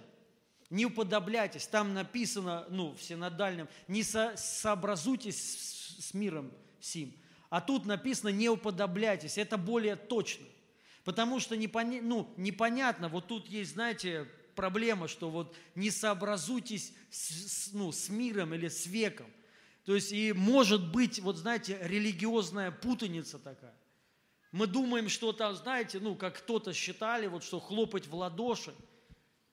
Не 0.69 0.87
уподобляйтесь, 0.87 1.67
там 1.67 1.93
написано, 1.93 2.65
ну, 2.69 2.91
в 2.93 3.01
синодальном, 3.01 3.69
не 3.87 4.03
со, 4.03 4.33
сообразуйтесь 4.35 5.97
с, 5.99 6.13
миром 6.13 6.51
сим. 6.81 7.15
А 7.49 7.61
тут 7.61 7.85
написано, 7.85 8.27
не 8.27 8.49
уподобляйтесь, 8.49 9.37
это 9.37 9.57
более 9.57 9.95
точно. 9.95 10.45
Потому 11.05 11.39
что 11.39 11.55
непоня, 11.55 12.01
ну, 12.01 12.33
непонятно, 12.35 13.07
вот 13.07 13.27
тут 13.27 13.47
есть, 13.47 13.75
знаете, 13.75 14.27
проблема, 14.57 15.07
что 15.07 15.29
вот 15.29 15.55
не 15.75 15.91
сообразуйтесь 15.91 16.91
с, 17.09 17.69
ну, 17.71 17.93
с 17.93 18.09
миром 18.09 18.53
или 18.53 18.67
с 18.67 18.85
веком. 18.85 19.27
То 19.85 19.95
есть 19.95 20.11
и 20.11 20.33
может 20.33 20.91
быть, 20.91 21.21
вот 21.21 21.37
знаете, 21.37 21.79
религиозная 21.81 22.71
путаница 22.71 23.39
такая. 23.39 23.75
Мы 24.51 24.67
думаем, 24.67 25.07
что 25.07 25.31
там, 25.31 25.55
знаете, 25.55 25.99
ну, 25.99 26.15
как 26.15 26.37
кто-то 26.39 26.73
считали, 26.73 27.27
вот, 27.27 27.43
что 27.43 27.59
хлопать 27.59 28.07
в 28.07 28.15
ладоши, 28.15 28.73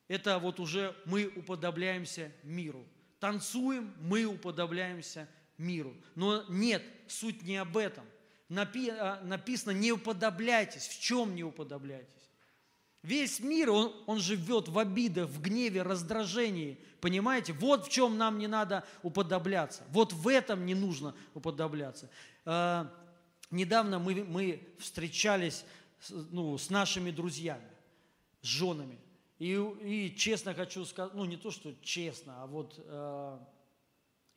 это 0.09 0.39
вот 0.39 0.59
уже 0.59 0.97
мы 1.05 1.27
уподобляемся 1.37 2.33
миру. 2.43 2.85
Танцуем, 3.21 3.95
мы 4.01 4.25
уподобляемся 4.25 5.29
миру. 5.57 5.95
Но 6.15 6.45
нет, 6.49 6.83
суть 7.07 7.43
не 7.43 7.57
об 7.57 7.77
этом. 7.77 8.05
Напи, 8.49 8.89
а, 8.91 9.21
написано, 9.23 9.73
не 9.73 9.93
уподобляйтесь. 9.93 10.89
В 10.89 11.01
чем 11.01 11.35
не 11.35 11.45
уподобляйтесь? 11.45 12.31
Весь 13.03 13.41
мир, 13.41 13.71
он, 13.71 13.95
он 14.07 14.19
живет 14.19 14.69
в 14.69 14.79
обидах, 14.79 15.29
в 15.29 15.41
гневе, 15.41 15.83
раздражении. 15.83 16.79
Понимаете? 17.01 17.53
Вот 17.53 17.87
в 17.87 17.91
чем 17.91 18.19
нам 18.19 18.39
не 18.39 18.47
надо 18.47 18.85
уподобляться. 19.03 19.85
Вот 19.91 20.13
в 20.13 20.27
этом 20.27 20.67
не 20.67 20.75
нужно 20.75 21.15
уподобляться. 21.35 22.11
А, 22.45 22.93
недавно 23.51 23.99
мы, 23.99 24.25
мы 24.25 24.69
встречались 24.79 25.65
ну, 26.11 26.57
с 26.57 26.71
нашими 26.71 27.11
друзьями, 27.11 27.69
с 28.43 28.47
женами. 28.47 28.99
И, 29.39 29.55
и 29.55 30.17
честно 30.17 30.55
хочу 30.55 30.85
сказать, 30.85 31.15
ну 31.15 31.25
не 31.25 31.37
то, 31.37 31.51
что 31.51 31.73
честно, 31.83 32.43
а 32.43 32.47
вот 32.47 32.75
э, 32.79 33.39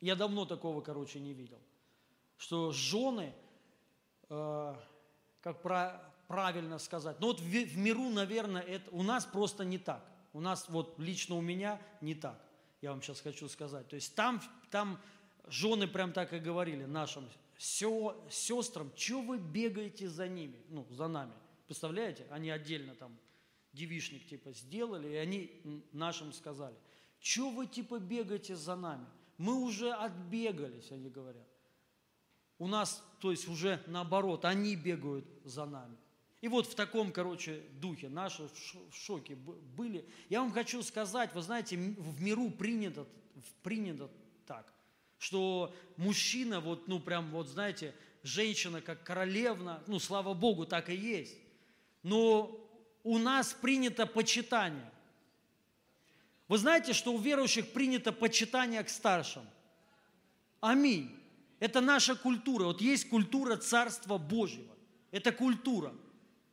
я 0.00 0.14
давно 0.14 0.44
такого, 0.44 0.80
короче, 0.80 1.18
не 1.18 1.34
видел. 1.34 1.58
Что 2.36 2.70
жены, 2.70 3.34
э, 4.28 4.74
как 5.40 5.62
про, 5.62 6.00
правильно 6.28 6.78
сказать, 6.78 7.18
ну 7.20 7.28
вот 7.28 7.40
в, 7.40 7.44
в 7.44 7.76
миру, 7.76 8.10
наверное, 8.10 8.62
это 8.62 8.90
у 8.92 9.02
нас 9.02 9.24
просто 9.24 9.64
не 9.64 9.78
так. 9.78 10.04
У 10.32 10.40
нас 10.40 10.66
вот 10.68 10.98
лично 10.98 11.34
у 11.34 11.40
меня 11.40 11.80
не 12.00 12.14
так. 12.14 12.40
Я 12.80 12.90
вам 12.90 13.02
сейчас 13.02 13.20
хочу 13.20 13.48
сказать. 13.48 13.88
То 13.88 13.96
есть 13.96 14.14
там, 14.14 14.40
там 14.70 15.00
жены 15.46 15.86
прям 15.86 16.12
так 16.12 16.32
и 16.32 16.38
говорили 16.38 16.84
нашим 16.84 17.28
сестрам, 17.62 18.90
что 18.96 19.22
вы 19.22 19.38
бегаете 19.38 20.08
за 20.08 20.26
ними, 20.26 20.56
ну, 20.68 20.84
за 20.90 21.06
нами? 21.06 21.32
Представляете? 21.66 22.26
Они 22.30 22.50
отдельно 22.50 22.94
там 22.96 23.16
девишник 23.72 24.26
типа 24.26 24.52
сделали, 24.52 25.08
и 25.08 25.14
они 25.14 25.84
нашим 25.92 26.32
сказали, 26.32 26.74
что 27.20 27.50
вы 27.50 27.66
типа 27.68 28.00
бегаете 28.00 28.56
за 28.56 28.74
нами? 28.74 29.06
Мы 29.38 29.54
уже 29.54 29.92
отбегались, 29.92 30.90
они 30.90 31.08
говорят. 31.08 31.46
У 32.58 32.66
нас, 32.66 33.02
то 33.20 33.30
есть 33.30 33.48
уже 33.48 33.80
наоборот, 33.86 34.44
они 34.44 34.74
бегают 34.74 35.24
за 35.44 35.64
нами. 35.64 35.96
И 36.40 36.48
вот 36.48 36.66
в 36.66 36.74
таком, 36.74 37.12
короче, 37.12 37.62
духе 37.80 38.08
наши 38.08 38.48
в 38.90 38.94
шоке 38.94 39.36
были. 39.36 40.04
Я 40.28 40.40
вам 40.40 40.50
хочу 40.50 40.82
сказать, 40.82 41.32
вы 41.32 41.42
знаете, 41.42 41.76
в 41.76 42.20
миру 42.20 42.50
принято, 42.50 43.06
принято 43.62 44.10
так– 44.46 44.72
что 45.22 45.72
мужчина, 45.96 46.58
вот, 46.58 46.88
ну, 46.88 46.98
прям, 46.98 47.30
вот, 47.30 47.46
знаете, 47.46 47.94
женщина 48.24 48.80
как 48.80 49.04
королевна, 49.04 49.80
ну, 49.86 50.00
слава 50.00 50.34
Богу, 50.34 50.66
так 50.66 50.90
и 50.90 50.96
есть. 50.96 51.36
Но 52.02 52.60
у 53.04 53.18
нас 53.18 53.52
принято 53.52 54.04
почитание. 54.04 54.90
Вы 56.48 56.58
знаете, 56.58 56.92
что 56.92 57.12
у 57.12 57.18
верующих 57.18 57.72
принято 57.72 58.10
почитание 58.10 58.82
к 58.82 58.88
старшим? 58.88 59.44
Аминь. 60.60 61.16
Это 61.60 61.80
наша 61.80 62.16
культура. 62.16 62.64
Вот 62.64 62.80
есть 62.80 63.08
культура 63.08 63.56
Царства 63.56 64.18
Божьего. 64.18 64.74
Это 65.12 65.30
культура. 65.30 65.94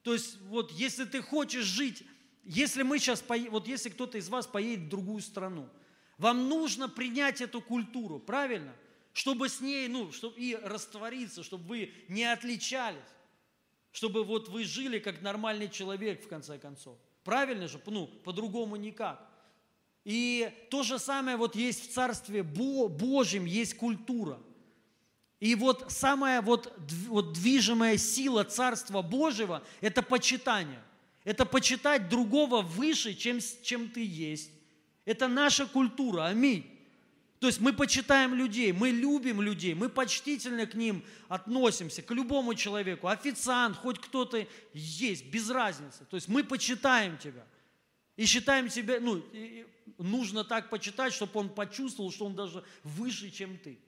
То 0.03 0.13
есть 0.13 0.39
вот 0.41 0.71
если 0.73 1.05
ты 1.05 1.23
хочешь 1.23 1.65
жить, 1.65 2.03
если 2.43 2.83
мы 2.83 2.99
сейчас, 2.99 3.23
вот 3.49 3.67
если 3.67 3.89
кто-то 3.89 4.19
из 4.19 4.29
вас 4.29 4.45
поедет 4.45 4.85
в 4.85 4.89
другую 4.89 5.21
страну, 5.21 5.67
вам 6.19 6.49
нужно 6.49 6.89
принять 6.89 7.41
эту 7.41 7.61
культуру, 7.61 8.19
правильно? 8.19 8.75
Чтобы 9.13 9.49
с 9.49 9.61
ней, 9.61 9.87
ну, 9.87 10.11
чтобы 10.11 10.37
и 10.37 10.55
раствориться, 10.55 11.43
чтобы 11.43 11.63
вы 11.63 11.93
не 12.09 12.25
отличались. 12.25 12.99
Чтобы 13.91 14.23
вот 14.23 14.49
вы 14.49 14.65
жили 14.65 14.99
как 14.99 15.21
нормальный 15.21 15.69
человек, 15.69 16.23
в 16.23 16.27
конце 16.27 16.59
концов. 16.59 16.97
Правильно 17.23 17.67
же? 17.67 17.81
Ну, 17.87 18.05
по-другому 18.05 18.75
никак. 18.75 19.27
И 20.03 20.51
то 20.69 20.83
же 20.83 20.99
самое 20.99 21.37
вот 21.37 21.55
есть 21.55 21.89
в 21.89 21.93
Царстве 21.93 22.43
Божьем, 22.43 23.45
есть 23.45 23.75
культура. 23.75 24.39
И 25.39 25.55
вот 25.55 25.85
самая 25.89 26.41
вот, 26.41 26.73
вот 27.07 27.33
движимая 27.33 27.97
сила 27.97 28.43
Царства 28.43 29.01
Божьего– 29.01 29.63
это 29.81 30.03
почитание. 30.03 30.83
Это 31.23 31.45
почитать 31.45 32.09
другого 32.09 32.61
выше, 32.61 33.13
чем, 33.13 33.39
чем 33.63 33.89
ты 33.89 34.03
есть. 34.05 34.51
Это 35.05 35.27
наша 35.27 35.65
культура. 35.65 36.25
Аминь. 36.25 36.65
То 37.39 37.47
есть 37.47 37.61
мы 37.61 37.71
почитаем 37.71 38.33
людей, 38.35 38.73
мы 38.73 38.89
любим 38.89 39.41
людей, 39.41 39.73
мы 39.73 39.87
почтительно 39.87 40.65
к 40.65 40.73
ним 40.73 41.03
относимся, 41.29 42.01
к 42.01 42.11
любому 42.11 42.53
человеку. 42.53 43.07
Официант, 43.07 43.77
хоть 43.77 43.99
кто-то 43.99 44.45
есть, 44.73 45.25
без 45.27 45.49
разницы. 45.49 46.03
То 46.09 46.17
есть 46.17 46.27
мы 46.27 46.43
почитаем 46.43 47.17
тебя. 47.17 47.45
И 48.17 48.25
считаем 48.25 48.69
себя, 48.69 48.99
ну, 48.99 49.23
нужно 49.97 50.43
так 50.43 50.69
почитать, 50.69 51.13
чтобы 51.13 51.39
он 51.39 51.47
почувствовал, 51.47 52.11
что 52.11 52.25
он 52.25 52.35
даже 52.35 52.65
выше, 52.83 53.31
чем 53.31 53.57
ты. 53.57 53.79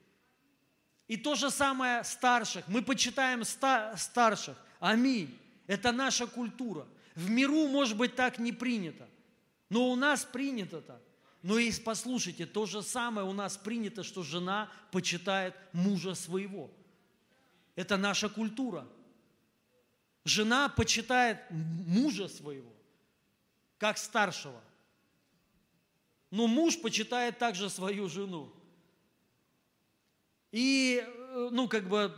И 1.09 1.17
то 1.17 1.35
же 1.35 1.51
самое 1.51 2.05
старших. 2.05 2.65
Мы 2.69 2.81
почитаем 2.81 3.43
ста- 3.43 3.97
старших. 3.97 4.55
Аминь. 4.79 5.37
Это 5.67 5.91
наша 5.91 6.25
культура. 6.25 6.87
В 7.15 7.29
миру, 7.29 7.67
может 7.67 7.97
быть, 7.97 8.15
так 8.15 8.39
не 8.39 8.53
принято. 8.53 9.09
Но 9.71 9.89
у 9.89 9.95
нас 9.95 10.25
принято 10.25 10.81
так. 10.81 11.01
Но 11.43 11.57
и 11.57 11.71
послушайте, 11.71 12.45
то 12.45 12.65
же 12.65 12.83
самое 12.83 13.25
у 13.25 13.31
нас 13.31 13.55
принято, 13.55 14.03
что 14.03 14.21
жена 14.21 14.69
почитает 14.91 15.55
мужа 15.71 16.13
своего. 16.13 16.69
Это 17.75 17.95
наша 17.95 18.27
культура. 18.27 18.85
Жена 20.25 20.67
почитает 20.67 21.39
мужа 21.49 22.27
своего, 22.27 22.69
как 23.77 23.97
старшего. 23.97 24.61
Но 26.31 26.47
муж 26.47 26.77
почитает 26.81 27.39
также 27.39 27.69
свою 27.69 28.09
жену. 28.09 28.51
И, 30.51 31.01
э, 31.01 31.49
ну, 31.49 31.69
как 31.69 31.87
бы, 31.87 32.13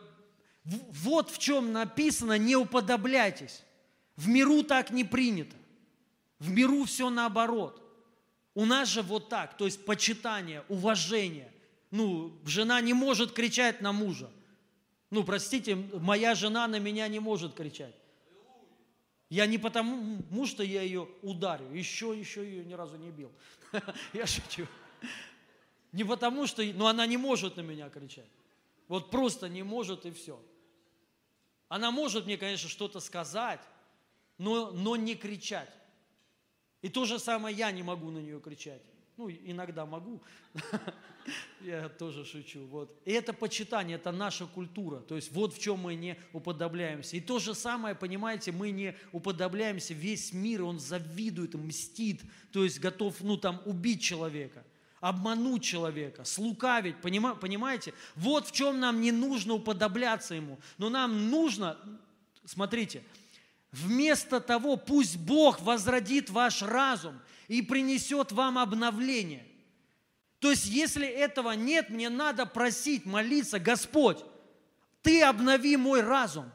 вот 0.63 1.29
в 1.29 1.37
чем 1.37 1.71
написано, 1.71 2.39
не 2.39 2.55
уподобляйтесь. 2.55 3.61
В 4.15 4.27
миру 4.27 4.63
так 4.63 4.89
не 4.89 5.03
принято. 5.03 5.55
В 6.43 6.51
миру 6.51 6.83
все 6.83 7.09
наоборот. 7.09 7.81
У 8.53 8.65
нас 8.65 8.89
же 8.89 9.01
вот 9.01 9.29
так, 9.29 9.55
то 9.55 9.63
есть 9.63 9.85
почитание, 9.85 10.65
уважение. 10.67 11.49
Ну, 11.89 12.37
жена 12.45 12.81
не 12.81 12.93
может 12.93 13.31
кричать 13.31 13.79
на 13.79 13.93
мужа. 13.93 14.29
Ну, 15.09 15.23
простите, 15.23 15.75
моя 15.75 16.35
жена 16.35 16.67
на 16.67 16.79
меня 16.79 17.07
не 17.07 17.21
может 17.21 17.53
кричать. 17.53 17.95
Я 19.29 19.45
не 19.45 19.57
потому, 19.57 20.45
что 20.45 20.63
я 20.63 20.81
ее 20.81 21.07
ударю, 21.21 21.73
еще, 21.73 22.13
еще 22.13 22.43
ее 22.43 22.65
ни 22.65 22.73
разу 22.73 22.97
не 22.97 23.09
бил. 23.09 23.31
Я 24.13 24.27
шучу. 24.27 24.67
Не 25.93 26.03
потому, 26.03 26.45
что, 26.45 26.61
но 26.61 26.87
она 26.87 27.05
не 27.05 27.15
может 27.17 27.55
на 27.55 27.61
меня 27.61 27.89
кричать. 27.89 28.29
Вот 28.89 29.09
просто 29.09 29.47
не 29.47 29.63
может 29.63 30.05
и 30.05 30.11
все. 30.11 30.39
Она 31.69 31.89
может 31.89 32.25
мне, 32.25 32.37
конечно, 32.37 32.67
что-то 32.67 32.99
сказать, 32.99 33.61
но, 34.37 34.71
но 34.71 34.97
не 34.97 35.15
кричать. 35.15 35.69
И 36.83 36.89
то 36.89 37.05
же 37.05 37.17
самое 37.17 37.55
я 37.55 37.71
не 37.71 37.81
могу 37.81 38.11
на 38.11 38.19
нее 38.19 38.39
кричать. 38.39 38.81
Ну, 39.17 39.29
иногда 39.29 39.85
могу. 39.85 40.21
Я 41.61 41.87
тоже 41.87 42.25
шучу. 42.25 42.65
Вот. 42.65 42.93
И 43.05 43.11
это 43.11 43.31
почитание, 43.31 43.95
это 43.95 44.11
наша 44.11 44.45
культура. 44.47 44.99
То 44.99 45.15
есть 45.15 45.31
вот 45.31 45.53
в 45.53 45.59
чем 45.59 45.79
мы 45.79 45.95
не 45.95 46.17
уподобляемся. 46.33 47.15
И 47.15 47.21
то 47.21 47.39
же 47.39 47.53
самое, 47.53 47.95
понимаете, 47.95 48.51
мы 48.51 48.71
не 48.71 48.95
уподобляемся. 49.11 49.93
Весь 49.93 50.33
мир, 50.33 50.63
он 50.63 50.79
завидует, 50.79 51.53
мстит. 51.53 52.21
То 52.51 52.63
есть 52.63 52.79
готов, 52.79 53.21
ну, 53.21 53.37
там, 53.37 53.61
убить 53.65 54.01
человека 54.01 54.63
обмануть 54.99 55.63
человека, 55.63 56.23
слукавить, 56.23 56.95
понимаете? 57.01 57.93
Вот 58.15 58.47
в 58.47 58.53
чем 58.53 58.79
нам 58.79 59.01
не 59.01 59.11
нужно 59.11 59.55
уподобляться 59.55 60.33
ему. 60.33 60.59
Но 60.77 60.89
нам 60.89 61.29
нужно, 61.29 61.77
смотрите, 62.45 63.03
Вместо 63.73 64.39
того, 64.39 64.77
пусть 64.77 65.17
Бог 65.17 65.59
возродит 65.59 66.29
ваш 66.29 66.61
разум 66.61 67.19
и 67.47 67.63
принесет 67.63 68.31
вам 68.31 68.59
обновление. 68.59 69.47
То 70.37 70.51
есть, 70.51 70.67
если 70.67 71.07
этого 71.07 71.53
нет, 71.53 71.89
мне 71.89 72.09
надо 72.09 72.45
просить, 72.45 73.07
молиться, 73.07 73.59
Господь, 73.59 74.23
Ты 75.01 75.23
обнови 75.23 75.75
мой 75.75 76.01
разум. 76.01 76.51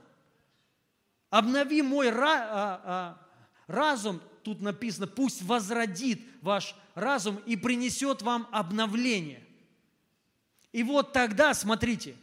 Обнови 1.29 1.83
мой 1.83 2.09
а, 2.11 2.17
а, 2.85 3.19
разум, 3.67 4.23
тут 4.45 4.61
написано, 4.61 5.09
пусть 5.09 5.43
возродит 5.43 6.21
ваш 6.41 6.77
разум 6.95 7.43
и 7.47 7.57
принесет 7.57 8.23
вам 8.23 8.49
обновление. 8.53 9.45
И 10.71 10.85
вот 10.85 11.13
тогда, 11.13 11.53
смотрите, 11.53 12.15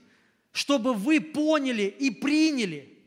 чтобы 0.54 0.94
вы 0.94 1.20
поняли 1.20 1.84
и 1.84 2.12
приняли 2.12 2.98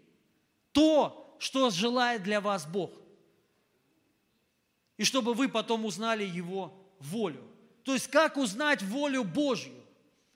то, 0.72 1.17
что 1.38 1.70
желает 1.70 2.22
для 2.22 2.40
вас 2.40 2.66
Бог. 2.66 2.90
И 4.96 5.04
чтобы 5.04 5.34
вы 5.34 5.48
потом 5.48 5.84
узнали 5.84 6.24
Его 6.24 6.72
волю. 6.98 7.44
То 7.84 7.94
есть 7.94 8.08
как 8.08 8.36
узнать 8.36 8.82
волю 8.82 9.24
Божью? 9.24 9.74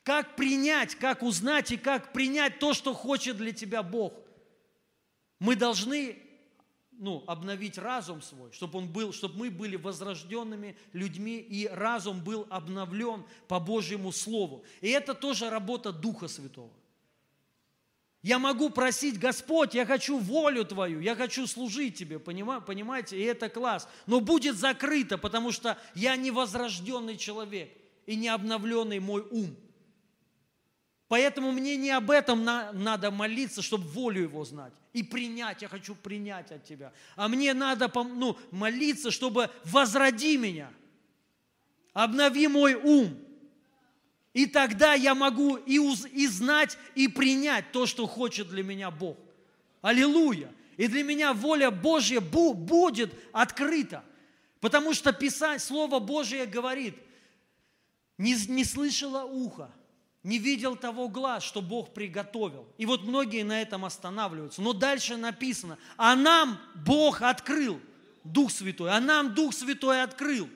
Как 0.05 0.35
принять, 0.37 0.95
как 0.97 1.23
узнать 1.23 1.71
и 1.71 1.77
как 1.77 2.13
принять 2.13 2.59
то, 2.59 2.75
что 2.75 2.93
хочет 2.93 3.37
для 3.37 3.53
тебя 3.53 3.83
Бог? 3.83 4.15
Мы 5.39 5.55
должны 5.55 6.19
ну, 6.93 7.25
обновить 7.27 7.79
разум 7.79 8.23
свой, 8.23 8.53
чтобы, 8.53 8.79
он 8.79 8.89
был, 8.89 9.13
чтобы 9.13 9.37
мы 9.37 9.51
были 9.51 9.77
возрожденными 9.77 10.77
людьми, 10.93 11.39
и 11.39 11.67
разум 11.67 12.23
был 12.23 12.47
обновлен 12.51 13.25
по 13.49 13.59
Божьему 13.59 14.13
Слову. 14.13 14.65
И 14.81 14.89
это 14.89 15.15
тоже 15.15 15.51
работа 15.51 15.93
Духа 15.93 16.29
Святого. 16.29 16.71
Я 18.23 18.39
могу 18.39 18.71
просить, 18.71 19.19
Господь, 19.19 19.75
я 19.75 19.85
хочу 19.85 20.17
волю 20.17 20.65
Твою, 20.65 21.01
я 21.01 21.17
хочу 21.17 21.47
служить 21.49 21.97
Тебе, 21.97 22.21
понимаете? 22.21 23.19
И 23.19 23.23
это 23.23 23.49
класс. 23.49 23.89
Но 24.07 24.21
будет 24.21 24.57
закрыто, 24.57 25.19
потому 25.19 25.51
что 25.51 25.77
я 25.95 26.15
не 26.15 26.31
возрожденный 26.31 27.17
человек 27.17 27.77
и 28.07 28.15
не 28.15 28.29
обновленный 28.29 29.01
мой 29.01 29.23
ум. 29.29 29.57
Поэтому 31.09 31.53
мне 31.53 31.77
не 31.77 31.91
об 31.91 32.11
этом 32.11 32.45
на, 32.45 32.73
надо 32.73 33.11
молиться, 33.11 33.61
чтобы 33.61 33.87
волю 33.89 34.23
Его 34.23 34.45
знать 34.45 34.73
и 34.93 35.03
принять. 35.03 35.61
Я 35.61 35.69
хочу 35.69 35.95
принять 35.97 36.53
от 36.53 36.65
Тебя. 36.65 36.93
А 37.17 37.29
мне 37.29 37.53
надо 37.55 37.91
ну, 37.95 38.39
молиться, 38.53 39.11
чтобы 39.11 39.51
возроди 39.65 40.37
меня. 40.37 40.71
Обнови 41.93 42.47
мой 42.49 42.75
ум. 42.75 43.19
И 44.33 44.47
тогда 44.47 44.95
я 44.95 45.15
могу 45.15 45.57
и, 45.57 45.79
уз, 45.79 46.07
и 46.07 46.27
знать, 46.27 46.79
и 46.95 47.07
принять 47.07 47.71
то, 47.73 47.87
что 47.87 48.07
хочет 48.07 48.49
для 48.49 48.63
меня 48.63 48.91
Бог. 48.91 49.19
Аллилуйя! 49.83 50.53
И 50.79 50.89
для 50.89 51.05
меня 51.05 51.35
воля 51.35 51.71
Божья 51.71 52.21
бу, 52.21 52.55
будет 52.55 53.13
открыта. 53.33 54.03
Потому 54.61 54.95
что 54.95 55.13
Писание, 55.13 55.59
Слово 55.59 55.99
Божье 55.99 56.47
говорит, 56.47 56.97
не, 58.17 58.35
не 58.49 58.65
слышало 58.65 59.25
ухо, 59.25 59.71
не 60.23 60.39
видел 60.39 60.77
того 60.77 61.09
глаз, 61.09 61.43
что 61.43 61.61
Бог 61.61 61.93
приготовил. 61.93 62.67
И 62.79 62.87
вот 62.87 63.03
многие 63.03 63.43
на 63.43 63.61
этом 63.61 63.85
останавливаются. 63.85 64.63
Но 64.63 64.73
дальше 64.73 65.19
написано, 65.19 65.79
а 65.99 66.17
нам 66.17 66.59
Бог 66.75 67.21
открыл, 67.21 67.81
Дух 68.25 68.51
Святой, 68.51 68.93
а 68.93 69.01
нам 69.01 69.35
Дух 69.35 69.53
Святой 69.53 70.03
открыл. 70.03 70.49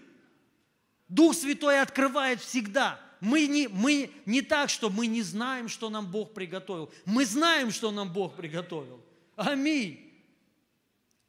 Дух 1.09 1.35
Святой 1.35 1.81
открывает 1.83 2.41
всегда– 2.41 2.99
мы 3.27 3.49
не, 3.49 3.67
мы 3.67 4.13
не 4.25 4.41
так, 4.41 4.71
что 4.71 4.89
мы 4.89 5.09
не 5.09 5.21
знаем, 5.21 5.69
что 5.69 5.91
нам 5.91 6.09
Бог 6.09 6.33
приготовил. 6.33 6.93
Мы 7.05 7.27
знаем, 7.27 7.73
что 7.73 7.91
нам 7.91 8.13
Бог 8.13 8.37
приготовил. 8.37 9.01
Аминь. 9.35 10.13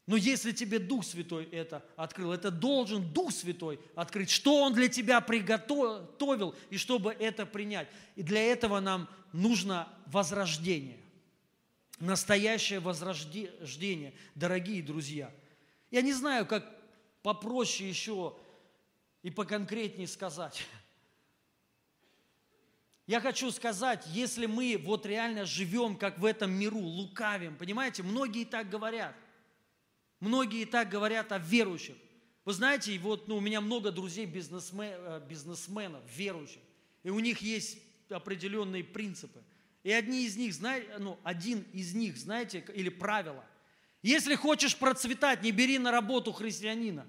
Но 0.05 0.15
если 0.15 0.51
тебе 0.51 0.77
Дух 0.77 1.03
Святой 1.03 1.45
это 1.45 1.83
открыл, 1.95 2.33
это 2.33 2.51
должен 2.51 3.11
Дух 3.11 3.31
Святой 3.31 3.79
открыть, 3.95 4.29
что 4.29 4.61
Он 4.61 4.75
для 4.75 4.89
тебя 4.89 5.21
приготовил, 5.21 6.53
и 6.69 6.77
чтобы 6.77 7.13
это 7.13 7.47
принять. 7.47 7.87
И 8.15 8.21
для 8.21 8.43
этого 8.43 8.79
нам 8.79 9.09
нужно 9.33 9.89
возрождение. 10.05 10.99
Настоящее 11.99 12.79
возрождение, 12.79 14.13
дорогие 14.35 14.83
друзья. 14.83 15.33
Я 15.89 16.03
не 16.03 16.13
знаю, 16.13 16.45
как 16.45 16.63
попроще 17.23 17.89
еще 17.89 18.35
и 19.23 19.31
поконкретнее 19.31 20.07
сказать. 20.07 20.63
Я 23.07 23.21
хочу 23.21 23.51
сказать, 23.51 24.05
если 24.07 24.47
мы 24.47 24.79
вот 24.83 25.05
реально 25.05 25.45
живем, 25.45 25.95
как 25.95 26.19
в 26.19 26.25
этом 26.25 26.51
миру, 26.51 26.79
лукавим, 26.79 27.55
понимаете, 27.55 28.03
многие 28.03 28.43
так 28.43 28.69
говорят. 28.69 29.15
Многие 30.19 30.65
так 30.65 30.89
говорят 30.89 31.31
о 31.31 31.37
верующих. 31.37 31.95
Вы 32.43 32.53
знаете, 32.53 32.97
вот 32.99 33.29
ну, 33.29 33.37
у 33.37 33.39
меня 33.39 33.61
много 33.61 33.91
друзей 33.91 34.25
бизнесмен, 34.25 34.93
э, 34.93 35.21
бизнесменов, 35.27 36.01
верующих, 36.15 36.61
и 37.03 37.09
у 37.09 37.19
них 37.19 37.41
есть 37.41 37.77
определенные 38.09 38.83
принципы. 38.83 39.41
И 39.83 39.91
одни 39.91 40.25
из 40.25 40.35
них, 40.35 40.53
знаете, 40.53 40.97
ну, 40.97 41.17
один 41.23 41.61
из 41.71 41.93
них, 41.93 42.17
знаете, 42.17 42.65
или 42.73 42.89
правило. 42.89 43.45
Если 44.01 44.35
хочешь 44.35 44.75
процветать, 44.75 45.43
не 45.43 45.51
бери 45.51 45.79
на 45.79 45.91
работу 45.91 46.33
христианина. 46.33 47.07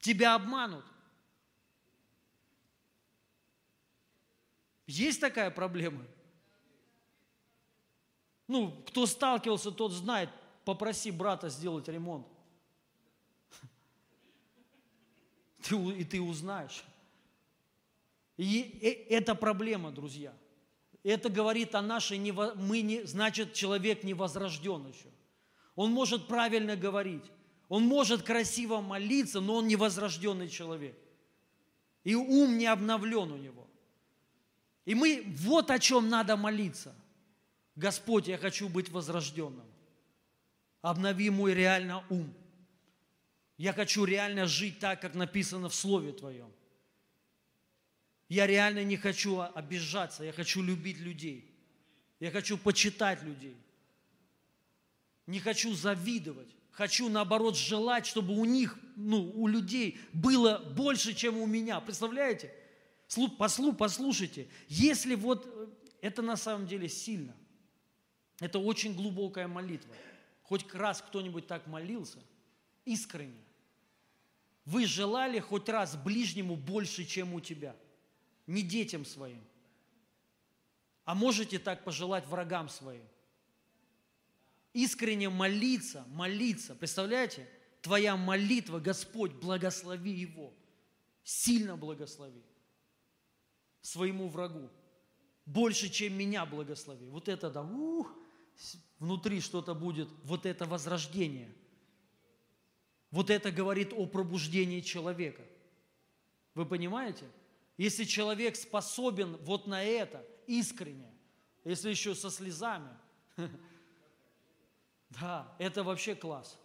Тебя 0.00 0.34
обманут. 0.34 0.84
Есть 4.86 5.20
такая 5.20 5.50
проблема? 5.50 6.04
Ну, 8.48 8.70
кто 8.86 9.06
сталкивался, 9.06 9.72
тот 9.72 9.92
знает. 9.92 10.30
попроси 10.64 11.10
брата 11.10 11.48
сделать 11.48 11.88
ремонт. 11.88 12.26
Ты, 15.62 15.76
и 15.76 16.04
ты 16.04 16.20
узнаешь. 16.20 16.84
И 18.36 18.78
это 19.10 19.34
проблема, 19.34 19.90
друзья. 19.90 20.32
Это 21.02 21.28
говорит 21.28 21.74
о 21.74 21.82
нашей, 21.82 22.18
мы 22.18 22.82
не, 22.82 23.04
значит, 23.04 23.54
человек 23.54 24.02
не 24.02 24.12
возрожден 24.12 24.86
еще. 24.88 25.08
Он 25.76 25.92
может 25.92 26.26
правильно 26.26 26.74
говорить, 26.74 27.24
он 27.68 27.84
может 27.84 28.22
красиво 28.22 28.80
молиться, 28.80 29.40
но 29.40 29.56
он 29.56 29.68
не 29.68 29.76
возрожденный 29.76 30.48
человек. 30.48 30.98
И 32.02 32.14
ум 32.14 32.58
не 32.58 32.66
обновлен 32.66 33.32
у 33.32 33.36
него. 33.36 33.65
И 34.86 34.94
мы, 34.94 35.24
вот 35.40 35.70
о 35.70 35.78
чем 35.78 36.08
надо 36.08 36.36
молиться. 36.36 36.94
Господь, 37.74 38.28
я 38.28 38.38
хочу 38.38 38.68
быть 38.68 38.88
возрожденным. 38.88 39.66
Обнови 40.80 41.28
мой 41.28 41.52
реально 41.52 42.04
ум. 42.08 42.32
Я 43.58 43.72
хочу 43.72 44.04
реально 44.04 44.46
жить 44.46 44.78
так, 44.78 45.02
как 45.02 45.14
написано 45.14 45.68
в 45.68 45.74
Слове 45.74 46.12
Твоем. 46.12 46.50
Я 48.28 48.46
реально 48.46 48.84
не 48.84 48.96
хочу 48.96 49.40
обижаться, 49.40 50.24
я 50.24 50.32
хочу 50.32 50.62
любить 50.62 50.98
людей. 50.98 51.52
Я 52.20 52.30
хочу 52.30 52.56
почитать 52.56 53.22
людей. 53.22 53.56
Не 55.26 55.40
хочу 55.40 55.74
завидовать. 55.74 56.48
Хочу, 56.70 57.08
наоборот, 57.08 57.56
желать, 57.56 58.06
чтобы 58.06 58.34
у 58.34 58.44
них, 58.44 58.78
ну, 58.96 59.32
у 59.34 59.48
людей 59.48 59.98
было 60.12 60.58
больше, 60.58 61.14
чем 61.14 61.38
у 61.38 61.46
меня. 61.46 61.80
Представляете? 61.80 62.54
Послу, 63.38 63.72
послушайте, 63.72 64.48
если 64.68 65.14
вот 65.14 65.46
э, 65.46 65.68
это 66.00 66.22
на 66.22 66.36
самом 66.36 66.66
деле 66.66 66.88
сильно, 66.88 67.34
это 68.40 68.58
очень 68.58 68.94
глубокая 68.94 69.46
молитва. 69.46 69.94
Хоть 70.42 70.72
раз 70.74 71.02
кто-нибудь 71.02 71.46
так 71.46 71.66
молился, 71.66 72.18
искренне. 72.84 73.42
Вы 74.64 74.86
желали 74.86 75.38
хоть 75.38 75.68
раз 75.68 75.96
ближнему 75.96 76.56
больше, 76.56 77.04
чем 77.04 77.34
у 77.34 77.40
тебя. 77.40 77.76
Не 78.48 78.62
детям 78.62 79.04
своим. 79.04 79.42
А 81.04 81.14
можете 81.14 81.60
так 81.60 81.84
пожелать 81.84 82.26
врагам 82.26 82.68
своим. 82.68 83.06
Искренне 84.72 85.28
молиться, 85.28 86.04
молиться. 86.08 86.74
Представляете? 86.74 87.48
Твоя 87.80 88.16
молитва, 88.16 88.80
Господь, 88.80 89.32
благослови 89.32 90.10
его. 90.10 90.52
Сильно 91.22 91.76
благослови 91.76 92.42
своему 93.86 94.28
врагу. 94.28 94.68
Больше, 95.44 95.88
чем 95.88 96.14
меня 96.14 96.44
благослови. 96.44 97.08
Вот 97.08 97.28
это 97.28 97.50
да, 97.50 97.62
ух, 97.62 98.12
внутри 98.98 99.40
что-то 99.40 99.74
будет, 99.74 100.08
вот 100.24 100.44
это 100.44 100.66
возрождение. 100.66 101.54
Вот 103.12 103.30
это 103.30 103.52
говорит 103.52 103.92
о 103.92 104.06
пробуждении 104.06 104.80
человека. 104.80 105.42
Вы 106.54 106.66
понимаете? 106.66 107.26
Если 107.76 108.04
человек 108.04 108.56
способен 108.56 109.36
вот 109.42 109.66
на 109.66 109.84
это, 109.84 110.26
искренне, 110.46 111.12
если 111.64 111.90
еще 111.90 112.14
со 112.14 112.30
слезами, 112.30 112.90
да, 115.10 115.54
это 115.58 115.84
вообще 115.84 116.14
класс. 116.14 116.58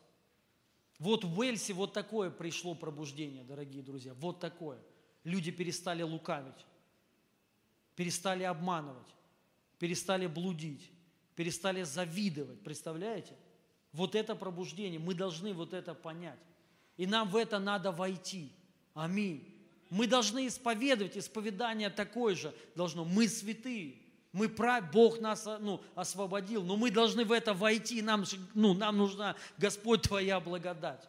Вот 0.97 1.23
в 1.23 1.37
Уэльсе 1.37 1.73
вот 1.73 1.93
такое 1.93 2.31
пришло 2.31 2.73
пробуждение, 2.73 3.43
дорогие 3.43 3.83
друзья, 3.83 4.13
вот 4.15 4.39
такое. 4.39 4.79
Люди 5.23 5.51
перестали 5.51 6.01
лукавить, 6.01 6.65
перестали 8.01 8.41
обманывать, 8.41 9.15
перестали 9.77 10.25
блудить, 10.25 10.89
перестали 11.35 11.83
завидовать, 11.83 12.59
представляете? 12.61 13.35
Вот 13.93 14.15
это 14.15 14.33
пробуждение, 14.33 14.99
мы 14.99 15.13
должны 15.13 15.53
вот 15.53 15.71
это 15.75 15.93
понять. 15.93 16.39
И 16.97 17.05
нам 17.05 17.29
в 17.29 17.35
это 17.35 17.59
надо 17.59 17.91
войти. 17.91 18.51
Аминь. 18.95 19.47
Мы 19.91 20.07
должны 20.07 20.47
исповедовать, 20.47 21.15
исповедание 21.15 21.91
такое 21.91 22.33
же 22.33 22.55
должно. 22.73 23.05
Мы 23.05 23.27
святые, 23.27 23.97
мы 24.31 24.49
прав, 24.49 24.91
Бог 24.91 25.19
нас 25.19 25.47
ну, 25.59 25.79
освободил, 25.93 26.63
но 26.63 26.77
мы 26.77 26.89
должны 26.89 27.23
в 27.23 27.31
это 27.31 27.53
войти, 27.53 28.01
нам, 28.01 28.25
ну, 28.55 28.73
нам 28.73 28.97
нужна, 28.97 29.35
Господь, 29.59 30.01
Твоя 30.01 30.39
благодать. 30.39 31.07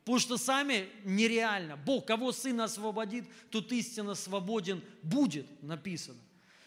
Потому 0.00 0.18
что 0.18 0.36
сами 0.36 0.90
нереально. 1.04 1.78
Бог, 1.78 2.04
кого 2.04 2.32
Сын 2.32 2.60
освободит, 2.60 3.24
тут 3.48 3.72
истинно 3.72 4.14
свободен 4.14 4.84
будет, 5.02 5.46
написано. 5.62 6.18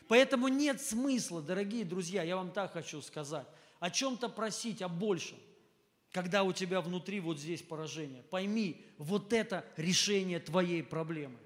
Поэтому 0.07 0.47
нет 0.47 0.81
смысла, 0.81 1.41
дорогие 1.41 1.83
друзья, 1.83 2.23
я 2.23 2.37
вам 2.37 2.51
так 2.51 2.73
хочу 2.73 3.01
сказать, 3.01 3.47
о 3.79 3.91
чем-то 3.91 4.29
просить, 4.29 4.81
о 4.81 4.87
большем, 4.87 5.37
когда 6.11 6.43
у 6.43 6.53
тебя 6.53 6.81
внутри 6.81 7.19
вот 7.19 7.39
здесь 7.39 7.61
поражение. 7.61 8.23
Пойми, 8.23 8.85
вот 8.97 9.33
это 9.33 9.65
решение 9.75 10.39
твоей 10.39 10.81
проблемы. 10.81 11.37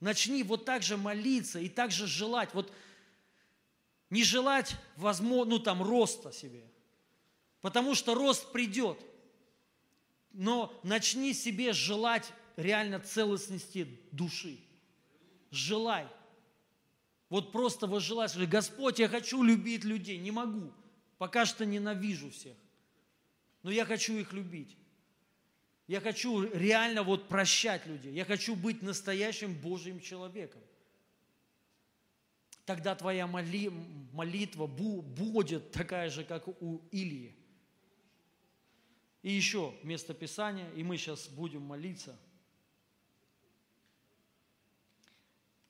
Начни 0.00 0.42
вот 0.42 0.64
так 0.64 0.82
же 0.82 0.96
молиться 0.96 1.58
и 1.58 1.68
так 1.68 1.90
же 1.90 2.06
желать. 2.06 2.54
Вот 2.54 2.72
не 4.10 4.24
желать, 4.24 4.76
возможно, 4.96 5.56
ну 5.56 5.58
там, 5.58 5.82
роста 5.82 6.32
себе. 6.32 6.64
Потому 7.60 7.94
что 7.94 8.14
рост 8.14 8.50
придет. 8.52 8.98
Но 10.32 10.72
начни 10.82 11.34
себе 11.34 11.72
желать 11.72 12.32
реально 12.56 13.00
целостности 13.00 14.00
души. 14.10 14.58
Желай. 15.50 16.06
Вот 17.32 17.50
просто 17.50 17.86
возжелать, 17.86 18.36
Господь, 18.46 18.98
я 18.98 19.08
хочу 19.08 19.42
любить 19.42 19.84
людей. 19.84 20.18
Не 20.18 20.30
могу. 20.30 20.70
Пока 21.16 21.46
что 21.46 21.64
ненавижу 21.64 22.30
всех. 22.30 22.54
Но 23.62 23.70
я 23.70 23.86
хочу 23.86 24.18
их 24.18 24.34
любить. 24.34 24.76
Я 25.86 26.02
хочу 26.02 26.42
реально 26.42 27.02
вот 27.02 27.28
прощать 27.28 27.86
людей. 27.86 28.12
Я 28.12 28.26
хочу 28.26 28.54
быть 28.54 28.82
настоящим 28.82 29.54
Божьим 29.54 29.98
человеком. 29.98 30.60
Тогда 32.66 32.94
твоя 32.94 33.26
моли, 33.26 33.70
молитва 34.12 34.66
будет 34.66 35.72
такая 35.72 36.10
же, 36.10 36.24
как 36.24 36.46
у 36.60 36.82
Илии. 36.90 37.34
И 39.22 39.32
еще 39.32 39.74
место 39.82 40.12
Писания, 40.12 40.70
и 40.72 40.82
мы 40.82 40.98
сейчас 40.98 41.28
будем 41.28 41.62
молиться– 41.62 42.14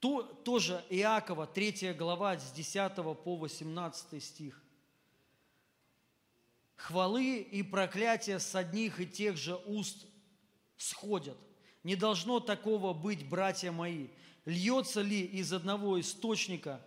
То, 0.03 0.25
тоже 0.25 0.85
Иакова, 0.91 1.47
3 1.47 1.93
глава, 1.93 2.37
с 2.37 2.51
10 2.51 2.93
по 3.23 3.37
18 3.37 4.21
стих. 4.21 4.61
Хвалы 6.75 7.37
и 7.37 7.63
проклятия 7.63 8.41
с 8.41 8.53
одних 8.57 8.99
и 8.99 9.07
тех 9.07 9.37
же 9.37 9.55
уст 9.65 10.05
сходят. 10.77 11.39
Не 11.85 11.95
должно 11.95 12.41
такого 12.41 12.93
быть, 12.93 13.29
братья 13.29 13.71
мои. 13.71 14.09
Льется 14.45 15.03
ли 15.03 15.21
из 15.21 15.53
одного 15.53 16.01
источника 16.01 16.81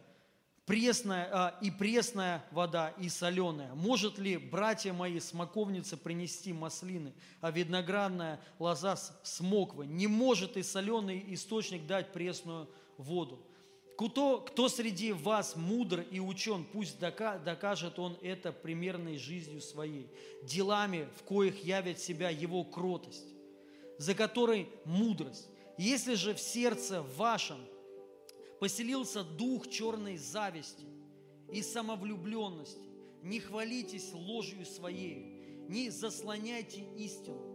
пресная, 0.65 1.29
а, 1.31 1.57
и 1.61 1.71
пресная 1.71 2.45
вода, 2.51 2.89
и 2.99 3.07
соленая? 3.07 3.73
Может 3.75 4.19
ли, 4.19 4.35
братья 4.35 4.91
мои, 4.91 5.21
смоковница 5.21 5.95
принести 5.95 6.51
маслины, 6.51 7.13
а 7.39 7.51
виноградная 7.51 8.41
лоза 8.59 8.97
смоквы? 9.23 9.85
Не 9.85 10.07
может 10.07 10.57
и 10.57 10.63
соленый 10.63 11.23
источник 11.33 11.87
дать 11.87 12.11
пресную 12.11 12.67
воду. 12.97 13.39
Кто, 13.97 14.41
кто 14.41 14.67
среди 14.67 15.13
вас 15.13 15.55
мудр 15.55 16.01
и 16.11 16.19
учен, 16.19 16.65
пусть 16.65 16.99
докажет 16.99 17.97
он 17.97 18.17
это 18.21 18.51
примерной 18.51 19.17
жизнью 19.17 19.61
своей, 19.61 20.09
делами, 20.43 21.07
в 21.17 21.23
коих 21.23 21.63
явит 21.63 21.99
себя 21.99 22.29
его 22.29 22.65
кротость, 22.65 23.25
за 23.97 24.13
которой 24.13 24.67
мудрость. 24.83 25.47
Если 25.77 26.15
же 26.15 26.33
в 26.33 26.41
сердце 26.41 27.03
вашем 27.15 27.59
поселился 28.59 29.23
дух 29.23 29.69
черной 29.69 30.17
зависти 30.17 30.85
и 31.51 31.61
самовлюбленности, 31.61 32.79
не 33.21 33.39
хвалитесь 33.39 34.11
ложью 34.13 34.65
своей, 34.65 35.65
не 35.69 35.89
заслоняйте 35.89 36.83
истину, 36.97 37.54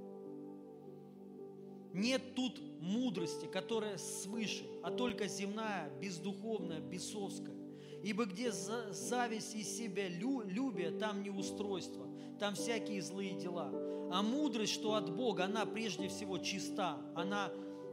нет 1.93 2.35
тут 2.35 2.61
мудрости, 2.81 3.47
которая 3.47 3.99
свыше, 3.99 4.65
а 4.83 4.91
только 4.91 5.29
земная, 5.29 5.91
бездуховная, 6.01 6.81
бесовская. 6.81 7.55
Ибо 8.03 8.25
где 8.25 8.51
зависть 8.53 9.55
из 9.55 9.77
себя 9.77 10.09
любя, 10.09 10.91
там 10.99 11.23
не 11.23 11.31
устройство, 11.31 12.07
там 12.39 12.55
всякие 12.55 13.03
злые 13.03 13.33
дела. 13.33 13.71
А 14.13 14.23
мудрость, 14.23 14.73
что 14.73 14.95
от 14.95 15.15
Бога, 15.15 15.45
она 15.45 15.67
прежде 15.67 16.09
всего 16.09 16.39
чиста, 16.39 16.99
она 17.15 17.53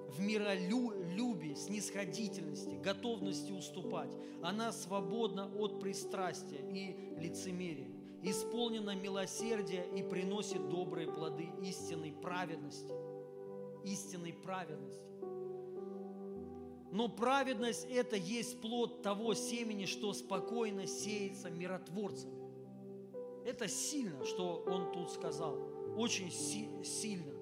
в 0.09 0.21
миролюбии, 0.21 1.53
снисходительности, 1.55 2.79
готовности 2.81 3.51
уступать. 3.51 4.15
Она 4.41 4.71
свободна 4.71 5.51
от 5.59 5.81
пристрастия 5.81 6.61
и 6.71 7.19
лицемерия, 7.19 7.89
исполнена 8.23 8.95
милосердия 8.95 9.85
и 9.95 10.01
приносит 10.01 10.69
добрые 10.69 11.11
плоды 11.11 11.49
истинной 11.61 12.13
праведности– 12.13 12.93
истинной 13.91 14.33
праведности. 14.33 15.07
Но 16.91 17.09
праведность– 17.09 17.85
это 17.89 18.15
есть 18.15 18.61
плод 18.61 19.01
того 19.01 19.33
семени, 19.33 19.85
что 19.85 20.13
спокойно 20.13 20.88
сеется 20.88 21.49
миротворцами. 21.49 22.38
Это 23.45 23.67
сильно, 23.67 24.23
что 24.25 24.63
он 24.65 24.91
тут 24.91 25.11
сказал. 25.11 25.57
Очень 25.97 26.31
си- 26.31 26.69
сильно. 26.83 27.33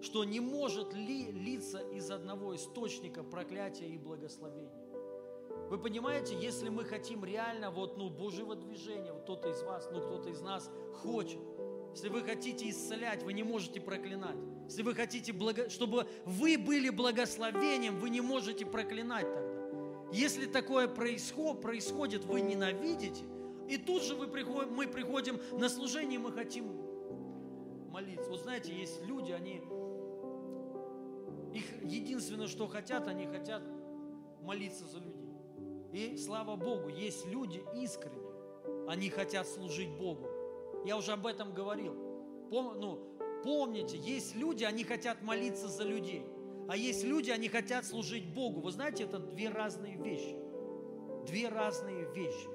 Что 0.00 0.24
не 0.24 0.40
может 0.40 0.94
ли 0.94 1.30
литься 1.30 1.78
из 1.78 2.10
одного 2.10 2.56
источника 2.56 3.22
проклятия 3.22 3.86
и 3.86 3.98
благословения. 3.98 4.82
Вы 5.68 5.78
понимаете, 5.78 6.36
если 6.38 6.68
мы 6.68 6.84
хотим 6.84 7.24
реально 7.24 7.70
вот, 7.70 7.96
ну, 7.96 8.10
Божьего 8.10 8.56
движения, 8.56 9.12
вот 9.12 9.22
кто-то 9.22 9.50
из 9.50 9.62
вас, 9.62 9.88
ну, 9.92 10.00
кто-то 10.00 10.28
из 10.30 10.40
нас 10.40 10.70
хочет, 11.02 11.40
если 11.92 12.08
вы 12.08 12.22
хотите 12.22 12.68
исцелять, 12.68 13.22
вы 13.22 13.32
не 13.32 13.42
можете 13.42 13.80
проклинать. 13.80 14.36
Если 14.64 14.82
вы 14.82 14.94
хотите, 14.94 15.34
чтобы 15.68 16.06
вы 16.24 16.56
были 16.56 16.88
благословением, 16.88 17.98
вы 17.98 18.10
не 18.10 18.20
можете 18.20 18.64
проклинать 18.64 19.32
тогда. 19.32 19.62
Если 20.12 20.46
такое 20.46 20.88
происход... 20.88 21.60
происходит, 21.60 22.24
вы 22.24 22.40
ненавидите, 22.42 23.24
и 23.68 23.76
тут 23.76 24.02
же 24.02 24.14
вы 24.14 24.28
приход... 24.28 24.70
мы 24.70 24.86
приходим 24.86 25.40
на 25.52 25.68
служение, 25.68 26.18
мы 26.18 26.32
хотим 26.32 26.66
молиться. 27.90 28.28
Вот 28.30 28.40
знаете, 28.40 28.72
есть 28.74 29.02
люди, 29.04 29.32
они, 29.32 29.62
их 31.54 31.82
единственное, 31.82 32.48
что 32.48 32.66
хотят, 32.66 33.08
они 33.08 33.26
хотят 33.26 33.62
молиться 34.42 34.86
за 34.86 34.98
людей. 34.98 35.32
И 35.92 36.16
слава 36.16 36.56
Богу, 36.56 36.88
есть 36.88 37.26
люди 37.26 37.62
искренние, 37.74 38.32
они 38.88 39.10
хотят 39.10 39.46
служить 39.46 39.90
Богу. 39.90 40.28
Я 40.84 40.96
уже 40.96 41.12
об 41.12 41.26
этом 41.26 41.52
говорил. 41.52 41.94
Пом, 42.50 42.78
ну, 42.80 43.11
помните, 43.42 43.96
есть 43.96 44.34
люди, 44.36 44.64
они 44.64 44.84
хотят 44.84 45.22
молиться 45.22 45.68
за 45.68 45.84
людей. 45.84 46.24
А 46.68 46.76
есть 46.76 47.04
люди, 47.04 47.30
они 47.30 47.48
хотят 47.48 47.84
служить 47.84 48.24
Богу. 48.26 48.60
Вы 48.60 48.70
знаете, 48.70 49.04
это 49.04 49.18
две 49.18 49.48
разные 49.48 49.96
вещи. 49.96 50.36
Две 51.26 51.48
разные 51.48 52.06
вещи. 52.14 52.48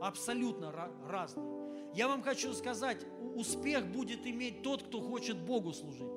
Абсолютно 0.00 0.72
разные. 1.06 1.46
Я 1.94 2.08
вам 2.08 2.22
хочу 2.22 2.52
сказать, 2.52 2.98
успех 3.34 3.86
будет 3.86 4.26
иметь 4.26 4.62
тот, 4.62 4.82
кто 4.82 5.00
хочет 5.00 5.36
Богу 5.36 5.72
служить. 5.72 6.08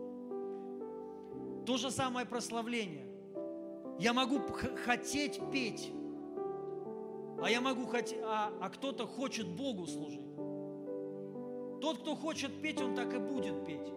То 1.65 1.78
же 1.78 1.91
самое 1.91 2.26
прославление. 2.26 3.05
Я 3.99 4.13
могу 4.13 4.39
хотеть 4.86 5.39
петь, 5.51 5.91
а 7.41 7.49
я 7.49 7.61
могу 7.61 7.86
хотеть, 7.86 8.19
а, 8.24 8.51
а 8.61 8.69
кто-то 8.69 9.05
хочет 9.05 9.47
Богу 9.47 9.86
служить. 9.86 10.34
Тот, 11.82 11.99
кто 11.99 12.15
хочет 12.15 12.61
петь, 12.61 12.82
он 12.82 12.95
так 12.95 13.13
и 13.13 13.17
будет 13.17 13.65
петь. 13.65 13.91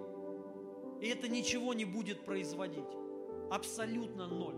И 1.00 1.08
это 1.08 1.28
ничего 1.28 1.74
не 1.74 1.84
будет 1.84 2.24
производить. 2.24 2.84
Абсолютно 3.50 4.26
ноль. 4.26 4.54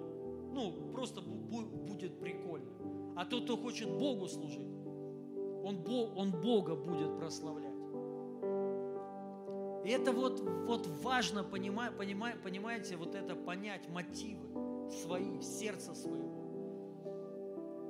Ну, 0.53 0.73
просто 0.93 1.21
будет 1.21 2.19
прикольно. 2.21 2.71
А 3.17 3.25
тот, 3.25 3.45
кто 3.45 3.57
хочет 3.57 3.89
Богу 3.89 4.29
служить, 4.29 4.69
он, 5.63 6.31
Бога 6.33 6.75
будет 6.75 7.19
прославлять. 7.19 7.69
И 9.85 9.91
это 9.91 10.13
вот, 10.13 10.41
вот 10.41 10.87
важно, 11.03 11.45
понимать, 11.45 11.97
понимать, 11.97 12.43
понимаете, 12.43 12.97
вот 12.97 13.15
это 13.15 13.35
понять 13.35 13.89
мотивы 13.89 14.47
свои, 14.91 15.41
сердца 15.41 15.95
своего. 15.95 16.39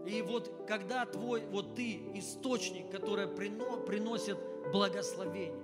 И 0.07 0.23
вот 0.23 0.65
когда 0.67 1.05
твой, 1.07 1.45
вот 1.47 1.75
ты 1.75 2.01
источник, 2.15 2.91
который 2.91 3.29
приносит 3.29 4.39
благословение. 4.73 5.55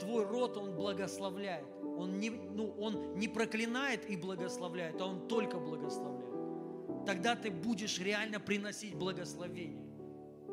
Твой 0.00 0.24
род, 0.26 0.56
он 0.56 0.74
благословляет. 0.74 1.66
Он 1.98 2.18
не, 2.18 2.30
ну, 2.30 2.72
он 2.78 3.14
не 3.16 3.26
проклинает 3.26 4.08
и 4.08 4.16
благословляет, 4.16 5.00
а 5.00 5.06
он 5.06 5.26
только 5.26 5.58
благословляет. 5.58 7.04
Тогда 7.04 7.34
ты 7.34 7.50
будешь 7.50 7.98
реально 7.98 8.38
приносить 8.38 8.94
благословение. 8.94 9.84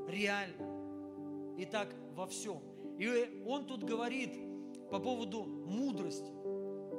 Реально. 0.07 1.55
И 1.57 1.65
так 1.65 1.93
во 2.15 2.25
всем. 2.25 2.61
И 2.97 3.43
он 3.45 3.65
тут 3.65 3.83
говорит 3.83 4.33
по 4.89 4.99
поводу 4.99 5.43
мудрости. 5.43 6.31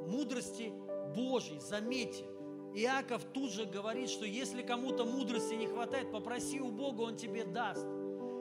Мудрости 0.07 0.71
Божьей. 1.13 1.59
Заметьте, 1.59 2.23
Иаков 2.73 3.23
тут 3.33 3.51
же 3.51 3.65
говорит, 3.65 4.09
что 4.09 4.25
если 4.25 4.61
кому-то 4.61 5.05
мудрости 5.05 5.55
не 5.55 5.67
хватает, 5.67 6.11
попроси 6.11 6.61
у 6.61 6.71
Бога, 6.71 7.01
Он 7.01 7.17
тебе 7.17 7.43
даст. 7.43 7.85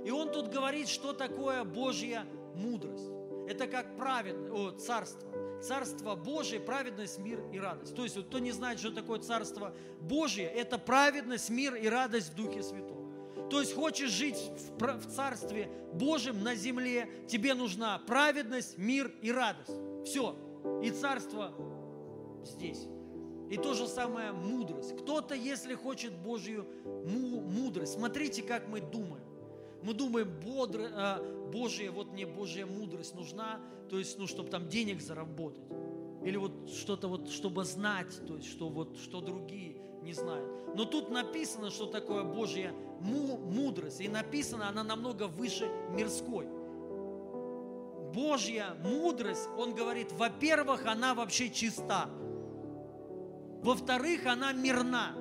И 0.04 0.10
он 0.10 0.30
тут 0.30 0.52
говорит, 0.52 0.86
что 0.86 1.12
такое 1.12 1.64
Божья 1.64 2.26
мудрость. 2.54 3.10
Это 3.46 3.66
как 3.66 3.96
праведное, 3.96 4.50
о, 4.50 4.70
царство. 4.72 5.30
Царство 5.62 6.14
Божие, 6.14 6.60
праведность, 6.60 7.18
мир 7.18 7.40
и 7.52 7.58
радость. 7.58 7.94
То 7.94 8.04
есть, 8.04 8.20
кто 8.26 8.38
не 8.38 8.52
знает, 8.52 8.78
что 8.78 8.90
такое 8.90 9.20
Царство 9.20 9.74
Божие, 10.00 10.46
это 10.46 10.78
праведность, 10.78 11.48
мир 11.48 11.74
и 11.74 11.88
радость 11.88 12.32
в 12.32 12.34
Духе 12.34 12.62
Святом. 12.62 13.48
То 13.48 13.60
есть, 13.60 13.74
хочешь 13.74 14.10
жить 14.10 14.36
в, 14.78 14.98
в 14.98 15.14
Царстве 15.14 15.70
Божьем 15.94 16.42
на 16.42 16.54
земле, 16.54 17.08
тебе 17.28 17.54
нужна 17.54 17.98
праведность, 18.00 18.76
мир 18.76 19.10
и 19.22 19.32
радость. 19.32 19.72
Все. 20.04 20.36
И 20.82 20.90
Царство 20.90 21.54
здесь. 22.44 22.86
И 23.50 23.56
то 23.56 23.74
же 23.74 23.86
самое 23.86 24.32
мудрость. 24.32 24.96
Кто-то, 24.96 25.34
если 25.34 25.74
хочет 25.74 26.12
Божью 26.12 26.66
мудрость, 26.84 27.94
смотрите, 27.94 28.42
как 28.42 28.68
мы 28.68 28.80
думаем. 28.80 29.25
Мы 29.86 29.94
думаем, 29.94 30.28
бодро, 30.44 30.88
а, 30.92 31.48
Божья, 31.52 31.92
вот 31.92 32.12
мне 32.12 32.26
Божья 32.26 32.66
мудрость 32.66 33.14
нужна, 33.14 33.60
то 33.88 34.00
есть, 34.00 34.18
ну, 34.18 34.26
чтобы 34.26 34.48
там 34.48 34.68
денег 34.68 35.00
заработать. 35.00 35.62
Или 36.24 36.36
вот 36.36 36.70
что-то 36.70 37.06
вот, 37.06 37.30
чтобы 37.30 37.64
знать, 37.64 38.08
то 38.26 38.34
есть, 38.34 38.50
что 38.50 38.68
вот, 38.68 38.98
что 38.98 39.20
другие 39.20 39.76
не 40.02 40.12
знают. 40.12 40.74
Но 40.74 40.86
тут 40.86 41.10
написано, 41.10 41.70
что 41.70 41.86
такое 41.86 42.24
Божья 42.24 42.74
мудрость. 43.00 44.00
И 44.00 44.08
написано, 44.08 44.68
она 44.68 44.82
намного 44.82 45.28
выше 45.28 45.70
мирской. 45.90 46.48
Божья 48.12 48.76
мудрость, 48.82 49.48
он 49.56 49.72
говорит, 49.72 50.10
во-первых, 50.10 50.84
она 50.86 51.14
вообще 51.14 51.48
чиста. 51.48 52.10
Во-вторых, 53.62 54.26
она 54.26 54.52
мирна, 54.52 55.14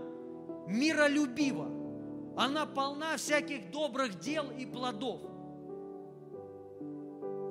миролюбива. 0.67 1.74
Она 2.37 2.65
полна 2.65 3.17
всяких 3.17 3.71
добрых 3.71 4.19
дел 4.19 4.45
и 4.51 4.65
плодов. 4.65 5.21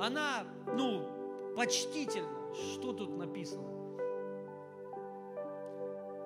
Она, 0.00 0.44
ну, 0.76 1.54
почтительна. 1.56 2.28
Что 2.54 2.92
тут 2.92 3.16
написано? 3.16 3.68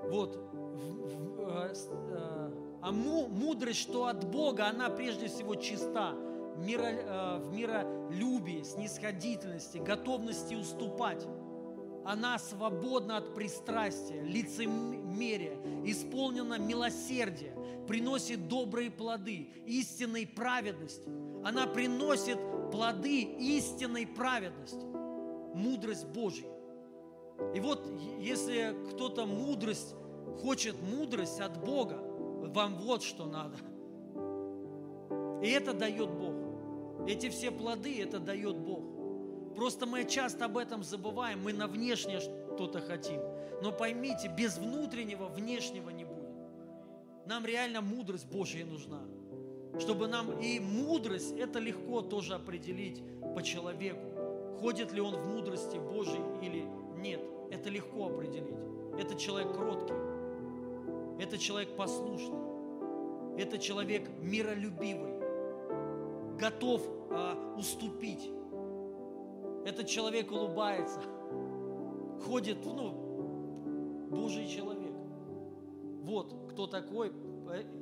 Вот, 0.08 0.36
э, 0.52 1.72
э, 1.90 2.50
а 2.80 2.92
мудрость, 2.92 3.80
что 3.80 4.06
от 4.06 4.24
Бога, 4.24 4.68
она 4.68 4.88
прежде 4.88 5.28
всего 5.28 5.54
чиста, 5.54 6.14
э, 6.14 7.38
в 7.38 7.52
миролюбии, 7.52 8.62
снисходительности, 8.62 9.78
готовности 9.78 10.54
уступать. 10.54 11.26
Она 12.08 12.38
свободна 12.38 13.18
от 13.18 13.34
пристрастия, 13.34 14.22
лицемерия, 14.22 15.58
исполнена 15.84 16.58
милосердия, 16.58 17.54
приносит 17.86 18.48
добрые 18.48 18.90
плоды 18.90 19.50
истинной 19.66 20.26
праведности. 20.26 21.02
Она 21.44 21.66
приносит 21.66 22.38
плоды 22.72 23.20
истинной 23.20 24.06
праведности, 24.06 24.82
мудрость 25.54 26.06
Божья. 26.06 26.48
И 27.54 27.60
вот 27.60 27.86
если 28.18 28.74
кто-то 28.90 29.26
мудрость, 29.26 29.94
хочет 30.40 30.80
мудрость 30.80 31.40
от 31.40 31.62
Бога, 31.62 31.98
вам 32.54 32.78
вот 32.78 33.02
что 33.02 33.26
надо. 33.26 33.58
И 35.44 35.50
это 35.50 35.74
дает 35.74 36.08
Бог. 36.08 36.34
Эти 37.06 37.28
все 37.28 37.50
плоды, 37.50 38.02
это 38.02 38.18
дает 38.18 38.56
Бог. 38.56 38.97
Просто 39.56 39.86
мы 39.86 40.04
часто 40.04 40.44
об 40.44 40.56
этом 40.56 40.82
забываем, 40.82 41.42
мы 41.42 41.52
на 41.52 41.66
внешнее 41.66 42.20
что-то 42.20 42.80
хотим. 42.80 43.20
Но 43.62 43.72
поймите, 43.72 44.28
без 44.28 44.58
внутреннего 44.58 45.26
внешнего 45.26 45.90
не 45.90 46.04
будет. 46.04 46.18
Нам 47.26 47.44
реально 47.44 47.80
мудрость 47.80 48.26
Божья 48.26 48.64
нужна. 48.64 49.00
Чтобы 49.78 50.08
нам 50.08 50.40
и 50.40 50.58
мудрость, 50.60 51.36
это 51.36 51.58
легко 51.58 52.02
тоже 52.02 52.34
определить 52.34 53.02
по 53.34 53.42
человеку. 53.42 54.58
Ходит 54.60 54.92
ли 54.92 55.00
он 55.00 55.14
в 55.14 55.26
мудрости 55.26 55.76
Божьей 55.76 56.22
или 56.42 56.64
нет. 56.96 57.20
Это 57.50 57.68
легко 57.68 58.06
определить. 58.06 58.56
Это 58.98 59.14
человек 59.14 59.52
кроткий. 59.54 59.94
Это 61.22 61.38
человек 61.38 61.76
послушный. 61.76 62.38
Это 63.38 63.58
человек 63.58 64.08
миролюбивый. 64.20 65.18
Готов 66.38 66.82
а, 67.10 67.54
уступить. 67.56 68.30
Этот 69.68 69.86
человек 69.86 70.32
улыбается. 70.32 70.98
Ходит, 72.24 72.64
ну, 72.64 74.08
Божий 74.10 74.48
человек. 74.48 74.94
Вот 76.04 76.34
кто 76.50 76.66
такой. 76.66 77.12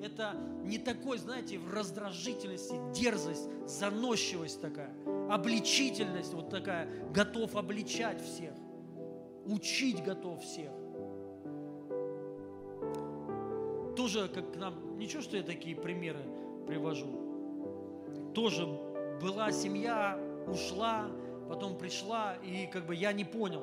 Это 0.03 0.34
не 0.64 0.78
такой, 0.78 1.18
знаете, 1.18 1.59
в 1.59 1.72
раздражительности, 1.72 2.74
дерзость, 2.93 3.49
заносчивость 3.66 4.61
такая, 4.61 4.93
обличительность 5.28 6.32
вот 6.34 6.51
такая, 6.51 6.89
готов 7.12 7.57
обличать 7.57 8.20
всех, 8.20 8.55
учить 9.45 10.05
готов 10.05 10.41
всех. 10.41 10.70
Тоже, 13.97 14.28
как 14.28 14.53
к 14.53 14.57
нам, 14.57 14.99
ничего, 14.99 15.20
что 15.22 15.37
я 15.37 15.43
такие 15.43 15.74
примеры 15.74 16.22
привожу. 16.66 18.32
Тоже 18.34 18.66
была 19.20 19.51
семья, 19.51 20.16
ушла, 20.47 21.09
потом 21.49 21.76
пришла, 21.76 22.34
и 22.44 22.66
как 22.66 22.86
бы 22.86 22.94
я 22.94 23.12
не 23.12 23.24
понял, 23.24 23.62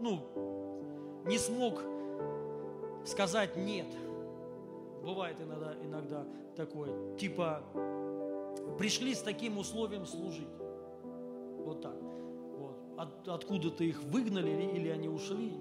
ну, 0.00 1.22
не 1.26 1.38
смог 1.38 1.82
сказать 3.04 3.56
нет. 3.56 3.86
Бывает 5.02 5.36
иногда, 5.40 5.74
иногда 5.82 6.24
такое, 6.56 7.16
типа, 7.16 7.62
пришли 8.78 9.14
с 9.14 9.20
таким 9.20 9.58
условием 9.58 10.06
служить. 10.06 10.48
Вот 11.58 11.82
так. 11.82 11.96
Вот. 12.58 12.76
От, 12.96 13.28
откуда-то 13.28 13.84
их 13.84 14.02
выгнали 14.04 14.50
или, 14.74 14.88
они 14.88 15.08
ушли, 15.08 15.52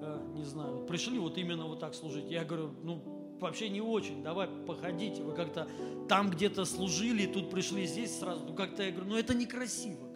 э, 0.00 0.18
не 0.34 0.44
знаю. 0.44 0.86
Пришли 0.86 1.18
вот 1.18 1.38
именно 1.38 1.66
вот 1.66 1.80
так 1.80 1.94
служить. 1.94 2.30
Я 2.30 2.44
говорю, 2.44 2.70
ну, 2.82 3.00
вообще 3.40 3.68
не 3.68 3.80
очень, 3.80 4.22
давай 4.22 4.48
походите, 4.48 5.22
вы 5.22 5.32
как-то 5.32 5.68
там 6.08 6.30
где-то 6.30 6.64
служили, 6.64 7.26
тут 7.26 7.50
пришли 7.50 7.86
здесь 7.86 8.18
сразу, 8.18 8.44
ну 8.44 8.54
как-то 8.54 8.82
я 8.82 8.90
говорю, 8.90 9.10
ну 9.10 9.16
это 9.16 9.34
некрасиво, 9.34 10.09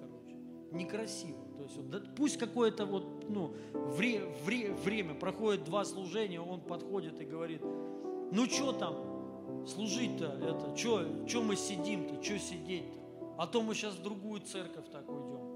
некрасиво. 0.74 1.44
То 1.56 1.62
есть 1.62 1.76
вот, 1.76 1.90
да, 1.90 2.02
пусть 2.16 2.36
какое-то 2.36 2.84
вот, 2.86 3.28
ну, 3.28 3.54
вре, 3.72 4.22
вре, 4.44 4.72
время, 4.72 5.14
проходит 5.14 5.64
два 5.64 5.84
служения, 5.84 6.40
он 6.40 6.60
подходит 6.60 7.20
и 7.20 7.24
говорит, 7.24 7.62
ну 7.62 8.46
что 8.46 8.72
там, 8.72 9.66
служить-то 9.66 10.26
это, 10.42 10.76
что 10.76 11.42
мы 11.42 11.56
сидим-то, 11.56 12.22
что 12.22 12.38
сидеть-то, 12.38 13.34
а 13.38 13.46
то 13.46 13.62
мы 13.62 13.74
сейчас 13.74 13.94
в 13.94 14.02
другую 14.02 14.40
церковь 14.40 14.86
так 14.90 15.08
уйдем. 15.08 15.54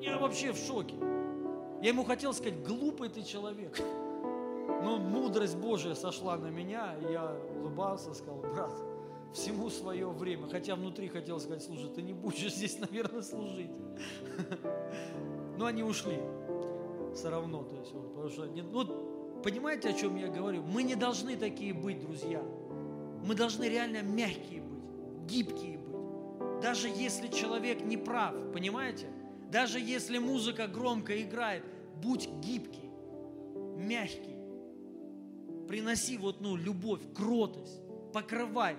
Я 0.00 0.18
вообще 0.18 0.52
в 0.52 0.56
шоке. 0.56 0.94
Я 1.80 1.88
ему 1.88 2.04
хотел 2.04 2.32
сказать, 2.32 2.62
глупый 2.64 3.08
ты 3.08 3.22
человек. 3.22 3.78
Но 4.82 4.98
мудрость 4.98 5.56
Божия 5.56 5.94
сошла 5.94 6.36
на 6.36 6.48
меня, 6.48 6.96
и 7.00 7.12
я 7.12 7.36
улыбался, 7.56 8.14
сказал, 8.14 8.40
брат, 8.40 8.72
всему 9.34 9.70
свое 9.70 10.08
время. 10.08 10.48
Хотя 10.48 10.74
внутри 10.76 11.08
хотел 11.08 11.40
сказать, 11.40 11.62
слушай, 11.62 11.90
ты 11.90 12.02
не 12.02 12.12
будешь 12.12 12.54
здесь, 12.54 12.78
наверное, 12.78 13.22
служить. 13.22 13.70
Но 15.58 15.66
они 15.66 15.82
ушли 15.82 16.18
все 17.14 17.30
равно. 17.30 17.62
То 17.62 17.76
есть, 17.76 17.92
потому 17.92 18.28
что, 18.28 18.46
ну, 18.46 19.40
понимаете, 19.42 19.90
о 19.90 19.92
чем 19.92 20.16
я 20.16 20.28
говорю? 20.28 20.62
Мы 20.62 20.82
не 20.82 20.94
должны 20.94 21.36
такие 21.36 21.74
быть, 21.74 22.00
друзья. 22.00 22.42
Мы 23.24 23.34
должны 23.34 23.64
реально 23.64 24.02
мягкие 24.02 24.62
быть, 24.62 25.26
гибкие 25.26 25.78
быть. 25.78 26.62
Даже 26.62 26.88
если 26.88 27.28
человек 27.28 27.82
не 27.82 27.96
прав, 27.96 28.34
понимаете? 28.52 29.08
Даже 29.50 29.78
если 29.78 30.18
музыка 30.18 30.66
громко 30.66 31.20
играет, 31.20 31.64
будь 32.02 32.28
гибкий, 32.40 32.90
мягкий 33.76 34.32
приноси 35.72 36.18
вот, 36.18 36.42
ну, 36.42 36.54
любовь, 36.54 37.00
кротость, 37.14 37.80
покрывай. 38.12 38.76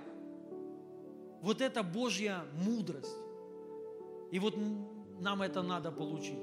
Вот 1.43 1.59
это 1.59 1.83
Божья 1.83 2.45
мудрость. 2.53 3.17
И 4.31 4.39
вот 4.39 4.55
нам 5.19 5.41
это 5.41 5.61
надо 5.61 5.91
получить. 5.91 6.39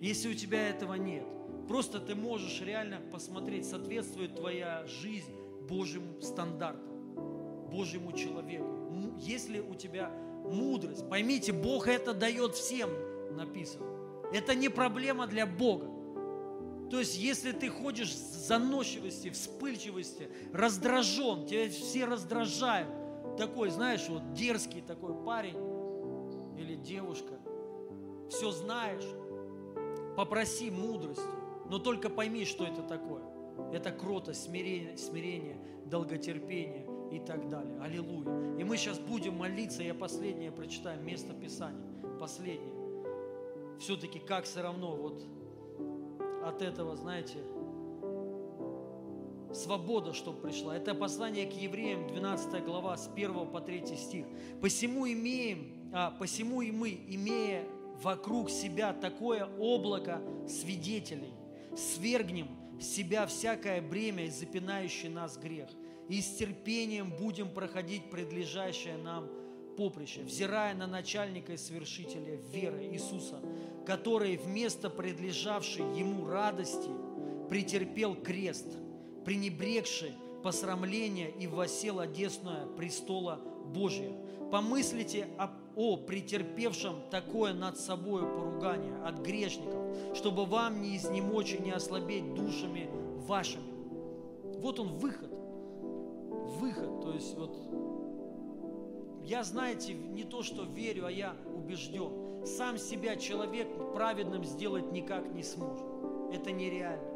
Если 0.00 0.28
у 0.28 0.34
тебя 0.34 0.68
этого 0.68 0.94
нет, 0.94 1.26
просто 1.66 1.98
ты 1.98 2.14
можешь 2.14 2.60
реально 2.60 3.00
посмотреть, 3.10 3.66
соответствует 3.66 4.36
твоя 4.36 4.86
жизнь 4.86 5.32
Божьим 5.68 6.22
стандартам, 6.22 7.66
Божьему 7.68 8.12
человеку. 8.12 9.18
Если 9.18 9.58
у 9.58 9.74
тебя 9.74 10.08
мудрость, 10.44 11.08
поймите, 11.08 11.52
Бог 11.52 11.88
это 11.88 12.14
дает 12.14 12.54
всем, 12.54 12.88
написано. 13.36 13.86
Это 14.32 14.54
не 14.54 14.68
проблема 14.68 15.26
для 15.26 15.46
Бога. 15.46 15.86
То 16.90 17.00
есть, 17.00 17.18
если 17.18 17.50
ты 17.50 17.70
ходишь 17.70 18.10
в 18.10 18.46
заносчивости, 18.46 19.30
вспыльчивости, 19.30 20.28
раздражен, 20.52 21.44
тебя 21.46 21.68
все 21.68 22.04
раздражают, 22.04 22.88
такой, 23.36 23.70
знаешь, 23.70 24.08
вот 24.08 24.32
дерзкий 24.32 24.80
такой 24.80 25.14
парень 25.24 25.56
или 26.58 26.74
девушка, 26.74 27.34
все 28.28 28.50
знаешь, 28.50 29.04
попроси 30.16 30.70
мудрости, 30.70 31.22
но 31.68 31.78
только 31.78 32.08
пойми, 32.08 32.44
что 32.44 32.64
это 32.64 32.82
такое. 32.82 33.22
Это 33.72 33.90
кротость, 33.90 34.44
смирение, 34.44 34.96
смирение, 34.96 35.58
долготерпение 35.86 36.86
и 37.10 37.18
так 37.18 37.48
далее. 37.48 37.78
Аллилуйя. 37.80 38.58
И 38.58 38.64
мы 38.64 38.76
сейчас 38.76 38.98
будем 38.98 39.36
молиться, 39.36 39.82
я 39.82 39.94
последнее 39.94 40.52
прочитаю, 40.52 41.02
место 41.02 41.32
Писания, 41.32 41.82
последнее. 42.18 42.74
Все-таки 43.78 44.18
как 44.18 44.44
все 44.44 44.62
равно 44.62 44.94
вот 44.94 45.24
от 46.44 46.62
этого, 46.62 46.96
знаете, 46.96 47.38
свобода, 49.56 50.12
чтобы 50.12 50.40
пришла. 50.42 50.76
Это 50.76 50.94
послание 50.94 51.46
к 51.46 51.52
евреям, 51.52 52.06
12 52.06 52.64
глава, 52.64 52.96
с 52.96 53.08
1 53.08 53.46
по 53.46 53.60
3 53.60 53.96
стих. 53.96 54.26
«Посему 54.60 55.10
имеем, 55.10 55.90
а, 55.92 56.10
посему 56.10 56.62
и 56.62 56.70
мы, 56.70 56.90
имея 57.08 57.64
вокруг 58.02 58.50
себя 58.50 58.92
такое 58.92 59.46
облако 59.58 60.20
свидетелей, 60.48 61.32
свергнем 61.76 62.48
с 62.80 62.86
себя 62.86 63.26
всякое 63.26 63.80
бремя 63.80 64.26
и 64.26 64.30
запинающий 64.30 65.08
нас 65.08 65.38
грех, 65.38 65.68
и 66.08 66.20
с 66.20 66.36
терпением 66.36 67.10
будем 67.10 67.48
проходить 67.48 68.10
предлежащее 68.10 68.96
нам 68.96 69.28
поприще, 69.76 70.22
взирая 70.22 70.74
на 70.74 70.86
начальника 70.86 71.52
и 71.52 71.56
свершителя 71.56 72.36
веры 72.52 72.84
Иисуса, 72.86 73.40
который 73.86 74.36
вместо 74.36 74.90
предлежавшей 74.90 75.84
ему 75.98 76.26
радости 76.26 76.90
претерпел 77.48 78.14
крест, 78.14 78.66
пренебрегший 79.26 80.12
посрамление 80.44 81.30
и 81.32 81.48
восел 81.48 81.98
одесную 81.98 82.68
престола 82.76 83.40
Божия. 83.74 84.12
Помыслите 84.52 85.26
о, 85.36 85.50
о 85.74 85.96
претерпевшем 85.96 87.02
такое 87.10 87.52
над 87.52 87.76
собой 87.76 88.22
поругание 88.22 88.94
от 89.04 89.18
грешников, 89.18 90.16
чтобы 90.16 90.46
вам 90.46 90.80
не 90.80 90.96
изнемочь 90.96 91.54
и 91.54 91.58
не 91.58 91.72
ослабеть 91.72 92.34
душами 92.34 92.88
вашими. 93.26 93.64
Вот 94.60 94.78
он 94.78 94.96
выход. 94.96 95.30
Выход. 96.60 97.00
То 97.00 97.12
есть 97.12 97.36
вот 97.36 97.58
я, 99.24 99.42
знаете, 99.42 99.92
не 99.92 100.22
то, 100.22 100.44
что 100.44 100.62
верю, 100.62 101.06
а 101.06 101.10
я 101.10 101.34
убежден. 101.52 102.46
Сам 102.46 102.78
себя 102.78 103.16
человек 103.16 103.66
праведным 103.92 104.44
сделать 104.44 104.92
никак 104.92 105.28
не 105.34 105.42
сможет. 105.42 105.84
Это 106.32 106.52
нереально. 106.52 107.15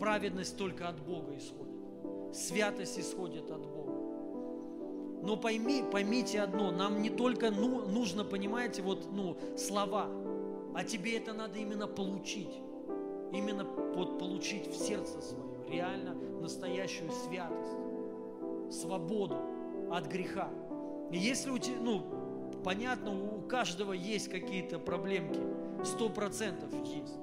Праведность 0.00 0.56
только 0.56 0.88
от 0.88 0.98
Бога 1.02 1.36
исходит. 1.36 1.76
Святость 2.32 2.98
исходит 2.98 3.50
от 3.50 3.66
Бога. 3.66 3.92
Но 5.22 5.36
пойми, 5.36 5.84
поймите 5.92 6.40
одно, 6.40 6.70
нам 6.70 7.02
не 7.02 7.10
только 7.10 7.50
ну, 7.50 7.86
нужно, 7.86 8.24
понимаете, 8.24 8.80
вот 8.80 9.12
ну, 9.12 9.36
слова, 9.58 10.06
а 10.74 10.84
тебе 10.84 11.18
это 11.18 11.34
надо 11.34 11.58
именно 11.58 11.86
получить. 11.86 12.62
Именно 13.30 13.64
вот 13.94 14.18
получить 14.18 14.66
в 14.68 14.74
сердце 14.74 15.20
свое, 15.20 15.68
реально 15.68 16.14
настоящую 16.40 17.10
святость, 17.12 18.80
свободу 18.80 19.36
от 19.90 20.06
греха. 20.06 20.48
И 21.12 21.18
если 21.18 21.50
у 21.50 21.58
тебя, 21.58 21.78
ну, 21.78 22.02
понятно, 22.64 23.12
у 23.12 23.42
каждого 23.42 23.92
есть 23.92 24.30
какие-то 24.30 24.78
проблемки, 24.78 25.40
сто 25.84 26.08
процентов 26.08 26.72
есть. 26.86 27.18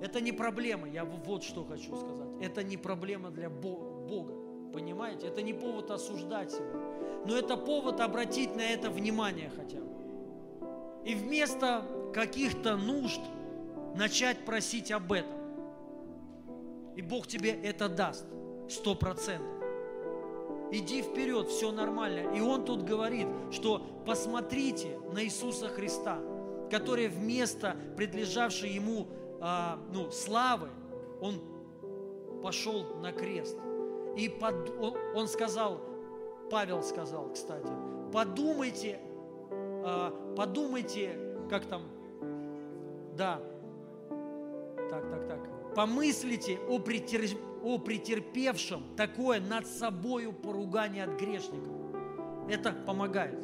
Это 0.00 0.20
не 0.20 0.32
проблема, 0.32 0.88
я 0.88 1.04
вот 1.04 1.42
что 1.42 1.64
хочу 1.64 1.96
сказать. 1.96 2.28
Это 2.40 2.62
не 2.62 2.76
проблема 2.76 3.30
для 3.30 3.50
Бога, 3.50 4.32
понимаете? 4.72 5.26
Это 5.26 5.42
не 5.42 5.52
повод 5.52 5.90
осуждать 5.90 6.52
себя. 6.52 6.80
Но 7.26 7.36
это 7.36 7.56
повод 7.56 8.00
обратить 8.00 8.54
на 8.54 8.62
это 8.62 8.90
внимание 8.90 9.50
хотя 9.54 9.78
бы. 9.78 9.88
И 11.04 11.14
вместо 11.14 11.84
каких-то 12.14 12.76
нужд 12.76 13.20
начать 13.96 14.44
просить 14.44 14.92
об 14.92 15.12
этом. 15.12 15.38
И 16.96 17.02
Бог 17.02 17.26
тебе 17.26 17.50
это 17.50 17.88
даст, 17.88 18.26
сто 18.68 18.94
процентов. 18.94 19.58
Иди 20.70 21.02
вперед, 21.02 21.48
все 21.48 21.72
нормально. 21.72 22.34
И 22.36 22.40
он 22.40 22.64
тут 22.64 22.82
говорит, 22.82 23.26
что 23.50 23.84
посмотрите 24.04 24.98
на 25.12 25.24
Иисуса 25.24 25.68
Христа, 25.68 26.18
который 26.70 27.08
вместо 27.08 27.76
предлежавшей 27.96 28.70
ему 28.70 29.06
а, 29.40 29.78
ну, 29.92 30.10
славы, 30.10 30.68
он 31.20 31.40
пошел 32.42 32.84
на 33.00 33.12
крест. 33.12 33.56
И 34.16 34.28
под, 34.28 34.70
он, 34.80 34.94
он 35.14 35.28
сказал, 35.28 35.80
Павел 36.50 36.82
сказал, 36.82 37.32
кстати, 37.32 37.70
подумайте, 38.12 38.98
а, 39.84 40.12
подумайте, 40.36 41.18
как 41.50 41.64
там, 41.66 41.82
да, 43.16 43.40
так, 44.90 45.10
так, 45.10 45.28
так, 45.28 45.74
помыслите 45.74 46.58
о, 46.68 46.78
претерпении 46.78 47.48
о 47.62 47.78
претерпевшем 47.78 48.82
такое 48.96 49.40
над 49.40 49.66
собою 49.66 50.32
поругание 50.32 51.04
от 51.04 51.20
грешников. 51.20 51.72
Это 52.48 52.72
помогает. 52.72 53.38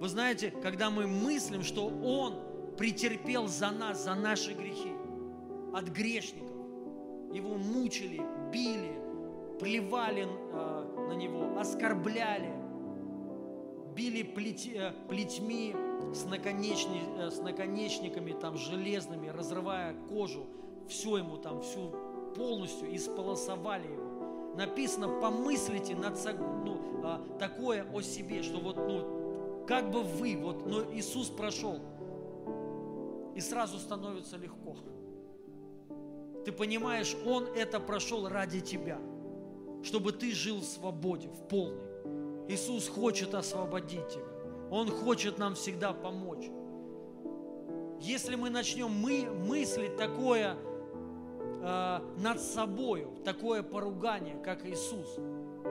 Вы 0.00 0.08
знаете, 0.08 0.50
когда 0.62 0.90
мы 0.90 1.06
мыслим, 1.06 1.62
что 1.62 1.86
Он 1.86 2.34
претерпел 2.76 3.46
за 3.46 3.70
нас, 3.70 4.04
за 4.04 4.14
наши 4.14 4.52
грехи, 4.52 4.92
от 5.72 5.88
грешников, 5.88 6.50
Его 7.32 7.56
мучили, 7.56 8.22
били, 8.52 8.98
плевали 9.58 10.26
э, 10.26 11.06
на 11.08 11.12
Него, 11.12 11.58
оскорбляли, 11.58 12.52
били 13.94 14.22
плеть, 14.22 14.70
э, 14.72 14.92
плетьми 15.08 15.74
с, 16.14 16.24
наконечни, 16.24 17.02
э, 17.18 17.30
с 17.30 17.38
наконечниками 17.40 18.32
там 18.32 18.56
железными, 18.56 19.28
разрывая 19.28 19.94
кожу, 20.08 20.46
все 20.88 21.18
ему 21.18 21.36
там, 21.36 21.62
всю 21.62 21.92
полностью 22.36 22.94
исполосовали 22.94 23.86
его. 23.86 24.54
Написано, 24.56 25.08
помыслите 25.20 25.94
над 25.94 26.18
ну, 26.64 26.78
такое 27.38 27.84
о 27.92 28.00
себе, 28.00 28.42
что 28.42 28.58
вот, 28.58 28.76
ну, 28.76 29.64
как 29.66 29.90
бы 29.90 30.02
вы, 30.02 30.36
вот, 30.36 30.66
но 30.66 30.82
Иисус 30.94 31.28
прошел, 31.28 31.80
и 33.36 33.40
сразу 33.40 33.78
становится 33.78 34.38
легко. 34.38 34.76
Ты 36.46 36.52
понимаешь, 36.52 37.14
Он 37.26 37.44
это 37.44 37.78
прошел 37.78 38.28
ради 38.28 38.60
тебя, 38.60 38.98
чтобы 39.84 40.12
ты 40.12 40.32
жил 40.32 40.60
в 40.60 40.64
свободе, 40.64 41.28
в 41.28 41.46
полной. 41.46 41.84
Иисус 42.48 42.88
хочет 42.88 43.34
освободить 43.34 44.08
тебя. 44.08 44.24
Он 44.70 44.90
хочет 44.90 45.36
нам 45.38 45.54
всегда 45.54 45.92
помочь. 45.92 46.46
Если 48.00 48.36
мы 48.36 48.48
начнем 48.48 48.90
мы 48.90 49.28
мыслить 49.30 49.96
такое 49.96 50.56
э, 50.56 51.98
над 52.18 52.40
собой, 52.40 53.06
такое 53.22 53.62
поругание, 53.62 54.36
как 54.42 54.64
Иисус, 54.64 55.16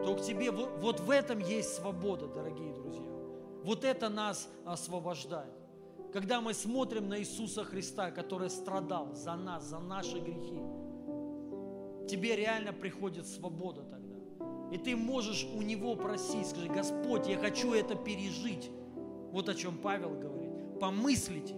то 0.04 0.16
к 0.16 0.22
тебе 0.22 0.52
вот, 0.52 0.70
вот 0.82 1.00
в 1.00 1.10
этом 1.10 1.40
есть 1.40 1.74
свобода, 1.74 2.28
дорогие 2.28 2.74
друзья. 2.74 3.10
Вот 3.64 3.84
это 3.84 4.10
нас 4.10 4.50
освобождает. 4.66 5.65
Когда 6.16 6.40
мы 6.40 6.54
смотрим 6.54 7.10
на 7.10 7.20
Иисуса 7.20 7.66
Христа, 7.66 8.10
который 8.10 8.50
страдал 8.50 9.14
за 9.16 9.36
нас, 9.36 9.66
за 9.66 9.80
наши 9.80 10.18
грехи, 10.18 10.62
тебе 12.08 12.38
реально 12.38 12.72
приходит 12.72 13.28
свобода 13.28 13.82
тогда. 13.82 14.16
И 14.72 14.78
ты 14.78 14.96
можешь 14.96 15.46
у 15.54 15.62
Него 15.62 15.98
просить, 15.98 16.48
скажи, 16.48 16.70
Господь, 16.70 17.28
я 17.28 17.38
хочу 17.38 17.74
это 17.74 17.96
пережить. 17.96 18.72
Вот 19.34 19.50
о 19.50 19.56
чем 19.56 19.78
Павел 19.78 20.12
говорит. 20.12 20.80
Помыслите. 20.80 21.58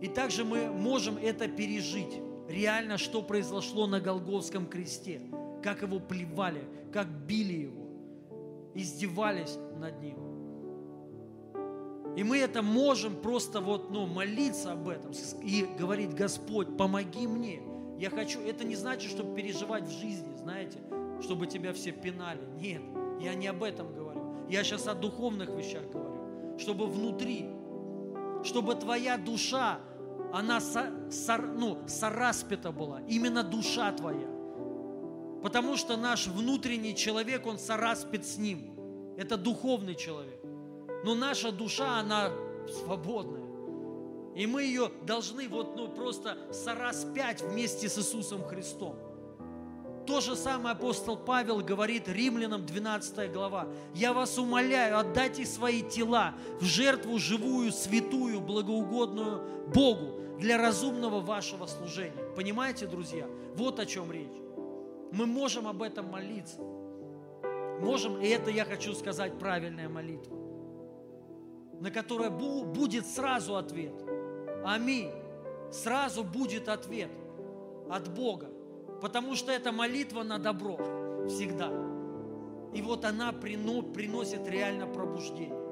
И 0.00 0.08
также 0.08 0.44
мы 0.44 0.72
можем 0.72 1.16
это 1.16 1.46
пережить. 1.46 2.20
Реально, 2.48 2.98
что 2.98 3.22
произошло 3.22 3.86
на 3.86 4.00
Голговском 4.00 4.66
кресте. 4.66 5.20
Как 5.62 5.82
его 5.82 6.00
плевали, 6.00 6.64
как 6.92 7.06
били 7.06 7.60
его, 7.60 7.86
издевались 8.74 9.56
над 9.78 10.02
ним. 10.02 10.23
И 12.16 12.22
мы 12.22 12.38
это 12.38 12.62
можем 12.62 13.16
просто 13.16 13.60
вот, 13.60 13.90
ну, 13.90 14.06
молиться 14.06 14.72
об 14.72 14.88
этом 14.88 15.12
и 15.42 15.66
говорить, 15.78 16.14
Господь, 16.14 16.76
помоги 16.76 17.26
мне. 17.26 17.60
Я 17.98 18.10
хочу, 18.10 18.40
это 18.40 18.64
не 18.64 18.76
значит, 18.76 19.10
чтобы 19.10 19.34
переживать 19.34 19.84
в 19.84 19.90
жизни, 19.90 20.36
знаете, 20.36 20.78
чтобы 21.20 21.46
тебя 21.46 21.72
все 21.72 21.90
пинали. 21.90 22.40
Нет, 22.60 22.82
я 23.20 23.34
не 23.34 23.48
об 23.48 23.62
этом 23.62 23.92
говорю. 23.92 24.20
Я 24.48 24.62
сейчас 24.62 24.86
о 24.86 24.94
духовных 24.94 25.48
вещах 25.50 25.82
говорю. 25.90 26.58
Чтобы 26.58 26.86
внутри, 26.86 27.48
чтобы 28.44 28.74
твоя 28.76 29.16
душа, 29.16 29.80
она 30.32 30.60
со, 30.60 30.92
сор, 31.10 31.42
ну, 31.42 31.78
сораспята 31.88 32.70
была. 32.70 33.00
Именно 33.08 33.42
душа 33.42 33.90
твоя. 33.92 34.28
Потому 35.42 35.76
что 35.76 35.96
наш 35.96 36.26
внутренний 36.26 36.94
человек, 36.94 37.46
он 37.46 37.58
сораспит 37.58 38.24
с 38.24 38.38
ним. 38.38 39.14
Это 39.16 39.36
духовный 39.36 39.94
человек. 39.94 40.43
Но 41.04 41.14
наша 41.14 41.52
душа, 41.52 41.98
она 41.98 42.30
свободная. 42.66 43.44
И 44.34 44.46
мы 44.46 44.62
ее 44.62 44.90
должны 45.02 45.48
вот 45.48 45.76
ну, 45.76 45.88
просто 45.88 46.38
сораспять 46.50 47.42
вместе 47.42 47.90
с 47.90 47.98
Иисусом 47.98 48.42
Христом. 48.42 48.96
То 50.06 50.22
же 50.22 50.34
самое 50.34 50.72
апостол 50.72 51.18
Павел 51.18 51.60
говорит 51.60 52.08
римлянам 52.08 52.64
12 52.64 53.32
глава. 53.32 53.68
«Я 53.94 54.14
вас 54.14 54.38
умоляю, 54.38 54.98
отдайте 54.98 55.44
свои 55.44 55.82
тела 55.82 56.34
в 56.58 56.64
жертву 56.64 57.18
живую, 57.18 57.70
святую, 57.70 58.40
благоугодную 58.40 59.68
Богу 59.74 60.38
для 60.38 60.56
разумного 60.56 61.20
вашего 61.20 61.66
служения». 61.66 62.24
Понимаете, 62.34 62.86
друзья? 62.86 63.26
Вот 63.56 63.78
о 63.78 63.84
чем 63.84 64.10
речь. 64.10 64.36
Мы 65.12 65.26
можем 65.26 65.68
об 65.68 65.82
этом 65.82 66.10
молиться. 66.10 66.60
Можем, 67.80 68.20
и 68.22 68.26
это 68.26 68.50
я 68.50 68.64
хочу 68.64 68.94
сказать, 68.94 69.38
правильная 69.38 69.88
молитва 69.90 70.43
на 71.84 71.90
которое 71.90 72.30
будет 72.30 73.06
сразу 73.06 73.56
ответ. 73.56 73.92
Аминь. 74.64 75.10
Сразу 75.70 76.24
будет 76.24 76.70
ответ 76.70 77.10
от 77.90 78.08
Бога. 78.08 78.48
Потому 79.02 79.34
что 79.34 79.52
это 79.52 79.70
молитва 79.70 80.22
на 80.22 80.38
добро 80.38 80.78
всегда. 81.28 81.70
И 82.72 82.80
вот 82.80 83.04
она 83.04 83.32
приносит 83.32 84.48
реально 84.48 84.86
пробуждение. 84.86 85.62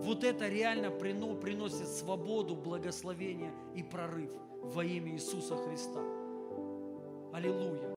Вот 0.00 0.24
это 0.24 0.48
реально 0.48 0.90
приносит 0.90 1.88
свободу, 1.88 2.56
благословение 2.56 3.52
и 3.74 3.82
прорыв 3.82 4.30
во 4.62 4.82
имя 4.82 5.12
Иисуса 5.12 5.56
Христа. 5.56 6.00
Аллилуйя. 7.34 7.90